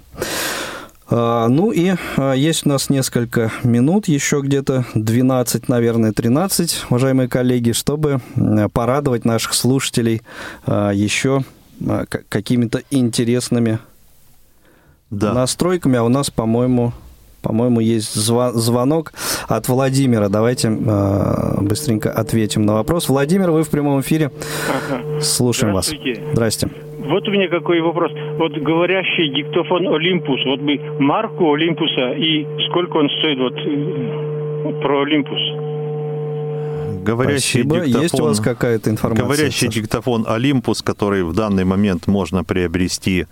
Ну 1.09 1.71
и 1.71 1.95
есть 2.35 2.65
у 2.65 2.69
нас 2.69 2.89
несколько 2.89 3.49
минут, 3.63 4.09
еще 4.09 4.41
где-то 4.41 4.83
12, 4.93 5.69
наверное, 5.69 6.11
13, 6.11 6.87
уважаемые 6.89 7.29
коллеги, 7.29 7.71
чтобы 7.71 8.19
порадовать 8.73 9.23
наших 9.23 9.53
слушателей 9.53 10.21
еще 10.67 11.45
какими-то 12.29 12.81
интересными 12.91 13.79
Да. 15.09 15.33
настройками. 15.33 15.97
А 15.97 16.03
у 16.03 16.09
нас, 16.09 16.29
по-моему, 16.29 16.91
по-моему, 17.41 17.79
есть 17.79 18.15
зва- 18.17 18.51
звонок 18.53 19.13
от 19.47 19.69
Владимира. 19.69 20.27
Давайте 20.27 20.67
а, 20.69 21.59
быстренько 21.61 22.11
ответим 22.11 22.65
на 22.65 22.73
вопрос. 22.73 23.07
Владимир, 23.07 23.51
вы 23.51 23.63
в 23.63 23.69
прямом 23.69 24.01
эфире. 24.01 24.31
Ага. 24.69 25.21
Слушаем 25.21 25.73
вас. 25.73 25.85
Здравствуйте. 25.87 26.23
Здрасте. 26.33 26.69
Вот 27.07 27.25
у 27.25 27.31
меня 27.31 27.47
какой 27.47 27.79
вопрос. 27.79 28.11
Вот 28.37 28.51
говорящий 28.51 29.33
диктофон 29.33 29.87
Олимпус, 29.87 30.41
вот 30.45 30.59
бы 30.59 30.77
марку 30.99 31.53
Олимпуса 31.53 32.11
и 32.17 32.45
сколько 32.69 32.97
он 32.97 33.09
стоит 33.19 33.37
вот 33.39 33.53
э, 33.55 34.81
про 34.81 35.03
Олимпус? 35.03 35.39
Говорящий 37.07 37.61
Спасибо. 37.63 37.75
диктофон, 37.85 38.01
Есть 38.03 38.19
у 38.19 38.23
вас 38.23 38.39
какая-то 38.39 38.89
информация? 38.89 39.25
Говорящий 39.25 39.67
Саша? 39.67 39.79
диктофон 39.81 40.23
Olympus, 40.25 40.83
который 40.83 41.23
в 41.23 41.33
данный 41.33 41.63
момент 41.63 42.07
можно 42.07 42.43
приобрести 42.43 43.25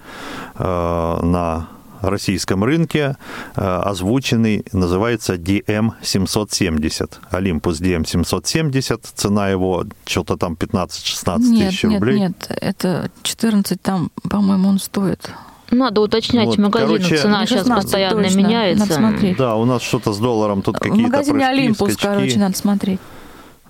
э, 0.58 1.20
на 1.24 1.68
российском 2.02 2.64
рынке, 2.64 3.16
э, 3.56 3.62
озвученный, 3.62 4.64
называется 4.74 5.36
DM770. 5.36 7.10
Olympus 7.32 7.82
DM770, 7.82 9.00
цена 9.16 9.50
его 9.50 9.86
что-то 10.06 10.38
там 10.38 10.54
15-16 10.54 11.40
Нет, 11.40 11.70
тысяч 11.70 11.84
нет, 11.84 11.94
рублей. 11.94 12.20
нет, 12.20 12.48
это 12.50 13.10
14 13.24 13.82
там, 13.82 14.12
по-моему, 14.30 14.70
он 14.70 14.80
стоит. 14.80 15.32
Надо 15.72 16.02
уточнять 16.02 16.46
Вот, 16.46 16.58
в 16.58 16.62
магазинах, 16.62 17.02
короче- 17.02 17.18
цена 17.22 17.46
сейчас 17.46 17.60
16 17.62 17.84
постоянно 17.84 18.24
точно, 18.24 18.38
меняется. 18.38 18.80
надо 18.82 18.94
смотреть. 18.94 19.38
Да, 19.38 19.56
у 19.56 19.66
нас 19.66 19.82
что-то 19.82 20.14
с 20.14 20.20
долларом, 20.20 20.62
тут 20.62 20.76
В 20.76 20.80
какие-то 20.80 21.02
магазине 21.12 21.40
прыжки, 21.40 21.52
Олимпус, 21.52 21.94
скачки. 21.94 22.06
короче, 22.06 22.40
надо 22.40 22.56
смотреть. 22.58 23.00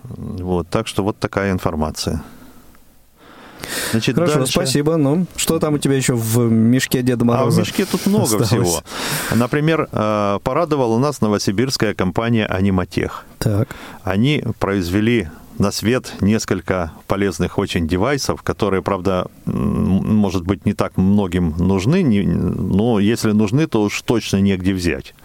Вот, 0.10 0.68
так 0.70 0.88
что 0.88 1.04
вот 1.04 1.18
такая 1.20 1.52
информация. 1.52 2.24
Значит, 3.92 4.16
Хорошо, 4.16 4.36
дальше. 4.40 4.52
спасибо. 4.52 4.96
Ну, 4.98 5.26
что 5.36 5.60
там 5.60 5.74
у 5.76 5.78
тебя 5.78 5.96
еще 5.96 6.14
в 6.14 6.38
мешке 6.52 7.02
Деда 7.02 7.24
А 7.24 7.26
в 7.26 7.28
Мороза? 7.28 7.62
мешке 7.62 7.86
тут 7.86 8.06
много 8.06 8.24
осталось? 8.24 8.48
всего. 8.48 8.82
Например, 9.34 9.88
э, 9.92 10.40
порадовала 10.44 11.00
нас 11.00 11.22
новосибирская 11.22 11.94
компания 11.94 12.46
«Аниматех». 12.46 13.26
Так. 13.40 13.70
Они 14.04 14.44
произвели 14.60 15.30
на 15.58 15.72
свет 15.72 16.14
несколько 16.20 16.92
полезных 17.08 17.58
очень 17.58 17.88
девайсов, 17.88 18.42
которые, 18.44 18.82
правда, 18.82 19.28
может 19.46 20.44
быть, 20.44 20.66
не 20.66 20.74
так 20.74 20.98
многим 20.98 21.56
нужны, 21.58 22.04
но 22.04 23.00
если 23.00 23.32
нужны, 23.32 23.66
то 23.68 23.84
уж 23.84 24.02
точно 24.02 24.38
негде 24.42 24.74
взять. 24.74 25.16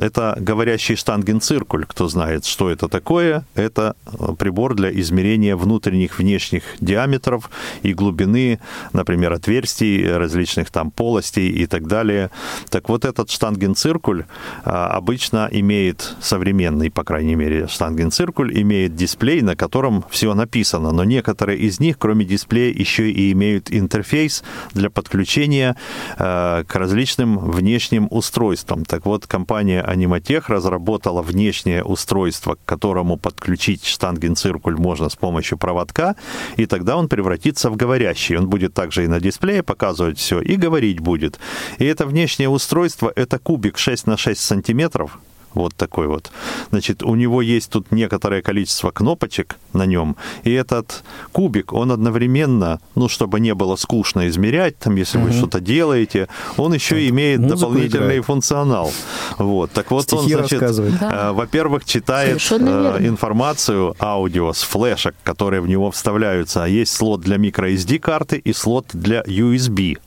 Это 0.00 0.36
говорящий 0.38 0.96
штангенциркуль, 0.96 1.86
кто 1.86 2.08
знает, 2.08 2.44
что 2.46 2.70
это 2.70 2.88
такое. 2.88 3.44
Это 3.54 3.94
э, 4.06 4.34
прибор 4.38 4.74
для 4.74 4.90
измерения 4.90 5.56
внутренних, 5.56 6.18
внешних 6.18 6.62
диаметров 6.80 7.50
и 7.82 7.92
глубины, 7.92 8.58
например, 8.92 9.32
отверстий, 9.32 10.10
различных 10.10 10.70
там 10.70 10.90
полостей 10.90 11.48
и 11.50 11.66
так 11.66 11.86
далее. 11.86 12.30
Так 12.70 12.88
вот 12.88 13.04
этот 13.04 13.30
штангенциркуль 13.30 14.24
а, 14.64 14.88
обычно 14.88 15.48
имеет, 15.50 16.16
современный, 16.20 16.90
по 16.90 17.04
крайней 17.04 17.34
мере, 17.34 17.66
штангенциркуль, 17.68 18.58
имеет 18.60 18.94
дисплей, 18.94 19.42
на 19.42 19.56
котором 19.56 20.04
все 20.10 20.34
написано, 20.34 20.92
но 20.92 21.04
некоторые 21.04 21.58
из 21.58 21.80
них, 21.80 21.98
кроме 21.98 22.24
дисплея, 22.24 22.72
еще 22.72 23.10
и 23.10 23.32
имеют 23.32 23.70
интерфейс 23.70 24.42
для 24.72 24.90
подключения 24.90 25.76
э, 26.18 26.64
к 26.66 26.74
различным 26.74 27.38
внешним 27.38 28.08
устройствам. 28.10 28.84
Так 28.84 29.06
вот, 29.06 29.26
компания 29.32 29.82
Animatech 29.82 30.44
разработала 30.48 31.22
внешнее 31.22 31.82
устройство, 31.82 32.54
к 32.54 32.64
которому 32.66 33.16
подключить 33.16 33.86
штангенциркуль 33.86 34.76
можно 34.76 35.08
с 35.08 35.16
помощью 35.16 35.56
проводка, 35.56 36.16
и 36.58 36.66
тогда 36.66 36.96
он 36.96 37.08
превратится 37.08 37.70
в 37.70 37.76
говорящий. 37.76 38.36
Он 38.36 38.48
будет 38.50 38.74
также 38.74 39.04
и 39.04 39.08
на 39.08 39.20
дисплее 39.20 39.62
показывать 39.62 40.18
все, 40.18 40.42
и 40.42 40.56
говорить 40.56 41.00
будет. 41.00 41.40
И 41.78 41.84
это 41.86 42.04
внешнее 42.04 42.50
устройство, 42.50 43.10
это 43.16 43.38
кубик 43.38 43.78
6 43.78 44.06
на 44.06 44.16
6 44.18 44.38
сантиметров, 44.38 45.18
вот 45.54 45.74
такой 45.74 46.06
вот. 46.06 46.30
Значит, 46.70 47.02
у 47.02 47.14
него 47.14 47.42
есть 47.42 47.70
тут 47.70 47.92
некоторое 47.92 48.42
количество 48.42 48.90
кнопочек 48.90 49.56
на 49.72 49.86
нем, 49.86 50.16
и 50.44 50.52
этот 50.52 51.02
кубик, 51.32 51.72
он 51.72 51.92
одновременно, 51.92 52.80
ну, 52.94 53.08
чтобы 53.08 53.40
не 53.40 53.54
было 53.54 53.76
скучно 53.76 54.28
измерять, 54.28 54.78
там, 54.78 54.96
если 54.96 55.18
вы 55.18 55.32
что-то 55.32 55.60
делаете, 55.60 56.28
он 56.56 56.74
еще 56.74 57.08
имеет 57.08 57.40
музыку 57.40 57.60
дополнительный 57.60 58.06
играет. 58.06 58.24
функционал. 58.24 58.92
Вот, 59.38 59.70
так 59.72 59.90
вот 59.90 60.12
он, 60.12 60.20
Стихи 60.20 60.34
значит, 60.34 60.60
рассказывает. 60.60 60.94
э, 61.00 61.32
во-первых, 61.32 61.84
читает 61.84 62.40
э, 62.50 62.96
информацию 63.00 63.94
аудио 63.98 64.52
с 64.52 64.62
флешек, 64.62 65.14
которые 65.22 65.60
в 65.60 65.68
него 65.68 65.90
вставляются. 65.90 66.64
Есть 66.64 66.94
слот 66.94 67.20
для 67.20 67.36
microSD 67.36 67.98
карты 67.98 68.38
и 68.38 68.52
слот 68.52 68.86
для 68.92 69.22
USB 69.22 69.98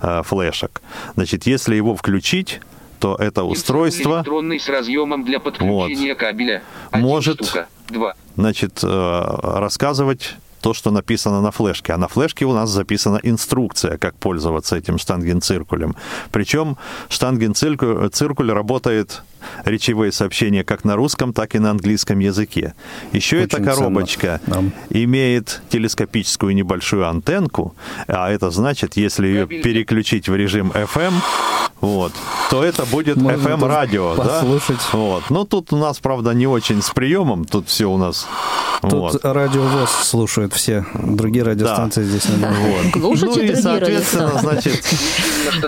э, 0.00 0.22
флешек. 0.24 0.82
Значит, 1.14 1.46
если 1.46 1.74
его 1.76 1.96
включить, 1.96 2.60
то 2.98 3.16
это 3.16 3.44
устройство 3.44 4.24
с 4.24 4.68
разъемом 4.68 5.24
для 5.24 5.40
подключения 5.40 6.14
кабеля. 6.14 6.62
Один 6.90 7.06
Может. 7.06 7.44
штука. 7.44 7.68
Значит, 8.36 8.80
э, 8.82 9.22
рассказывать 9.42 10.36
то, 10.60 10.74
что 10.74 10.90
написано 10.90 11.40
на 11.40 11.50
флешке. 11.50 11.92
А 11.92 11.98
на 11.98 12.08
флешке 12.08 12.44
у 12.44 12.52
нас 12.52 12.70
записана 12.70 13.20
инструкция, 13.22 13.96
как 13.98 14.14
пользоваться 14.16 14.76
этим 14.76 14.98
штангенциркулем. 14.98 15.96
Причем 16.30 16.76
штангенциркуль 17.08 18.10
циркуль 18.10 18.52
работает 18.52 19.22
речевые 19.64 20.12
сообщения 20.12 20.64
как 20.64 20.84
на 20.84 20.96
русском, 20.96 21.32
так 21.32 21.54
и 21.54 21.58
на 21.58 21.70
английском 21.70 22.18
языке. 22.18 22.74
Еще 23.12 23.42
эта 23.42 23.56
Очень 23.56 23.66
коробочка 23.66 24.40
ценно 24.44 24.72
имеет 24.90 25.62
телескопическую 25.68 26.54
небольшую 26.54 27.08
антенку, 27.08 27.74
а 28.06 28.30
это 28.30 28.50
значит, 28.50 28.96
если 28.96 29.26
ее 29.26 29.46
переключить 29.46 30.28
в 30.28 30.34
режим 30.34 30.70
FM, 30.72 31.14
вот, 31.80 32.12
то 32.50 32.64
это 32.64 32.84
будет 32.86 33.16
Можно 33.16 33.38
тоже 33.38 33.54
FM-радио, 33.54 34.16
да? 34.16 34.24
послушать. 34.24 34.80
Вот. 34.92 35.30
Ну, 35.30 35.44
тут 35.44 35.72
у 35.72 35.76
нас, 35.76 35.98
правда, 36.00 36.32
не 36.32 36.46
очень 36.46 36.82
с 36.82 36.90
приемом, 36.90 37.44
тут 37.44 37.68
все 37.68 37.86
у 37.86 37.98
нас... 37.98 38.26
Тут 38.82 38.92
вот. 38.92 39.24
радио 39.24 39.62
ВОЗ 39.62 39.90
слушают 40.48 40.54
все. 40.54 40.86
Другие 40.94 41.44
радиостанции 41.44 42.04
здесь 42.04 42.26
не 42.28 42.36
Вот. 42.36 42.96
Ну 42.96 43.12
и, 43.38 43.54
соответственно, 43.54 44.32
значит, 44.40 44.82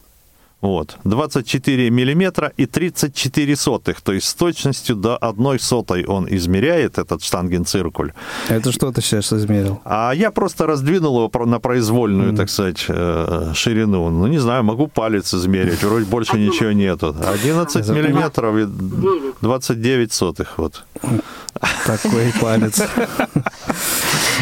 вот, 0.59 0.97
24 1.03 1.91
миллиметра 1.91 2.51
и 2.57 2.65
34 2.65 3.55
сотых. 3.55 4.01
То 4.01 4.13
есть, 4.13 4.27
с 4.27 4.33
точностью 4.33 4.95
до 4.95 5.15
одной 5.15 5.59
сотой 5.59 6.03
он 6.05 6.27
измеряет 6.29 6.97
этот 6.97 7.23
штангенциркуль. 7.23 8.13
Это 8.49 8.71
что 8.71 8.91
ты 8.91 9.01
сейчас 9.01 9.31
измерил? 9.33 9.81
А 9.85 10.11
я 10.15 10.31
просто 10.31 10.65
раздвинул 10.65 11.29
его 11.29 11.45
на 11.45 11.59
произвольную, 11.59 12.35
так 12.35 12.49
сказать, 12.49 12.85
э, 12.87 13.51
ширину. 13.53 14.09
Ну, 14.09 14.25
не 14.27 14.39
знаю, 14.39 14.63
могу 14.63 14.87
палец 14.87 15.31
измерить. 15.33 15.83
Вроде 15.83 16.05
больше 16.05 16.39
ничего 16.39 16.71
нету. 16.71 17.15
11 17.23 17.89
миллиметров 17.89 18.55
и 18.55 18.65
29 19.41 20.11
сотых. 20.11 20.57
Вот. 20.57 20.83
Такой 21.85 22.33
палец. 22.41 22.81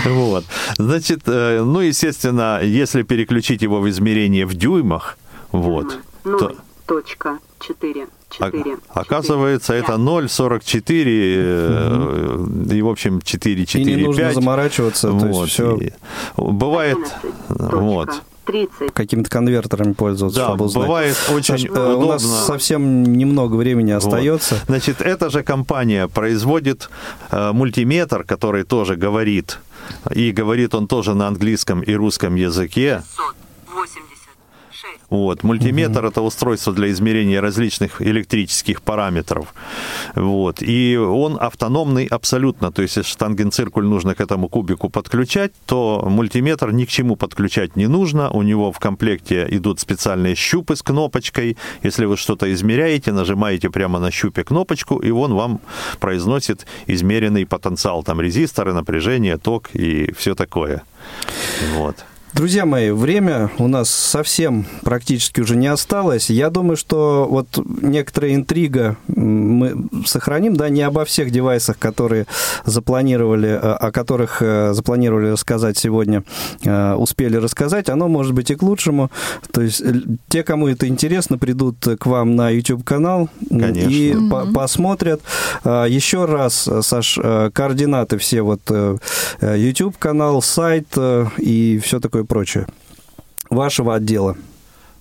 Вот. 0.06 0.46
Значит, 0.78 1.22
э, 1.26 1.64
ну, 1.64 1.80
естественно, 1.80 2.62
если 2.62 3.02
переключить 3.04 3.62
его 3.62 3.82
в 3.82 3.90
измерение 3.90 4.46
в 4.46 4.54
дюймах, 4.54 5.18
вот, 5.52 6.00
то, 6.26 6.56
0.44. 6.88 8.08
4. 8.30 8.78
Оказывается, 8.94 9.74
это 9.74 9.94
0,44 9.94 11.04
э, 11.08 12.76
и, 12.76 12.82
в 12.82 12.88
общем, 12.90 13.22
4, 13.22 13.66
4, 13.66 13.92
И 13.92 13.96
не 13.96 14.04
нужно 14.06 14.24
5. 14.24 14.34
заморачиваться, 14.36 15.10
то 15.12 15.26
есть 15.28 15.38
Вот. 15.40 15.50
все 15.50 15.78
И 15.78 15.92
Бывает, 16.36 16.98
вот. 17.50 18.10
30. 18.46 18.94
какими-то 18.94 19.30
конвертерами 19.30 19.94
пользоваться, 19.94 20.40
Да, 20.40 20.48
чтобы 20.48 20.66
узнать. 20.66 20.86
бывает 20.86 21.18
очень 21.34 21.58
Саш, 21.58 21.64
э, 21.66 21.70
У 21.96 22.06
нас 22.08 22.24
удобно. 22.24 22.42
совсем 22.46 23.04
немного 23.04 23.56
времени 23.56 23.94
Вот. 23.94 24.04
остается. 24.04 24.58
Значит, 24.68 25.02
эта 25.02 25.30
же 25.30 25.42
компания 25.44 26.08
производит 26.08 26.90
э, 27.32 27.52
мультиметр, 27.54 28.24
который 28.24 28.64
тоже 28.64 28.96
говорит, 28.98 29.60
и 30.14 30.32
говорит 30.32 30.76
он 30.76 30.88
тоже 30.88 31.14
на 31.16 31.28
английском 31.28 31.82
и 31.82 31.94
русском 31.94 32.36
языке. 32.36 33.02
86. 33.18 33.45
Вот. 35.10 35.44
Мультиметр 35.44 36.06
это 36.06 36.22
устройство 36.22 36.74
для 36.74 36.90
измерения 36.92 37.42
различных 37.42 38.02
электрических 38.02 38.82
параметров. 38.82 39.54
Вот. 40.16 40.62
И 40.62 40.98
он 40.98 41.38
автономный 41.40 42.06
абсолютно. 42.06 42.72
То 42.72 42.82
есть, 42.82 42.98
если 42.98 43.10
штангенциркуль 43.10 43.86
нужно 43.86 44.16
к 44.16 44.22
этому 44.22 44.50
кубику 44.50 44.90
подключать, 44.90 45.52
то 45.66 46.06
мультиметр 46.10 46.72
ни 46.72 46.86
к 46.86 46.90
чему 46.90 47.16
подключать 47.16 47.76
не 47.76 47.88
нужно. 47.88 48.30
У 48.30 48.42
него 48.42 48.72
в 48.72 48.80
комплекте 48.80 49.48
идут 49.50 49.80
специальные 49.80 50.36
щупы 50.36 50.76
с 50.76 50.82
кнопочкой. 50.82 51.58
Если 51.84 52.06
вы 52.06 52.18
что-то 52.18 52.52
измеряете, 52.54 53.12
нажимаете 53.12 53.70
прямо 53.70 54.00
на 54.00 54.12
щупе 54.12 54.44
кнопочку, 54.44 54.98
и 54.98 55.12
он 55.12 55.34
вам 55.34 55.60
произносит 56.00 56.66
измеренный 56.88 57.46
потенциал. 57.46 58.04
Там 58.04 58.22
резисторы, 58.22 58.74
напряжение, 58.74 59.38
ток 59.38 59.70
и 59.74 60.12
все 60.14 60.36
такое. 60.36 60.84
Вот. 61.76 62.06
Друзья 62.36 62.66
мои, 62.66 62.92
время 62.92 63.50
у 63.60 63.70
нас 63.70 63.90
совсем 63.90 64.66
практически 64.84 65.40
уже 65.40 65.56
не 65.56 65.68
осталось. 65.68 66.30
Я 66.30 66.50
думаю, 66.50 66.76
что 66.76 67.28
вот 67.30 67.48
некоторая 67.82 68.36
интрига 68.36 68.98
мы 69.08 69.88
сохраним, 70.06 70.58
да, 70.58 70.68
не 70.68 70.82
обо 70.82 71.06
всех 71.06 71.32
девайсах, 71.32 71.80
которые 71.80 72.28
запланировали, 72.66 73.48
э, 73.48 73.58
о 73.58 73.90
которых 73.94 74.42
э, 74.42 74.74
запланировали 74.74 75.28
рассказать 75.28 75.78
сегодня, 75.78 76.26
э, 76.66 76.96
успели 76.96 77.38
рассказать. 77.38 77.88
Оно 77.88 78.10
может 78.10 78.34
быть 78.34 78.52
и 78.52 78.56
к 78.56 78.64
лучшему. 78.64 79.10
То 79.54 79.62
есть 79.62 79.82
те, 80.28 80.44
кому 80.44 80.68
это 80.68 80.90
интересно, 80.90 81.38
придут 81.38 81.78
к 81.98 82.06
вам 82.06 82.36
на 82.36 82.50
YouTube-канал 82.50 83.30
и 83.50 84.14
по- 84.30 84.46
посмотрят. 84.48 85.22
Еще 85.64 86.26
раз, 86.26 86.68
Саш, 86.82 87.18
координаты 87.54 88.18
все, 88.18 88.42
вот 88.42 88.60
YouTube-канал, 89.42 90.42
сайт 90.42 90.88
и 91.38 91.80
все 91.82 92.02
такое 92.02 92.25
прочее 92.26 92.68
вашего 93.50 93.96
отдела. 93.96 94.36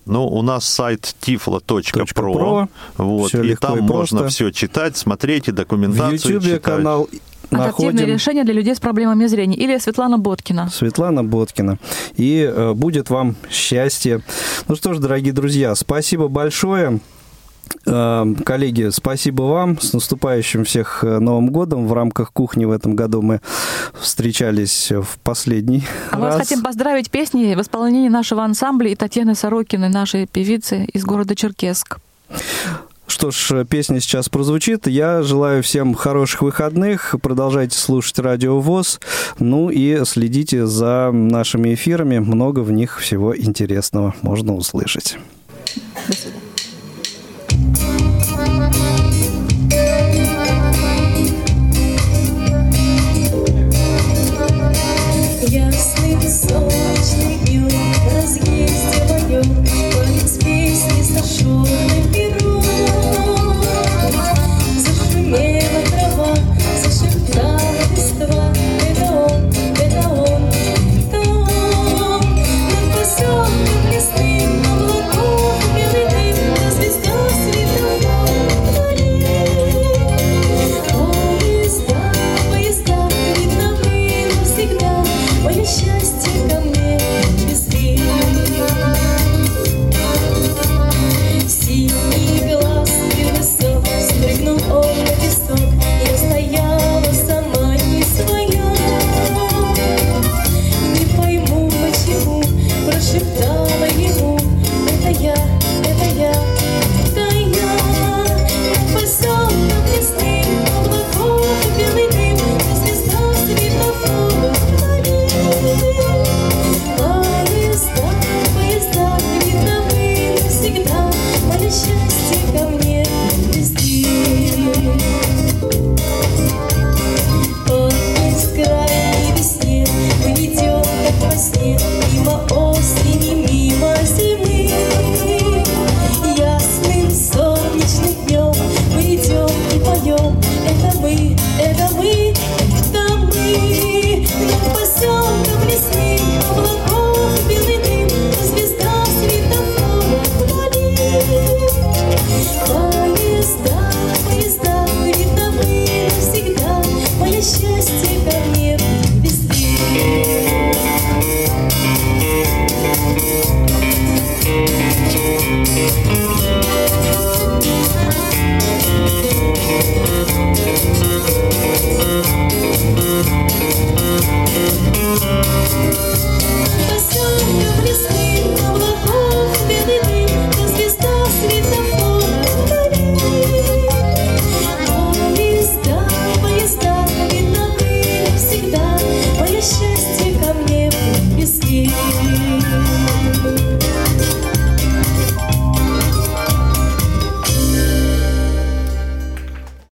Ну, 0.06 0.26
у 0.26 0.42
нас 0.42 0.66
сайт 0.66 1.14
tiflo.pro, 1.22 1.82
.pro. 2.14 2.68
вот, 2.98 3.28
Всё 3.28 3.42
и 3.42 3.48
легко 3.48 3.68
там 3.68 3.78
и 3.78 3.80
можно 3.80 4.18
просто. 4.20 4.34
все 4.34 4.50
читать, 4.50 4.96
смотреть 4.98 5.48
и 5.48 5.50
В 5.50 5.54
документацию 5.54 6.34
YouTube 6.34 6.44
читать. 6.44 6.62
канал 6.62 7.08
Адаптивные 7.50 7.92
находим 7.92 8.14
решения 8.14 8.44
для 8.44 8.52
людей 8.54 8.74
с 8.74 8.80
проблемами 8.80 9.26
зрения. 9.26 9.56
Или 9.56 9.78
Светлана 9.78 10.18
Боткина. 10.18 10.68
Светлана 10.70 11.24
Боткина. 11.24 11.78
И 12.16 12.40
э, 12.40 12.72
будет 12.74 13.08
вам 13.10 13.36
счастье. 13.50 14.20
Ну 14.68 14.76
что 14.76 14.92
ж, 14.92 14.98
дорогие 14.98 15.32
друзья, 15.32 15.74
спасибо 15.74 16.28
большое. 16.28 17.00
Э, 17.86 18.34
Коллеги, 18.44 18.90
спасибо 18.90 19.42
вам. 19.42 19.80
С 19.80 19.92
наступающим 19.92 20.64
всех 20.64 21.04
э, 21.04 21.18
Новым 21.18 21.50
годом. 21.50 21.86
В 21.86 21.92
рамках 21.92 22.32
кухни 22.32 22.64
в 22.64 22.70
этом 22.70 22.94
году 22.96 23.22
мы 23.22 23.40
встречались 23.98 24.90
в 24.90 25.18
последний 25.22 25.84
А 26.10 26.18
мы 26.18 26.26
раз. 26.26 26.36
вас 26.36 26.48
хотим 26.48 26.62
поздравить 26.62 27.10
песней 27.10 27.54
в 27.54 27.60
исполнении 27.60 28.08
нашего 28.08 28.44
ансамбля 28.44 28.90
и 28.90 28.94
Татьяны 28.94 29.34
Сорокиной, 29.34 29.88
нашей 29.88 30.26
певицы 30.26 30.84
из 30.92 31.04
города 31.04 31.34
Черкесск. 31.34 31.98
Что 33.06 33.30
ж, 33.30 33.64
песня 33.66 34.00
сейчас 34.00 34.28
прозвучит. 34.28 34.86
Я 34.86 35.22
желаю 35.22 35.62
всем 35.62 35.94
хороших 35.94 36.40
выходных. 36.42 37.14
Продолжайте 37.22 37.76
слушать 37.78 38.18
Радио 38.18 38.60
ВОЗ. 38.60 38.98
Ну 39.38 39.68
и 39.70 40.04
следите 40.04 40.66
за 40.66 41.10
нашими 41.12 41.74
эфирами. 41.74 42.18
Много 42.18 42.60
в 42.60 42.72
них 42.72 42.98
всего 43.00 43.36
интересного 43.36 44.14
можно 44.22 44.54
услышать. 44.54 45.18
До 46.08 46.14
свидания. 46.14 46.53
Bye. 47.72 47.93